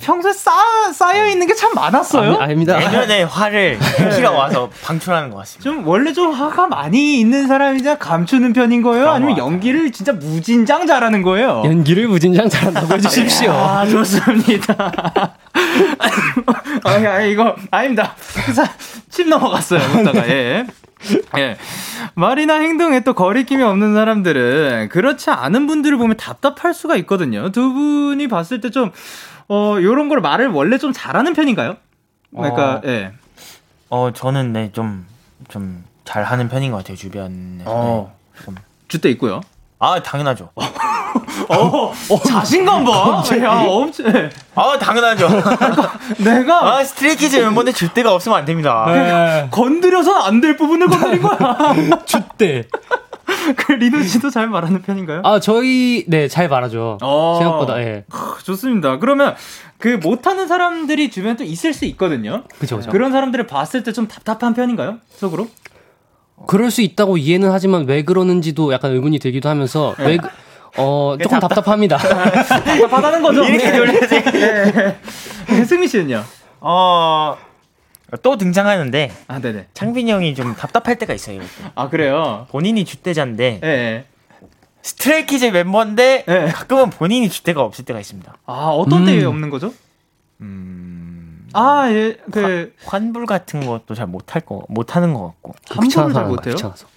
평소에 0.02 0.32
쌓, 0.34 0.52
쌓여 0.94 1.28
있는 1.28 1.48
게 1.48 1.54
참 1.56 1.74
많았어요. 1.74 2.36
아, 2.40 2.44
아닙니다. 2.44 2.78
내면의 2.78 3.26
화를 3.26 3.78
키가 4.16 4.32
와서 4.32 4.70
방출하는 4.84 5.30
것 5.30 5.38
같습니다. 5.38 5.64
좀 5.64 5.88
원래 5.88 6.12
좀 6.14 6.32
화가 6.34 6.68
많이 6.68 7.20
있는 7.20 7.48
사람이자 7.48 7.98
감추는 7.98 8.54
편인 8.54 8.82
거예요? 8.82 9.10
아니면 9.10 9.38
연기를 9.38 9.92
진짜 9.92 10.14
무진장 10.14 10.86
잘하는 10.88 11.22
거예요? 11.22 11.62
연기를 11.66 12.08
무진장 12.08 12.48
잘한다고 12.50 12.94
해주십시오. 12.96 13.52
아 13.52 13.86
좋습니다. 13.88 14.92
아니, 16.84 17.08
아니 17.08 17.32
이거 17.32 17.56
아닙니다. 17.72 18.16
사- 18.54 18.70
침 19.10 19.30
넘어갔어요. 19.30 19.80
웃다가 20.00 20.28
예. 20.30 20.66
예. 21.38 21.58
말이나 22.16 22.56
행동에 22.56 23.02
또 23.02 23.14
거리낌이 23.14 23.62
없는 23.64 23.94
사람들은 23.94 24.90
그렇지 24.90 25.30
않은 25.30 25.68
분들을 25.68 25.98
보면 25.98 26.18
답답할 26.18 26.74
수가 26.74 26.96
있거든요. 26.98 27.52
두 27.52 27.74
분이 27.74 28.28
봤을 28.28 28.62
때 28.62 28.70
좀, 28.70 28.92
어, 29.48 29.78
요런 29.80 30.10
걸 30.10 30.22
말을 30.22 30.48
원래 30.48 30.78
좀 30.78 30.94
잘하는 30.94 31.34
편인가요? 31.34 31.78
그러니까, 32.36 32.76
어. 32.76 32.82
예. 32.86 33.14
어, 33.90 34.12
저는 34.14 34.54
네, 34.54 34.72
좀, 34.74 35.06
좀 35.48 35.84
잘하는 36.06 36.50
편인 36.50 36.72
것 36.72 36.78
같아요, 36.78 36.98
주변에. 36.98 37.64
어. 37.66 38.16
네. 38.48 38.56
주대 38.88 39.10
있고요. 39.10 39.42
아, 39.80 40.02
당연하죠. 40.02 40.50
어, 40.56 41.94
자신감 42.26 42.86
봐. 42.86 43.24
야, 43.42 43.52
엄청. 43.68 44.08
예. 44.08 44.30
아, 44.56 44.78
당연하죠. 44.80 45.28
내가 46.18 46.78
아, 46.78 46.84
스트레이키즈 46.84 47.38
멤버인데 47.38 47.72
줏대가 47.74 48.14
없으면 48.14 48.38
안 48.38 48.46
됩니다. 48.46 48.86
네. 48.88 49.48
건드려서 49.52 50.14
안될 50.24 50.56
부분을 50.58 50.88
건드린 50.88 51.22
거야. 51.22 51.74
줏대. 52.06 52.68
그 53.58 53.72
리노 53.74 54.02
씨도 54.04 54.30
잘 54.30 54.48
말하는 54.48 54.82
편인가요? 54.84 55.22
아 55.24 55.40
저희 55.40 56.06
네 56.08 56.28
잘 56.28 56.48
말하죠. 56.48 56.98
어. 57.02 57.36
생각보다 57.40 57.80
예. 57.82 58.06
좋습니다. 58.44 58.98
그러면 59.00 59.36
그 59.80 60.00
못하는 60.02 60.48
사람들이 60.48 61.10
주변에 61.10 61.36
또 61.36 61.44
있을 61.44 61.74
수 61.74 61.86
있거든요. 61.86 62.44
그죠 62.60 62.78
그죠. 62.78 62.90
그런 62.92 63.12
사람들을 63.12 63.46
봤을 63.48 63.84
때 63.84 63.92
좀 63.92 64.08
답답한 64.08 64.54
편인가요? 64.54 64.98
속으로? 65.16 65.48
그럴 66.48 66.70
수 66.72 66.82
있다고 66.82 67.18
이해는 67.18 67.52
하지만 67.52 67.86
왜 67.88 68.04
그러는지도 68.04 68.74
약간 68.74 68.92
의문이 68.92 69.20
들기도 69.20 69.50
하면서 69.50 69.96
왜 70.00 70.18
그- 70.18 70.28
어, 70.78 71.16
조금 71.22 71.40
답답합니다. 71.40 71.96
답답하다는 71.98 73.22
거죠. 73.22 73.44
이렇게 73.46 73.72
놀라지. 73.72 74.24
네. 74.24 74.98
승민 75.66 75.88
씨는요? 75.88 76.24
어, 76.60 77.38
또 78.22 78.38
등장하는데, 78.38 79.12
아, 79.28 79.40
네네. 79.40 79.68
창빈이 79.74 80.12
형이 80.12 80.36
좀 80.36 80.54
답답할 80.56 80.98
때가 80.98 81.14
있어요, 81.14 81.38
때. 81.38 81.46
아, 81.76 81.90
그래요? 81.90 82.46
본인이 82.50 82.84
줏대좌인데, 82.84 83.62
예. 83.64 83.66
네. 83.66 84.06
스트레이키즈 84.82 85.46
멤버인데, 85.46 86.26
네. 86.28 86.46
가끔은 86.52 86.90
본인이 86.90 87.30
줏대가 87.30 87.62
없을 87.62 87.86
때가 87.86 88.00
있습니다. 88.00 88.36
아, 88.46 88.54
어떤 88.68 89.02
음. 89.02 89.06
때에 89.06 89.24
없는 89.24 89.50
거죠? 89.50 89.74
음, 90.42 90.95
아, 91.56 91.90
예. 91.90 92.18
그, 92.32 92.74
환불 92.86 93.26
같은 93.26 93.66
것도 93.66 93.94
잘 93.96 94.08
못할 94.08 94.42
거, 94.42 94.64
못하는 94.70 95.14
것 95.14 95.28
같고. 95.28 95.54
귀찮아서 95.82 96.14
잘 96.14 96.26
못해요? 96.26 96.56
귀찮아서. 96.56 96.88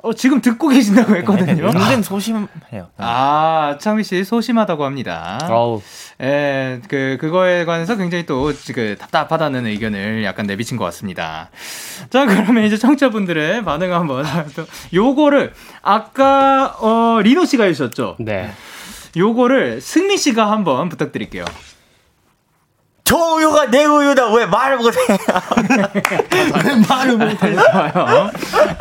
어, 0.00 0.12
지금 0.12 0.40
듣고 0.40 0.68
계신다고 0.68 1.16
했거든요. 1.16 1.66
은근 1.66 2.02
소심해요. 2.04 2.46
아, 2.98 3.76
창민 3.80 4.04
씨 4.04 4.22
소심하다고 4.22 4.84
합니다. 4.84 5.40
어우. 5.50 5.82
예, 6.22 6.80
그, 6.88 7.16
그거에 7.20 7.64
관해서 7.64 7.96
굉장히 7.96 8.24
또, 8.24 8.52
그, 8.72 8.94
답답하다는 8.96 9.66
의견을 9.66 10.22
약간 10.22 10.46
내비친 10.46 10.76
것 10.76 10.84
같습니다. 10.84 11.50
자, 12.10 12.26
그러면 12.26 12.62
이제 12.62 12.76
청취자분들의 12.76 13.64
반응 13.64 13.92
한번, 13.92 14.24
또, 14.54 14.66
요거를, 14.94 15.52
아까, 15.82 16.76
어, 16.78 17.18
리노 17.20 17.44
씨가 17.46 17.64
해주셨죠? 17.64 18.16
네. 18.20 18.52
요거를 19.16 19.80
승민 19.80 20.16
씨가 20.16 20.48
한번 20.52 20.88
부탁드릴게요. 20.90 21.44
저 23.08 23.16
우유가 23.16 23.70
내 23.70 23.86
우유다. 23.86 24.34
왜 24.34 24.44
말을 24.44 24.76
못해? 24.76 24.98
말을 26.86 27.16
못해서요. 27.16 28.30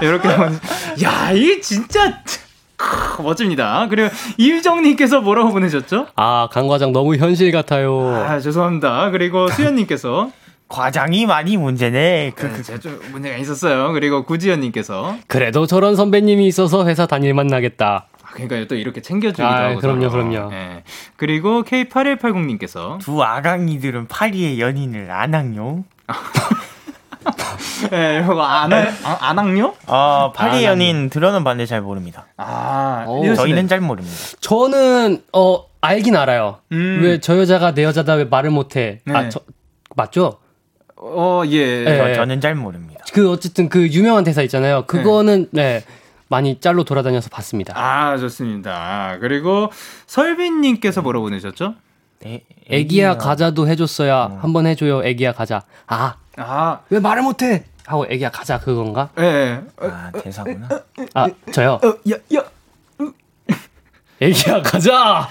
이렇게 0.02 0.28
한번, 0.28 0.60
야, 1.02 1.32
이게 1.32 1.62
진짜, 1.62 2.20
크, 2.76 3.22
멋집니다. 3.22 3.88
그리고 3.90 4.10
이유정님께서 4.38 5.22
뭐라고 5.22 5.54
보내셨죠? 5.54 6.08
아, 6.18 6.50
강 6.52 6.68
과장 6.68 6.92
너무 6.92 7.16
현실 7.16 7.54
같아요. 7.54 8.06
아, 8.28 8.38
죄송합니다. 8.42 9.12
그리고 9.12 9.48
수현님께서, 9.48 10.30
과장이 10.68 11.26
많이 11.26 11.56
문제네. 11.56 12.34
그, 12.36 12.52
그, 12.52 12.62
제가 12.62 12.80
좀 12.80 13.00
문제가 13.14 13.38
있었어요. 13.38 13.94
그리고 13.94 14.26
구지연님께서, 14.26 15.16
그래도 15.28 15.66
저런 15.66 15.96
선배님이 15.96 16.46
있어서 16.48 16.86
회사 16.86 17.06
다닐 17.06 17.34
만 17.34 17.48
나겠다. 17.48 18.08
아, 18.44 18.48
그러니까 18.48 18.68
또 18.68 18.76
이렇게 18.76 19.02
챙겨주기도 19.02 19.46
아, 19.46 19.70
하고. 19.70 19.80
그럼요. 19.80 20.10
그럼요. 20.10 20.54
예. 20.54 20.84
그리고 21.16 21.64
K8180님께서 21.64 23.00
두 23.00 23.24
아강이들은 23.24 24.08
파리의 24.08 24.60
연인을 24.60 25.12
안 25.12 25.34
학용. 25.34 25.86
예, 27.94 28.22
이거 28.24 28.42
안, 28.42 28.72
안, 28.72 28.88
안악요? 29.04 29.76
아, 29.88 30.32
파리 30.34 30.66
아, 30.66 30.72
연인 30.72 31.10
들어는 31.10 31.44
봤는데 31.44 31.68
잘 31.68 31.82
모릅니다. 31.82 32.28
아, 32.38 33.06
오. 33.08 33.34
저희는 33.36 33.68
잘 33.68 33.82
모릅니다. 33.82 34.16
저는 34.40 35.24
어 35.34 35.66
알긴 35.82 36.16
알아요. 36.16 36.60
음. 36.72 37.02
왜저 37.04 37.38
여자가 37.38 37.74
내 37.74 37.84
여자다 37.84 38.14
왜 38.14 38.24
말을 38.26 38.50
못해? 38.50 39.00
네. 39.06 39.14
아, 39.14 39.30
저 39.30 39.42
맞죠? 39.96 40.40
어, 40.96 41.44
예. 41.48 41.84
네. 41.84 41.98
저, 41.98 42.14
저는 42.22 42.42
잘 42.42 42.56
모릅니다. 42.56 43.04
그 43.14 43.32
어쨌든 43.32 43.70
그 43.70 43.88
유명한 43.88 44.24
대사 44.24 44.42
있잖아요. 44.42 44.86
그거는 44.88 45.48
네, 45.52 45.84
많이 46.30 46.60
짤로 46.60 46.84
돌아다녀서 46.84 47.30
봤습니다. 47.30 47.74
아, 47.76 48.18
좋습니다. 48.18 49.18
그리고 49.22 49.72
설빈님께서 50.08 51.02
뭐라 51.02 51.20
보내셨죠? 51.22 51.76
네, 52.22 52.44
애기야 52.70 53.18
가자도 53.18 53.68
해줬어야 53.68 54.40
한번 54.42 54.66
해줘요. 54.68 55.04
애기야 55.06 55.34
가자. 55.34 55.62
아왜 55.86 56.12
아, 56.38 56.80
말을 56.90 57.22
못해? 57.24 57.66
하고 57.86 58.06
애기야 58.10 58.30
가자 58.32 58.60
그건가? 58.60 59.10
예, 59.20 59.24
예. 59.24 59.62
어, 59.80 59.88
아, 59.90 60.12
대사구나. 60.12 60.68
아 61.14 61.28
저요. 61.54 61.80
어, 61.84 61.88
야, 62.12 62.16
야. 62.36 62.44
애기야 64.20 64.62
가자. 64.62 65.30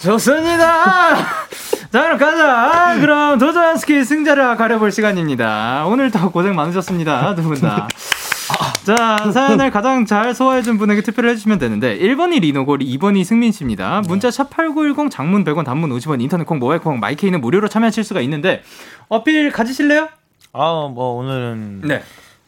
좋습니다. 0.00 1.14
자, 1.16 2.02
그럼 2.02 2.18
가자. 2.18 2.96
그럼 3.00 3.38
도전 3.38 3.76
스키 3.78 4.04
승자를 4.04 4.56
가려볼 4.56 4.90
시간입니다. 4.92 5.86
오늘도 5.86 6.32
고생 6.32 6.54
많으셨습니다. 6.56 7.34
두 7.36 7.42
분 7.42 7.60
다. 7.60 7.86
자, 8.84 9.30
사연을 9.32 9.70
가장 9.70 10.04
잘 10.04 10.34
소화해준 10.34 10.76
분에게 10.78 11.00
투표를 11.00 11.30
해주시면 11.30 11.58
되는데, 11.58 11.98
1번이 11.98 12.40
리노고, 12.40 12.76
2번이 12.76 13.24
승민 13.24 13.52
씨입니다. 13.52 14.02
문자 14.06 14.28
샵8910 14.28 15.10
장문 15.10 15.44
100원, 15.44 15.64
단문 15.64 15.90
50원, 15.90 16.20
인터넷 16.20 16.44
콩, 16.44 16.58
모바일 16.58 16.80
콩, 16.80 17.00
마이케이는 17.00 17.40
무료로 17.40 17.68
참여하실 17.68 18.04
수가 18.04 18.20
있는데, 18.20 18.62
어필 19.08 19.52
가지실래요? 19.52 20.08
아, 20.52 20.88
뭐 20.92 21.14
오늘은 21.16 21.82
네. 21.84 22.02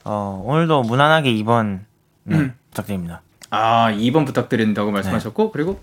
어, 0.05 0.43
오늘도 0.45 0.83
무난하게 0.83 1.33
2번 1.35 1.81
네, 2.25 2.37
음. 2.37 2.55
부탁드립니다. 2.71 3.23
아, 3.51 3.91
2번 3.93 4.27
부탁드린다고 4.27 4.91
말씀하셨고, 4.91 5.51
그리고 5.53 5.81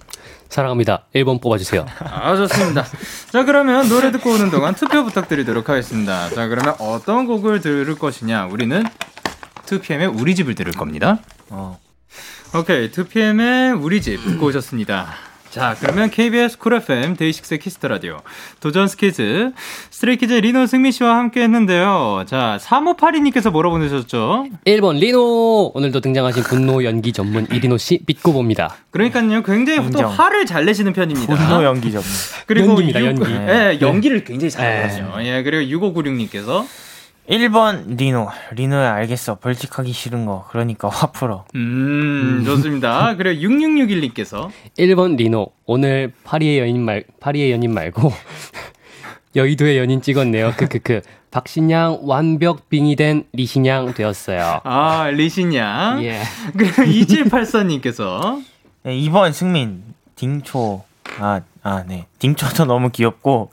사랑합니다. 0.49 1.05
1번 1.15 1.41
뽑아주세요. 1.41 1.85
아, 1.99 2.35
좋습니다. 2.35 2.85
자, 3.31 3.43
그러면 3.43 3.89
노래 3.89 4.11
듣고 4.11 4.31
오는 4.31 4.51
동안 4.51 4.75
투표 4.75 5.03
부탁드리도록 5.03 5.67
하겠습니다. 5.67 6.29
자, 6.29 6.47
그러면 6.47 6.75
어떤 6.79 7.25
곡을 7.25 7.61
들을 7.61 7.95
것이냐? 7.95 8.45
우리는 8.45 8.83
2PM의 9.65 10.19
우리 10.19 10.35
집을 10.35 10.55
들을 10.55 10.71
겁니다. 10.73 11.19
어. 11.49 11.79
오케이, 12.55 12.91
2PM의 12.91 13.81
우리 13.83 14.01
집 14.01 14.23
듣고 14.23 14.47
오셨습니다. 14.47 15.07
자, 15.49 15.75
그러면 15.79 16.09
KBS 16.09 16.57
쿨 16.57 16.73
FM 16.73 17.15
데이식스의 17.15 17.59
키스터 17.59 17.87
라디오 17.87 18.21
도전 18.59 18.87
스키즈 18.87 19.51
스트레이키즈 19.91 20.33
리노 20.33 20.65
승민 20.65 20.91
씨와 20.91 21.15
함께 21.15 21.43
했는데요. 21.43 22.23
자, 22.27 22.57
3582님께서 22.59 23.51
뭐라 23.51 23.69
보내셨죠? 23.69 24.47
1번 24.65 24.97
리노 24.97 25.71
오늘도 25.75 25.99
등장하신 26.01 26.41
분노 26.43 26.83
연기 26.83 27.13
전문 27.13 27.45
이리노 27.51 27.77
씨 27.77 27.99
믿고 28.07 28.33
봅니다. 28.33 28.75
그러니까요, 28.89 29.43
굉장히 29.43 29.77
또 29.77 29.83
인정. 29.85 30.09
화를 30.11 30.47
잘 30.47 30.65
내시는 30.65 30.91
편입니다. 30.91 31.35
분노 31.35 31.63
연기 31.63 31.91
점. 31.91 32.01
그리고 32.47 32.69
연기입니다, 32.69 32.99
육- 33.01 33.05
연기. 33.05 33.31
예, 33.31 33.77
연기를 33.79 34.23
굉장히 34.23 34.49
네. 34.51 34.89
잘하죠. 34.89 35.13
예, 35.23 35.43
그리고 35.43 35.77
6596님께서 35.79 36.65
1번 37.29 37.95
리노. 37.97 38.27
리노야 38.51 38.93
알겠어. 38.95 39.35
벌칙하기 39.35 39.91
싫은 39.93 40.25
거. 40.25 40.45
그러니까 40.49 40.89
화 40.89 41.07
풀어. 41.07 41.45
음, 41.55 42.43
좋습니다. 42.45 43.15
그리고 43.15 43.41
6661님께서 43.47 44.49
1번 44.77 45.15
리노 45.15 45.47
오늘 45.65 46.11
파리의 46.25 46.59
연인 46.59 46.81
말 46.83 47.03
파리의 47.19 47.51
연인 47.51 47.73
말고 47.73 48.11
여의도의 49.35 49.77
연인 49.77 50.01
찍었네요. 50.01 50.53
크크크. 50.57 51.01
박신양 51.31 51.99
완벽 52.03 52.69
빙이 52.69 52.95
된 52.95 53.23
리신양 53.33 53.95
되었어요. 53.95 54.59
아, 54.63 55.09
리신양. 55.09 56.03
예. 56.03 56.21
그리고 56.55 56.83
2784님께서 56.83 58.43
네, 58.83 58.95
2번 58.99 59.33
승민. 59.33 59.81
딩초. 60.15 60.83
아, 61.19 61.41
아, 61.63 61.83
네. 61.87 62.05
딩초도 62.19 62.65
너무 62.65 62.89
귀엽고 62.91 63.49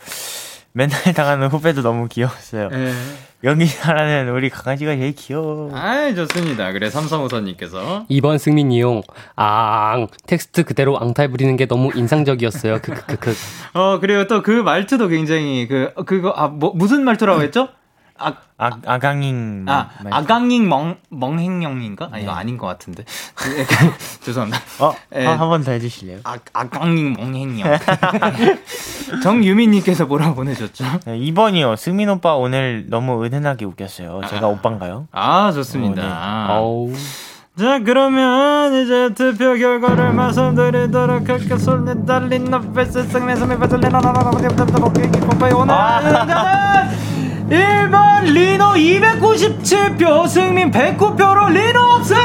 맨날 0.72 0.98
당하는 1.14 1.48
후배도 1.48 1.82
너무 1.82 2.06
귀여웠어요. 2.08 2.68
예. 2.72 2.92
연기 3.42 3.66
잘하는 3.66 4.28
우리 4.32 4.50
강아지가 4.50 4.94
제일 4.94 5.12
귀여워. 5.14 5.70
아, 5.74 6.12
좋습니다. 6.14 6.72
그래 6.72 6.90
삼성우선님께서 6.90 8.06
2번 8.10 8.38
승민 8.38 8.70
이용 8.70 9.02
앙 9.34 10.06
텍스트 10.26 10.64
그대로 10.64 10.98
앙탈 11.00 11.28
부리는 11.28 11.56
게 11.56 11.66
너무 11.66 11.90
인상적이었어요. 11.94 12.80
크크크크. 12.82 13.34
어 13.74 13.98
그리고 14.00 14.26
또 14.26 14.42
그 14.42 14.50
말투도 14.50 15.08
굉장히 15.08 15.66
그 15.68 15.92
그거 16.06 16.32
아 16.36 16.48
뭐 16.48 16.72
무슨 16.74 17.02
말투라고 17.04 17.42
했죠? 17.42 17.68
아, 18.18 18.34
아, 18.62 18.70
아강잉. 18.86 19.64
아 19.68 19.88
말- 20.04 20.12
아강잉 20.12 20.68
멍 20.68 20.96
멍행령인가? 21.08 22.10
아 22.12 22.18
이거 22.18 22.32
아닌 22.32 22.58
것 22.58 22.66
같은데 22.66 23.04
죄송합니다. 24.22 24.60
어, 24.80 24.92
예. 25.16 25.24
한번 25.24 25.64
더 25.64 25.72
해주실래요? 25.72 26.18
아 26.24 26.36
아강잉 26.52 27.14
멍행령 27.14 27.78
정유민님께서 29.22 30.04
뭐라고 30.06 30.34
보내셨죠? 30.34 30.84
네, 31.06 31.18
2번이요. 31.18 31.76
승민 31.76 32.10
오빠 32.10 32.34
오늘 32.34 32.84
너무 32.88 33.24
은은하게 33.24 33.64
웃겼어요. 33.64 34.20
제가 34.28 34.46
오빠인가요? 34.48 35.08
아 35.12 35.50
좋습니다. 35.52 36.48
어우. 36.50 36.92
자 37.58 37.80
그러면 37.80 38.72
이제 38.74 39.12
투표 39.14 39.54
결과를 39.54 40.12
말씀드리도록 40.12 41.28
하겠습니다 41.28 42.18
오늘 45.56 46.02
승자는 46.02 47.09
1번 47.50 48.26
리노 48.32 48.74
297표 48.74 50.28
승민 50.28 50.70
109표로 50.70 51.50
리노 51.50 51.80
없음 51.80 52.16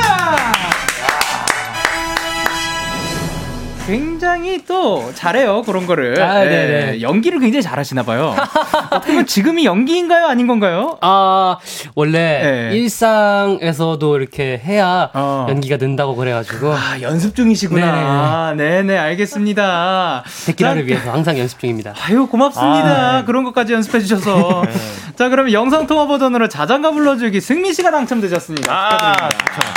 굉장히 3.86 4.66
또 4.66 5.12
잘해요 5.14 5.62
그런 5.64 5.86
거를 5.86 6.22
아, 6.22 6.44
예, 6.44 6.50
네네. 6.50 7.02
연기를 7.02 7.40
굉장히 7.40 7.62
잘하시나 7.62 8.04
봐요 8.04 8.36
어떻게 8.92 9.14
보면 9.14 9.26
지금이 9.26 9.66
연기인가요 9.66 10.26
아닌 10.26 10.48
건가요? 10.48 10.98
아 11.02 11.58
원래 11.94 12.70
네. 12.70 12.78
일상에서도 12.78 14.18
이렇게 14.18 14.62
해야 14.64 15.10
어. 15.14 15.46
연기가 15.50 15.78
는다고 15.78 16.16
그래가지고 16.16 16.74
아 16.74 17.00
연습 17.02 17.36
중이시구나 17.36 18.56
네네 18.58 18.98
알겠습니다 18.98 20.24
데키라를 20.46 20.82
자, 20.84 20.88
위해서 20.88 21.12
항상 21.12 21.38
연습 21.38 21.60
중입니다. 21.60 21.94
아유 22.02 22.28
고맙습니다. 22.28 23.16
아, 23.16 23.20
네. 23.20 23.26
그런 23.26 23.44
것까지 23.44 23.74
연습해 23.74 24.00
주셔서. 24.00 24.64
자 25.16 25.30
그러면 25.30 25.54
영상 25.54 25.88
통화 25.88 26.08
버전으로 26.08 26.48
자장가 26.48 26.92
불러주기 26.92 27.42
승민 27.42 27.74
씨가 27.74 27.92
당첨되셨습니다. 27.92 28.72
아, 28.74 28.90
축하드립니다. 29.30 29.74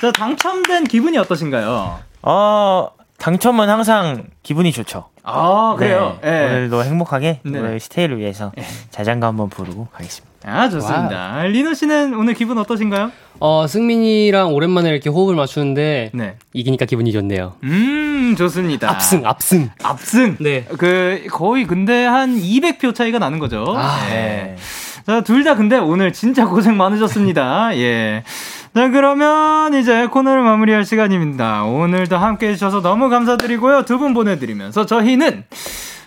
자 0.00 0.12
당첨된 0.12 0.84
기분이 0.84 1.18
어떠신가요? 1.18 1.98
어, 2.22 2.88
당첨은 3.18 3.68
항상 3.68 4.24
기분이 4.42 4.72
좋죠. 4.72 5.06
아 5.22 5.74
그래요. 5.78 6.18
네, 6.22 6.28
예. 6.30 6.44
오늘도 6.46 6.84
행복하게 6.84 7.40
네. 7.42 7.58
우리 7.58 7.80
스테이를 7.80 8.18
위해서 8.18 8.52
자장가 8.90 9.26
한번 9.26 9.48
부르고 9.48 9.88
가겠습니다. 9.92 10.36
아 10.48 10.68
좋습니다. 10.68 11.42
리노 11.44 11.74
씨는 11.74 12.14
오늘 12.14 12.34
기분 12.34 12.58
어떠신가요? 12.58 13.10
어 13.40 13.66
승민이랑 13.66 14.54
오랜만에 14.54 14.90
이렇게 14.90 15.10
호흡을 15.10 15.34
맞추는데 15.34 16.10
네. 16.14 16.36
이기니까 16.52 16.84
기분이 16.84 17.10
좋네요. 17.12 17.54
음 17.64 18.34
좋습니다. 18.38 18.88
압승 18.90 19.26
압승. 19.26 19.70
압승. 19.82 20.36
네. 20.38 20.64
그 20.78 21.24
거의 21.32 21.66
근데 21.66 22.04
한 22.04 22.36
200표 22.36 22.94
차이가 22.94 23.18
나는 23.18 23.38
거죠. 23.40 23.64
아, 23.76 24.06
네. 24.08 24.56
자, 25.06 25.20
둘 25.22 25.44
다 25.44 25.54
근데 25.54 25.76
오늘 25.78 26.12
진짜 26.12 26.46
고생 26.46 26.76
많으셨습니다. 26.76 27.76
예. 27.78 28.22
자, 28.76 28.90
그러면 28.90 29.72
이제 29.72 30.06
코너를 30.06 30.42
마무리할 30.42 30.84
시간입니다. 30.84 31.64
오늘도 31.64 32.18
함께 32.18 32.48
해주셔서 32.48 32.82
너무 32.82 33.08
감사드리고요. 33.08 33.84
두 33.86 33.96
분 33.96 34.12
보내드리면서 34.12 34.84
저희는 34.84 35.44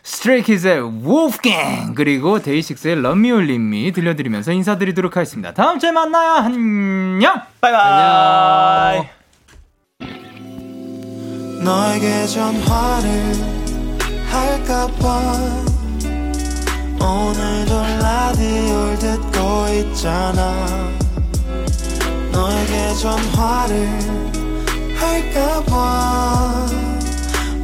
스트레이키즈의 0.03 0.82
Wolfgang 1.03 1.95
그리고 1.95 2.39
데이식스의 2.39 2.97
Love 2.99 3.17
Me 3.20 3.32
or 3.32 3.43
Leave 3.43 3.65
Me 3.65 3.91
들려드리면서 3.91 4.51
인사드리도록 4.51 5.17
하겠습니다. 5.17 5.51
다음 5.55 5.80
주에 5.80 5.91
만나요. 5.91 6.34
안녕. 6.34 7.41
바이바이. 7.59 9.01
너에게 11.63 12.26
전화를 12.28 13.34
할까봐 14.30 15.39
오늘도 17.01 17.82
라디오를 17.99 18.99
듣고 18.99 19.67
있잖아 19.74 20.99
전화를 22.96 23.88
할까봐 24.96 26.66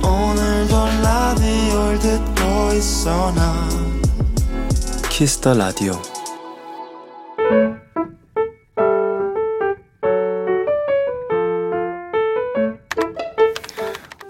오늘도 0.04 0.76
라디오를 1.04 2.00
듣고 2.00 2.74
있어 2.74 3.32
나. 3.34 3.68
키스터 5.10 5.54
라디오. 5.54 5.94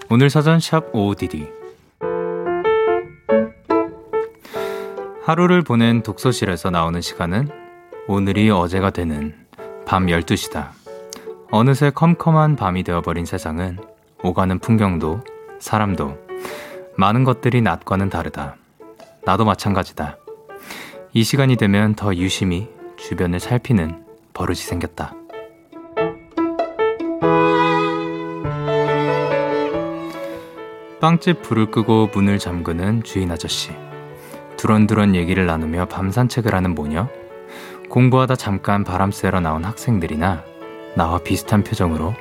오늘 0.08 0.30
사전 0.30 0.60
샵 0.60 0.94
OODD 0.94 1.48
하루를 5.24 5.62
보낸 5.62 6.02
독서실에서 6.02 6.70
나오는 6.70 7.00
시간은 7.00 7.48
오늘이 8.06 8.48
어제가 8.50 8.90
되는 8.90 9.34
밤 9.84 10.06
12시다. 10.06 10.85
어느새 11.50 11.90
컴컴한 11.90 12.56
밤이 12.56 12.82
되어버린 12.82 13.24
세상은 13.24 13.78
오가는 14.22 14.58
풍경도 14.58 15.20
사람도 15.60 16.18
많은 16.96 17.22
것들이 17.24 17.62
낮과는 17.62 18.10
다르다. 18.10 18.56
나도 19.24 19.44
마찬가지다. 19.44 20.16
이 21.12 21.22
시간이 21.22 21.56
되면 21.56 21.94
더 21.94 22.14
유심히 22.14 22.68
주변을 22.96 23.38
살피는 23.38 24.04
버릇이 24.34 24.56
생겼다. 24.56 25.14
빵집 31.00 31.42
불을 31.42 31.70
끄고 31.70 32.10
문을 32.12 32.38
잠그는 32.38 33.04
주인 33.04 33.30
아저씨. 33.30 33.70
두런두런 34.56 35.14
얘기를 35.14 35.46
나누며 35.46 35.86
밤 35.86 36.10
산책을 36.10 36.54
하는 36.54 36.74
모녀. 36.74 37.08
공부하다 37.88 38.34
잠깐 38.34 38.82
바람 38.82 39.12
쐬러 39.12 39.38
나온 39.38 39.64
학생들이나 39.64 40.55
나와 40.96 41.18
비슷한 41.18 41.62
표정으로 41.62 42.14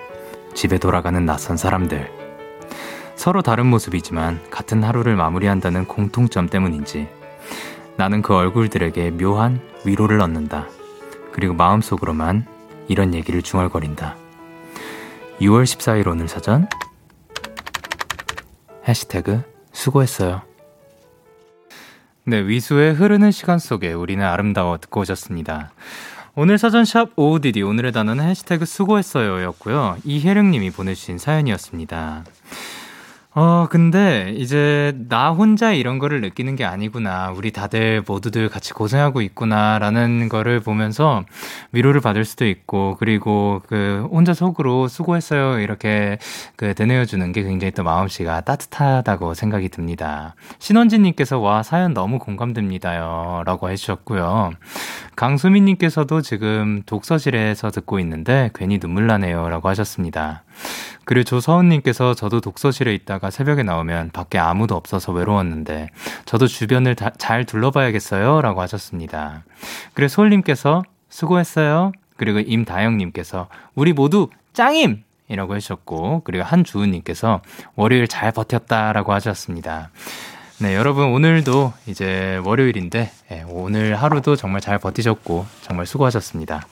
집에 0.53 0.77
돌아가는 0.77 1.25
낯선 1.25 1.55
사람들. 1.55 2.11
서로 3.15 3.41
다른 3.41 3.67
모습이지만 3.67 4.41
같은 4.51 4.83
하루를 4.83 5.15
마무리한다는 5.15 5.85
공통점 5.85 6.49
때문인지 6.49 7.07
나는 7.95 8.21
그 8.21 8.35
얼굴들에게 8.35 9.11
묘한 9.11 9.61
위로를 9.85 10.19
얻는다. 10.19 10.67
그리고 11.31 11.53
마음속으로만 11.53 12.45
이런 12.89 13.13
얘기를 13.13 13.41
중얼거린다. 13.41 14.17
6월 15.39 15.63
14일 15.63 16.07
오늘 16.07 16.27
사전 16.27 16.67
해시태그 18.85 19.41
수고했어요. 19.71 20.41
네, 22.25 22.45
위수의 22.45 22.93
흐르는 22.93 23.31
시간 23.31 23.57
속에 23.57 23.93
우리는 23.93 24.25
아름다워 24.25 24.77
듣고 24.79 25.01
오셨습니다. 25.01 25.71
오늘 26.37 26.57
사전샵 26.57 27.11
OODD 27.15 27.61
오늘의 27.61 27.93
단어는 27.93 28.27
해시태그 28.27 28.65
수고했어요 28.65 29.41
였고요. 29.45 29.95
이혜령님이 30.03 30.71
보내주신 30.71 31.17
사연이었습니다. 31.17 32.25
어, 33.37 33.67
근데 33.69 34.33
이제 34.37 34.93
나 35.09 35.31
혼자 35.31 35.73
이런 35.73 35.99
거를 35.99 36.21
느끼는 36.21 36.55
게 36.55 36.63
아니구나. 36.63 37.31
우리 37.35 37.51
다들 37.51 38.01
모두들 38.07 38.47
같이 38.47 38.71
고생하고 38.71 39.21
있구나라는 39.21 40.29
거를 40.29 40.61
보면서 40.61 41.25
위로를 41.73 41.99
받을 41.99 42.23
수도 42.23 42.45
있고, 42.45 42.95
그리고 42.97 43.61
그 43.67 44.07
혼자 44.09 44.33
속으로 44.33 44.87
수고했어요. 44.87 45.59
이렇게 45.59 46.17
그 46.55 46.73
되뇌어주는 46.73 47.33
게 47.33 47.43
굉장히 47.43 47.71
또 47.71 47.83
마음씨가 47.83 48.39
따뜻하다고 48.39 49.33
생각이 49.33 49.67
듭니다. 49.67 50.35
신원진님께서 50.59 51.37
와, 51.39 51.61
사연 51.61 51.93
너무 51.93 52.19
공감됩니다요. 52.19 53.43
라고 53.45 53.69
해주셨고요. 53.69 54.53
강수민님께서도 55.17 56.21
지금 56.21 56.83
독서실에서 56.85 57.69
듣고 57.71 57.99
있는데 57.99 58.49
괜히 58.55 58.79
눈물 58.79 59.07
나네요. 59.07 59.49
라고 59.49 59.67
하셨습니다. 59.67 60.44
그리고 61.03 61.23
조서은님께서 61.23 62.13
저도 62.13 62.41
독서실에 62.41 62.93
있다가 62.93 63.29
새벽에 63.29 63.63
나오면 63.63 64.11
밖에 64.11 64.37
아무도 64.37 64.75
없어서 64.75 65.11
외로웠는데 65.11 65.89
저도 66.25 66.47
주변을 66.47 66.95
다, 66.95 67.11
잘 67.17 67.45
둘러봐야겠어요. 67.45 68.41
라고 68.41 68.61
하셨습니다. 68.61 69.43
그리고 69.93 70.07
소울님께서 70.09 70.83
수고했어요. 71.09 71.91
그리고 72.17 72.39
임다영님께서 72.39 73.47
우리 73.75 73.93
모두 73.93 74.29
짱임! 74.53 75.03
이라고 75.27 75.55
해주셨고, 75.55 76.21
그리고 76.23 76.43
한주은님께서 76.43 77.41
월요일 77.75 78.07
잘 78.07 78.31
버텼다라고 78.31 79.11
하셨습니다. 79.13 79.89
네, 80.59 80.73
여러분 80.75 81.07
오늘도 81.07 81.73
이제 81.85 82.39
월요일인데 82.45 83.11
네, 83.29 83.43
오늘 83.49 83.95
하루도 83.95 84.37
정말 84.37 84.61
잘 84.61 84.77
버티셨고 84.77 85.45
정말 85.61 85.85
수고하셨습니다. 85.85 86.65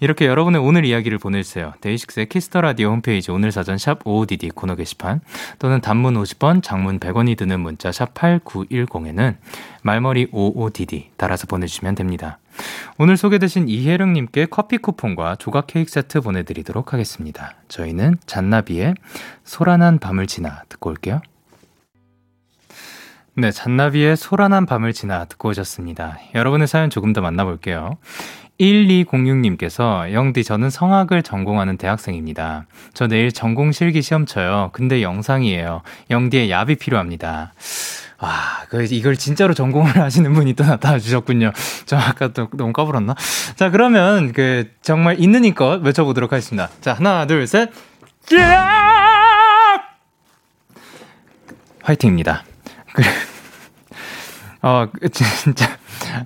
이렇게 0.00 0.26
여러분의 0.26 0.60
오늘 0.60 0.84
이야기를 0.84 1.18
보내주세요. 1.18 1.74
데이식스의 1.80 2.28
키스터 2.28 2.60
라디오 2.60 2.90
홈페이지 2.90 3.32
오늘 3.32 3.50
사전 3.50 3.78
샵 3.78 4.04
55DD 4.04 4.54
코너 4.54 4.76
게시판 4.76 5.20
또는 5.58 5.80
단문 5.80 6.14
50원, 6.14 6.62
장문 6.62 7.00
100원이 7.00 7.36
드는 7.36 7.58
문자 7.58 7.90
샵 7.90 8.14
8910에는 8.14 9.36
말머리 9.82 10.30
55DD 10.30 11.06
달아서 11.16 11.48
보내주시면 11.48 11.96
됩니다. 11.96 12.38
오늘 12.96 13.16
소개되신 13.16 13.68
이혜령님께 13.68 14.46
커피 14.46 14.78
쿠폰과 14.78 15.36
조각 15.36 15.66
케이크 15.66 15.90
세트 15.90 16.20
보내드리도록 16.20 16.92
하겠습니다. 16.92 17.54
저희는 17.68 18.18
잔나비의 18.26 18.94
소란한 19.42 19.98
밤을 19.98 20.28
지나 20.28 20.62
듣고 20.68 20.90
올게요. 20.90 21.20
네, 23.34 23.52
잔나비의 23.52 24.16
소란한 24.16 24.66
밤을 24.66 24.92
지나 24.92 25.24
듣고 25.26 25.50
오셨습니다. 25.50 26.18
여러분의 26.34 26.66
사연 26.66 26.90
조금 26.90 27.12
더 27.12 27.20
만나볼게요. 27.20 27.98
1206님께서 28.60 30.12
영디 30.12 30.44
저는 30.44 30.70
성악을 30.70 31.22
전공하는 31.22 31.76
대학생입니다. 31.76 32.66
저 32.92 33.06
내일 33.06 33.30
전공 33.30 33.72
실기 33.72 34.02
시험 34.02 34.26
쳐요. 34.26 34.70
근데 34.72 35.02
영상이에요. 35.02 35.82
영디의 36.10 36.50
야비 36.50 36.76
필요합니다. 36.76 37.54
와, 38.20 38.64
그, 38.68 38.84
이걸 38.90 39.16
진짜로 39.16 39.54
전공을 39.54 39.96
하시는 40.02 40.32
분이 40.32 40.54
또 40.54 40.64
나타나 40.64 40.98
주셨군요. 40.98 41.52
저 41.86 41.96
아까 41.96 42.28
또 42.28 42.48
너무 42.52 42.72
까불었나? 42.72 43.14
자, 43.54 43.70
그러면 43.70 44.32
그, 44.32 44.68
정말 44.82 45.20
있는 45.20 45.44
이껏 45.44 45.80
외쳐보도록 45.80 46.32
하겠습니다. 46.32 46.68
자, 46.80 46.94
하나, 46.94 47.26
둘, 47.26 47.46
셋. 47.46 47.70
화이팅입니다. 51.82 52.44
그래. 52.92 53.06
어, 54.62 54.88
그, 54.92 55.08
진짜. 55.10 55.78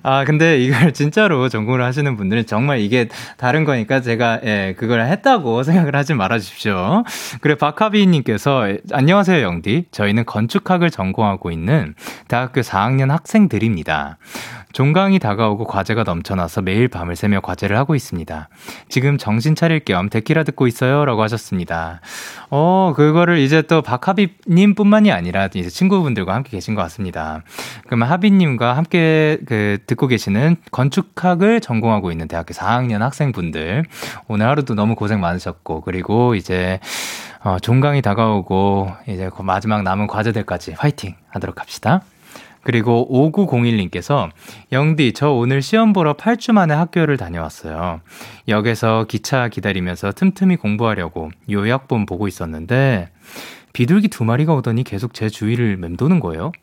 아, 0.03 0.25
근데 0.25 0.59
이걸 0.59 0.91
진짜로 0.93 1.47
전공을 1.49 1.83
하시는 1.83 2.15
분들은 2.15 2.45
정말 2.45 2.79
이게 2.79 3.07
다른 3.37 3.63
거니까 3.63 4.01
제가, 4.01 4.41
예, 4.43 4.75
그걸 4.77 5.01
했다고 5.05 5.63
생각을 5.63 5.95
하지 5.95 6.13
말아 6.13 6.39
주십시오. 6.39 7.03
그래, 7.41 7.55
박하비님께서, 7.55 8.67
안녕하세요, 8.91 9.43
영디. 9.43 9.85
저희는 9.91 10.25
건축학을 10.25 10.89
전공하고 10.89 11.51
있는 11.51 11.95
대학교 12.27 12.61
4학년 12.61 13.09
학생들입니다. 13.09 14.17
종강이 14.73 15.19
다가오고 15.19 15.65
과제가 15.65 16.01
넘쳐나서 16.03 16.63
매일 16.63 16.87
밤을 16.87 17.15
새며 17.15 17.41
과제를 17.41 17.77
하고 17.77 17.93
있습니다. 17.93 18.49
지금 18.89 19.19
정신 19.19 19.53
차릴 19.53 19.81
겸 19.81 20.09
데키라 20.09 20.43
듣고 20.43 20.65
있어요. 20.65 21.05
라고 21.05 21.21
하셨습니다. 21.21 22.01
어, 22.49 22.93
그거를 22.95 23.37
이제 23.37 23.61
또 23.61 23.83
박하비님 23.83 24.73
뿐만이 24.75 25.11
아니라 25.11 25.47
이제 25.53 25.69
친구분들과 25.69 26.33
함께 26.33 26.49
계신 26.49 26.73
것 26.73 26.81
같습니다. 26.81 27.43
그러면 27.85 28.09
하비님과 28.09 28.75
함께 28.75 29.37
그 29.45 29.62
듣고 29.85 30.07
계시는 30.07 30.57
건축학을 30.71 31.61
전공하고 31.61 32.11
있는 32.11 32.27
대학교 32.27 32.53
4학년 32.53 32.99
학생분들. 32.99 33.85
오늘 34.27 34.47
하루도 34.47 34.75
너무 34.75 34.95
고생 34.95 35.19
많으셨고, 35.19 35.81
그리고 35.81 36.35
이제 36.35 36.79
어, 37.43 37.57
종강이 37.59 38.01
다가오고 38.01 38.91
이제 39.07 39.29
그 39.35 39.41
마지막 39.41 39.83
남은 39.83 40.07
과제들까지 40.07 40.73
화이팅 40.77 41.15
하도록 41.29 41.59
합시다. 41.59 42.01
그리고 42.63 43.07
5901님께서 43.11 44.29
영디 44.71 45.13
저 45.13 45.31
오늘 45.31 45.61
시험 45.61 45.91
보러 45.93 46.13
8주 46.13 46.53
만에 46.53 46.73
학교를 46.73 47.17
다녀왔어요. 47.17 47.99
역에서 48.47 49.05
기차 49.07 49.49
기다리면서 49.49 50.13
틈틈이 50.13 50.55
공부하려고 50.55 51.29
요약본 51.49 52.05
보고 52.05 52.27
있었는데 52.27 53.09
비둘기 53.73 54.07
두 54.07 54.23
마리가 54.23 54.53
오더니 54.55 54.83
계속 54.83 55.13
제 55.13 55.29
주위를 55.29 55.77
맴도는 55.77 56.21
거예요. 56.21 56.53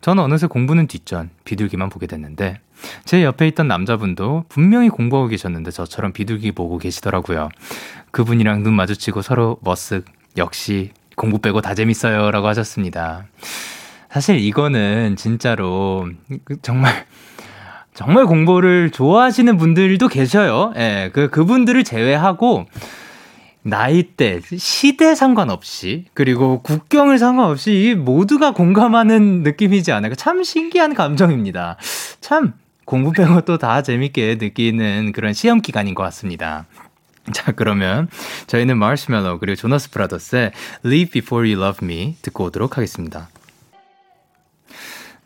저는 0.00 0.22
어느새 0.22 0.46
공부는 0.46 0.86
뒷전, 0.86 1.30
비둘기만 1.44 1.88
보게 1.88 2.06
됐는데 2.06 2.60
제 3.04 3.22
옆에 3.24 3.46
있던 3.48 3.68
남자분도 3.68 4.44
분명히 4.48 4.88
공부하고 4.88 5.28
계셨는데 5.28 5.70
저처럼 5.70 6.12
비둘기 6.12 6.52
보고 6.52 6.78
계시더라고요. 6.78 7.48
그분이랑 8.10 8.62
눈 8.62 8.74
마주치고 8.74 9.22
서로 9.22 9.58
머쓱 9.64 10.04
역시 10.36 10.92
공부 11.16 11.38
빼고 11.38 11.60
다 11.60 11.74
재밌어요 11.74 12.30
라고 12.30 12.46
하셨습니다. 12.48 13.24
사실 14.10 14.38
이거는 14.38 15.16
진짜로 15.16 16.08
정말 16.62 17.06
정말 17.94 18.26
공부를 18.26 18.90
좋아하시는 18.90 19.56
분들도 19.56 20.08
계셔요. 20.08 20.72
예, 20.76 21.10
그 21.12 21.30
그분들을 21.30 21.82
제외하고 21.82 22.66
나이대, 23.66 24.42
시대 24.56 25.16
상관없이 25.16 26.04
그리고 26.14 26.62
국경을 26.62 27.18
상관없이 27.18 27.96
모두가 27.98 28.52
공감하는 28.52 29.42
느낌이지 29.42 29.90
않을까? 29.90 30.14
참 30.14 30.44
신기한 30.44 30.94
감정입니다. 30.94 31.76
참 32.20 32.54
공부 32.84 33.10
빼고 33.10 33.40
또 33.40 33.58
다 33.58 33.82
재밌게 33.82 34.36
느끼는 34.40 35.10
그런 35.10 35.32
시험 35.32 35.60
기간인 35.60 35.96
것 35.96 36.04
같습니다. 36.04 36.66
자, 37.32 37.50
그러면 37.50 38.08
저희는 38.46 38.78
마시멜로 38.78 39.40
그리고 39.40 39.56
조나스 39.56 39.90
브라더스의 39.90 40.52
Leave 40.84 41.10
Before 41.10 41.52
You 41.52 41.60
Love 41.60 41.84
Me 41.84 42.14
듣고 42.22 42.44
오도록 42.44 42.76
하겠습니다. 42.76 43.28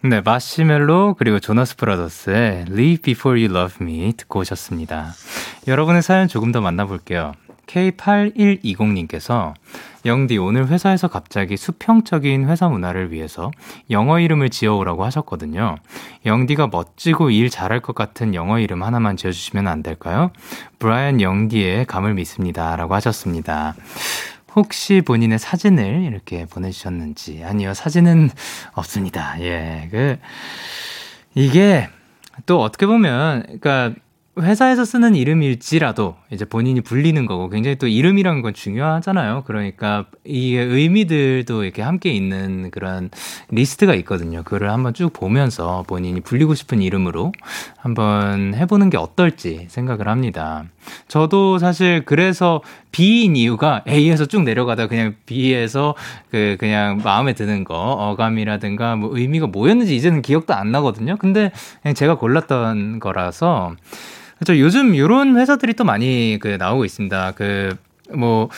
네, 0.03 0.22
마시멜로 0.22 1.14
그리고 1.18 1.41
조나스 1.41 1.76
브라더스의 1.76 2.64
Leave 2.70 3.03
Before 3.03 3.45
You 3.45 3.55
Love 3.55 3.86
Me 3.86 4.14
듣고 4.14 4.41
오셨습니다. 4.41 5.12
여러분의 5.68 6.01
사연 6.01 6.26
조금 6.26 6.53
더 6.53 6.62
만나볼게요. 6.62 7.34
K8120님께서 7.70 9.54
영디 10.04 10.38
오늘 10.38 10.68
회사에서 10.68 11.08
갑자기 11.08 11.56
수평적인 11.56 12.48
회사 12.48 12.68
문화를 12.68 13.12
위해서 13.12 13.50
영어 13.90 14.18
이름을 14.18 14.50
지어오라고 14.50 15.04
하셨거든요. 15.04 15.76
영디가 16.26 16.68
멋지고 16.68 17.30
일 17.30 17.50
잘할 17.50 17.80
것 17.80 17.94
같은 17.94 18.34
영어 18.34 18.58
이름 18.58 18.82
하나만 18.82 19.16
지어주시면 19.16 19.68
안 19.68 19.82
될까요? 19.82 20.30
브라이언 20.78 21.20
영디의 21.20 21.84
감을 21.86 22.14
믿습니다. 22.14 22.76
라고 22.76 22.94
하셨습니다. 22.94 23.74
혹시 24.56 25.00
본인의 25.02 25.38
사진을 25.38 26.02
이렇게 26.02 26.46
보내주셨는지. 26.46 27.42
아니요, 27.44 27.74
사진은 27.74 28.30
없습니다. 28.72 29.40
예, 29.40 29.88
그, 29.92 30.18
이게 31.34 31.88
또 32.46 32.60
어떻게 32.60 32.86
보면, 32.86 33.42
그러니까 33.60 33.94
회사에서 34.39 34.85
쓰는 34.85 35.16
이름일지라도 35.16 36.16
이제 36.31 36.45
본인이 36.45 36.81
불리는 36.81 37.26
거고 37.26 37.49
굉장히 37.51 37.76
또 37.76 37.89
이름이라는 37.89 38.43
건 38.43 38.55
중요하잖아요. 38.55 39.43
그러니까 39.45 40.07
이 40.24 40.55
의미들도 40.55 41.64
이렇게 41.64 41.83
함께 41.83 42.11
있는 42.11 42.70
그런 42.70 43.11
리스트가 43.51 43.95
있거든요. 43.97 44.43
그거를 44.45 44.70
한번 44.70 44.95
쭉 44.95 45.12
보면서 45.12 45.85
본인이 45.89 46.20
불리고 46.20 46.55
싶은 46.55 46.81
이름으로 46.81 47.33
한번 47.76 48.55
해보는 48.55 48.89
게 48.89 48.97
어떨지 48.97 49.66
생각을 49.68 50.07
합니다. 50.07 50.64
저도 51.09 51.59
사실 51.59 52.05
그래서 52.05 52.62
B인 52.93 53.36
이유가 53.36 53.82
A에서 53.88 54.26
쭉 54.26 54.43
내려가다 54.43 54.86
그냥 54.88 55.14
B에서 55.26 55.95
그 56.30 56.57
그냥 56.59 57.01
마음에 57.05 57.32
드는 57.34 57.64
거 57.64 57.74
어감이라든가 57.74 58.97
뭐 58.97 59.11
의미가 59.16 59.47
뭐였는지 59.49 59.95
이제는 59.97 60.22
기억도 60.22 60.55
안 60.55 60.72
나거든요. 60.72 61.16
근데 61.18 61.53
그냥 61.82 61.95
제가 61.95 62.16
골랐던 62.16 62.99
거라서 63.01 63.74
그렇죠. 64.38 64.59
요즘 64.59 64.97
요런 64.97 65.36
회사들이 65.38 65.74
또 65.74 65.84
많이 65.84 66.38
그 66.41 66.49
나오고 66.59 66.84
있습니다. 66.84 67.32
그 67.32 67.76
뭐 68.12 68.49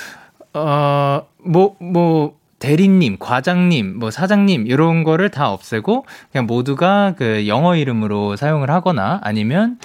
어 0.55 1.27
뭐 1.45 1.77
뭐 1.81 2.37
대리님, 2.59 3.17
과장님, 3.19 3.99
뭐 3.99 4.11
사장님 4.13 4.69
이런 4.69 5.03
거를 5.03 5.31
다 5.31 5.51
없애고 5.51 6.07
그냥 6.31 6.47
모두가 6.47 7.15
그 7.19 7.49
영어 7.49 7.75
이름으로 7.75 8.37
사용을 8.37 8.71
하거나 8.71 9.19
아니면 9.25 9.79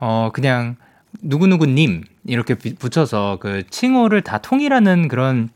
어 0.00 0.30
그냥 0.32 0.74
누구누구님 1.22 2.04
이렇게 2.26 2.54
붙여서 2.54 3.38
그 3.40 3.64
칭호를 3.70 4.22
다 4.22 4.38
통일하는 4.38 5.08
그런 5.08 5.50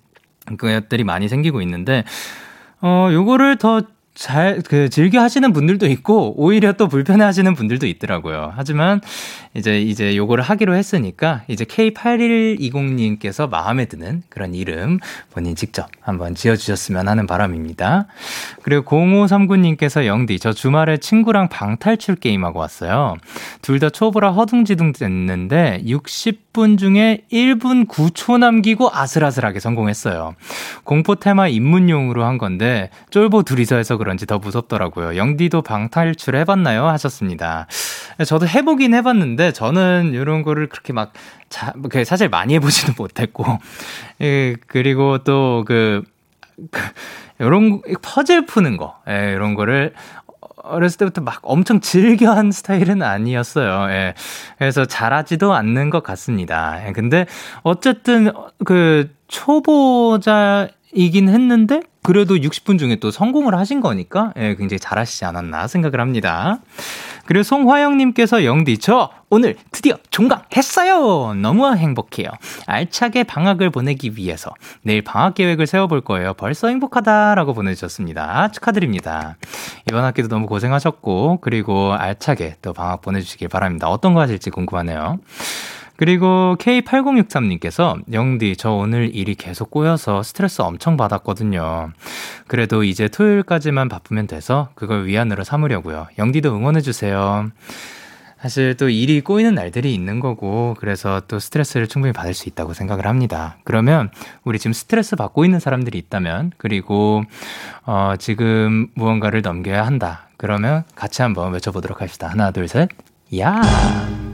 것들이 0.58 1.04
많이 1.04 1.28
생기고 1.28 1.60
있는데 1.62 2.04
어 2.80 3.08
요거를 3.12 3.58
더 3.58 3.82
잘, 4.18 4.62
그, 4.66 4.88
즐겨 4.88 5.20
하시는 5.20 5.52
분들도 5.52 5.86
있고, 5.86 6.34
오히려 6.36 6.72
또 6.72 6.88
불편해 6.88 7.22
하시는 7.22 7.54
분들도 7.54 7.86
있더라고요. 7.86 8.52
하지만, 8.56 9.00
이제, 9.54 9.80
이제 9.80 10.16
요거를 10.16 10.42
하기로 10.42 10.74
했으니까, 10.74 11.42
이제 11.46 11.64
K8120님께서 11.64 13.48
마음에 13.48 13.84
드는 13.84 14.24
그런 14.28 14.54
이름 14.54 14.98
본인 15.30 15.54
직접 15.54 15.86
한번 16.00 16.34
지어주셨으면 16.34 17.06
하는 17.06 17.28
바람입니다. 17.28 18.08
그리고 18.62 18.82
0539님께서 18.90 20.04
영디, 20.04 20.40
저 20.40 20.52
주말에 20.52 20.96
친구랑 20.96 21.48
방탈출 21.48 22.16
게임하고 22.16 22.58
왔어요. 22.58 23.14
둘 23.62 23.78
다 23.78 23.88
초보라 23.88 24.32
허둥지둥 24.32 24.94
됐는데, 24.94 25.84
60분 25.86 26.76
중에 26.76 27.20
1분 27.30 27.86
9초 27.86 28.38
남기고 28.38 28.90
아슬아슬하게 28.92 29.60
성공했어요. 29.60 30.34
공포 30.82 31.14
테마 31.14 31.46
입문용으로 31.46 32.24
한 32.24 32.36
건데, 32.36 32.90
쫄보 33.10 33.44
둘이서 33.44 33.76
해서 33.76 33.96
그런 33.96 34.07
지 34.16 34.26
더 34.26 34.38
무섭더라고요. 34.38 35.16
영디도 35.16 35.62
방탈출 35.62 36.36
해봤나요? 36.36 36.86
하셨습니다. 36.88 37.66
저도 38.26 38.46
해보긴 38.46 38.94
해봤는데, 38.94 39.52
저는 39.52 40.12
이런 40.14 40.42
거를 40.42 40.68
그렇게 40.68 40.92
막, 40.92 41.12
자, 41.48 41.72
그 41.90 42.04
사실 42.04 42.28
많이 42.28 42.54
해보지도 42.54 42.92
못했고, 42.96 43.44
예, 44.20 44.56
그리고 44.66 45.18
또 45.18 45.64
그, 45.66 46.02
그, 46.70 46.80
요런 47.40 47.82
퍼즐 48.02 48.46
푸는 48.46 48.76
거, 48.76 48.96
예, 49.08 49.32
이런 49.34 49.54
거를 49.54 49.94
어렸을 50.62 50.98
때부터 50.98 51.22
막 51.22 51.40
엄청 51.42 51.80
즐겨 51.80 52.30
한 52.32 52.52
스타일은 52.52 53.02
아니었어요. 53.02 53.90
예. 53.90 54.14
그래서 54.58 54.84
잘하지도 54.84 55.54
않는 55.54 55.90
것 55.90 56.02
같습니다. 56.02 56.86
예. 56.86 56.92
근데 56.92 57.26
어쨌든 57.62 58.32
그 58.64 59.08
초보자이긴 59.28 61.28
했는데 61.28 61.80
그래도 62.08 62.36
60분 62.36 62.78
중에 62.78 62.96
또 62.96 63.10
성공을 63.10 63.54
하신 63.54 63.82
거니까 63.82 64.32
예, 64.38 64.54
굉장히 64.54 64.80
잘하시지 64.80 65.26
않았나 65.26 65.66
생각을 65.66 66.00
합니다. 66.00 66.58
그리고 67.26 67.42
송화영님께서 67.42 68.46
영디 68.46 68.78
저 68.78 69.10
오늘 69.28 69.56
드디어 69.72 69.98
종강했어요. 70.10 71.34
너무 71.34 71.70
행복해요. 71.74 72.30
알차게 72.64 73.24
방학을 73.24 73.68
보내기 73.68 74.16
위해서 74.16 74.54
내일 74.80 75.02
방학 75.02 75.34
계획을 75.34 75.66
세워볼 75.66 76.00
거예요. 76.00 76.32
벌써 76.32 76.68
행복하다라고 76.68 77.52
보내주셨습니다. 77.52 78.52
축하드립니다. 78.52 79.36
이번 79.90 80.04
학기도 80.04 80.28
너무 80.28 80.46
고생하셨고 80.46 81.40
그리고 81.42 81.92
알차게 81.92 82.56
또 82.62 82.72
방학 82.72 83.02
보내주시길 83.02 83.48
바랍니다. 83.48 83.90
어떤 83.90 84.14
거 84.14 84.20
하실지 84.20 84.48
궁금하네요. 84.48 85.18
그리고 85.98 86.54
K8063님께서 86.60 88.00
영디 88.12 88.54
저 88.56 88.70
오늘 88.70 89.12
일이 89.14 89.34
계속 89.34 89.72
꼬여서 89.72 90.22
스트레스 90.22 90.62
엄청 90.62 90.96
받았거든요. 90.96 91.90
그래도 92.46 92.84
이제 92.84 93.08
토요일까지만 93.08 93.88
바쁘면 93.88 94.28
돼서 94.28 94.68
그걸 94.76 95.06
위안으로 95.06 95.42
삼으려고요. 95.42 96.06
영디도 96.16 96.54
응원해 96.54 96.82
주세요. 96.82 97.50
사실 98.40 98.76
또 98.76 98.88
일이 98.88 99.20
꼬이는 99.20 99.56
날들이 99.56 99.92
있는 99.92 100.20
거고 100.20 100.76
그래서 100.78 101.20
또 101.26 101.40
스트레스를 101.40 101.88
충분히 101.88 102.12
받을 102.12 102.32
수 102.32 102.48
있다고 102.48 102.74
생각을 102.74 103.04
합니다. 103.04 103.56
그러면 103.64 104.10
우리 104.44 104.60
지금 104.60 104.72
스트레스 104.72 105.16
받고 105.16 105.44
있는 105.44 105.58
사람들이 105.58 105.98
있다면 105.98 106.52
그리고 106.58 107.24
어 107.84 108.14
지금 108.20 108.86
무언가를 108.94 109.42
넘겨야 109.42 109.84
한다. 109.84 110.28
그러면 110.36 110.84
같이 110.94 111.22
한번 111.22 111.52
외쳐보도록 111.54 112.00
합시다. 112.00 112.28
하나 112.28 112.52
둘 112.52 112.68
셋. 112.68 112.88
야. 113.40 114.27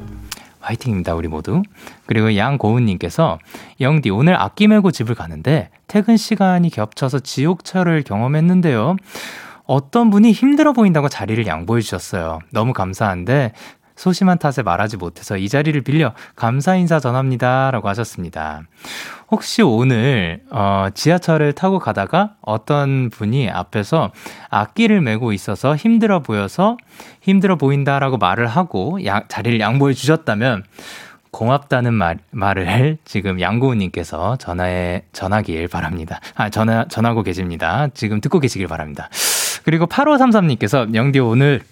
화이팅입니다, 0.64 1.14
우리 1.14 1.28
모두. 1.28 1.62
그리고 2.06 2.36
양고은님께서, 2.36 3.38
영디, 3.80 4.10
오늘 4.10 4.40
악기 4.40 4.66
메고 4.66 4.90
집을 4.90 5.14
가는데, 5.14 5.70
퇴근 5.86 6.16
시간이 6.16 6.70
겹쳐서 6.70 7.20
지옥철을 7.20 8.02
경험했는데요. 8.02 8.96
어떤 9.66 10.10
분이 10.10 10.32
힘들어 10.32 10.72
보인다고 10.72 11.08
자리를 11.08 11.46
양보해 11.46 11.80
주셨어요. 11.80 12.40
너무 12.50 12.72
감사한데, 12.72 13.52
소심한 13.96 14.38
탓에 14.38 14.62
말하지 14.62 14.96
못해서 14.96 15.36
이 15.36 15.48
자리를 15.48 15.80
빌려 15.82 16.14
감사 16.36 16.74
인사 16.74 16.98
전합니다. 16.98 17.70
라고 17.70 17.88
하셨습니다. 17.88 18.62
혹시 19.30 19.62
오늘, 19.62 20.42
어, 20.50 20.88
지하철을 20.94 21.52
타고 21.52 21.78
가다가 21.78 22.34
어떤 22.40 23.10
분이 23.10 23.50
앞에서 23.50 24.12
악기를 24.50 25.00
메고 25.00 25.32
있어서 25.32 25.76
힘들어 25.76 26.20
보여서 26.20 26.76
힘들어 27.20 27.56
보인다라고 27.56 28.18
말을 28.18 28.46
하고 28.46 29.04
야, 29.06 29.22
자리를 29.28 29.60
양보해 29.60 29.94
주셨다면 29.94 30.64
고맙다는 31.30 31.94
말, 31.94 32.18
말을 32.30 32.98
지금 33.04 33.40
양고우님께서 33.40 34.36
전화에, 34.36 35.02
전하길 35.12 35.66
바랍니다. 35.66 36.20
아, 36.36 36.48
전화, 36.48 36.86
전하고 36.86 37.24
계십니다. 37.24 37.88
지금 37.92 38.20
듣고 38.20 38.38
계시길 38.38 38.68
바랍니다. 38.68 39.08
그리고 39.64 39.86
8533님께서 39.86 40.94
영디 40.94 41.18
오늘 41.18 41.62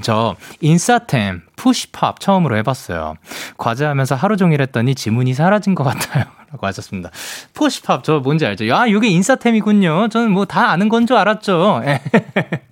저 0.00 0.36
인싸템 0.60 1.42
푸시팝 1.56 2.18
처음으로 2.20 2.56
해봤어요. 2.56 3.14
과제하면서 3.58 4.14
하루 4.14 4.36
종일 4.36 4.62
했더니 4.62 4.94
지문이 4.94 5.34
사라진 5.34 5.74
것 5.74 5.84
같아요. 5.84 6.24
라고 6.50 6.66
하셨습니다. 6.66 7.10
푸시팝 7.54 8.02
저 8.04 8.20
뭔지 8.20 8.46
알죠? 8.46 8.64
아, 8.74 8.86
이게 8.86 9.08
인싸템이군요. 9.08 10.08
저는 10.08 10.30
뭐 10.32 10.44
다 10.46 10.70
아는 10.70 10.88
건 10.88 11.06
줄 11.06 11.16
알았죠. 11.16 11.82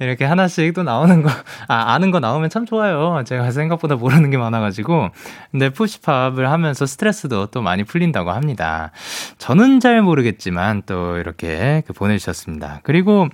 이렇게 0.00 0.24
하나씩 0.24 0.72
또 0.72 0.82
나오는 0.82 1.22
거, 1.22 1.28
아, 1.68 1.92
아는 1.92 2.10
거 2.10 2.20
나오면 2.20 2.48
참 2.48 2.64
좋아요. 2.64 3.22
제가 3.26 3.50
생각보다 3.50 3.96
모르는 3.96 4.30
게 4.30 4.38
많아가지고. 4.38 5.10
근데 5.50 5.68
push 5.68 6.01
pop을 6.01 6.50
하면서 6.50 6.86
스트레스도 6.86 7.46
또 7.46 7.60
많이 7.60 7.84
풀린다고 7.84 8.30
합니다. 8.30 8.92
저는 9.36 9.78
잘 9.78 10.00
모르겠지만 10.00 10.82
또 10.86 11.18
이렇게 11.18 11.82
그 11.86 11.92
보내주셨습니다. 11.92 12.80
그리고 12.82 13.28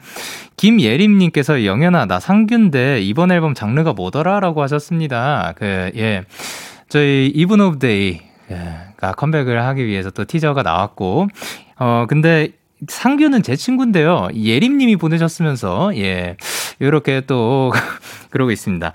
김예림님께서 0.56 1.64
영현아, 1.64 2.06
나 2.06 2.18
상규인데 2.18 3.00
이번 3.00 3.30
앨범 3.30 3.54
장르가 3.54 3.92
뭐더라? 3.92 4.40
라고 4.40 4.60
하셨습니다. 4.62 5.54
그, 5.56 5.92
예. 5.96 6.24
저희 6.88 7.30
이븐 7.32 7.60
오브 7.60 7.78
데이, 7.78 8.22
가 8.96 9.12
컴백을 9.12 9.62
하기 9.62 9.86
위해서 9.86 10.10
또 10.10 10.24
티저가 10.24 10.62
나왔고, 10.62 11.28
어, 11.78 12.06
근데 12.08 12.50
상규는 12.88 13.42
제 13.42 13.56
친구인데요. 13.56 14.28
예림님이 14.34 14.96
보내셨으면서, 14.96 15.96
예, 15.96 16.36
요렇게 16.80 17.22
또, 17.26 17.72
그러고 18.30 18.50
있습니다. 18.50 18.92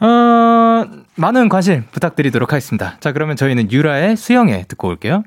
어, 0.00 0.84
많은 1.14 1.48
관심 1.48 1.84
부탁드리도록 1.90 2.52
하겠습니다. 2.52 2.96
자, 3.00 3.12
그러면 3.12 3.36
저희는 3.36 3.70
유라의 3.72 4.16
수영에 4.16 4.64
듣고 4.68 4.88
올게요. 4.88 5.22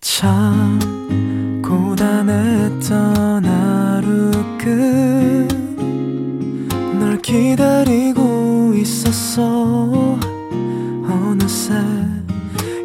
참 0.00 1.62
고단했던 1.62 3.44
하루 3.44 4.30
끝널 6.98 7.20
기다리고 7.22 8.72
있었어 8.74 10.18
어느새 11.08 11.74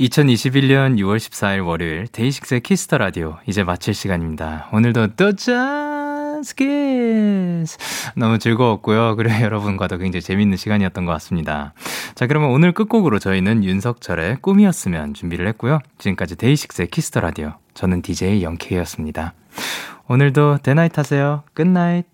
2021년 0.00 0.98
6월 0.98 1.16
14일 1.16 1.66
월요일 1.66 2.06
데이식스의 2.08 2.60
키스터 2.60 2.98
라디오 2.98 3.38
이제 3.46 3.64
마칠 3.64 3.94
시간입니다. 3.94 4.68
오늘도 4.72 5.14
또 5.16 5.32
찬스 5.32 6.54
키스 6.54 7.78
너무 8.14 8.38
즐거웠고요. 8.38 9.16
그리고 9.16 9.34
여러분과도 9.40 9.96
굉장히 9.96 10.20
재밌는 10.20 10.58
시간이었던 10.58 11.06
것 11.06 11.12
같습니다. 11.12 11.72
자 12.14 12.26
그러면 12.26 12.50
오늘 12.50 12.72
끝곡으로 12.72 13.18
저희는 13.18 13.64
윤석철의 13.64 14.38
꿈이었으면 14.42 15.14
준비를 15.14 15.48
했고요. 15.48 15.78
지금까지 15.98 16.36
데이식스의 16.36 16.88
키스터 16.88 17.20
라디오 17.20 17.54
저는 17.72 18.02
DJ 18.02 18.42
영케이였습니다. 18.42 19.32
오늘도 20.08 20.58
데나잇 20.62 20.98
하세요. 20.98 21.42
Good 21.54 21.75
night. 21.75 22.06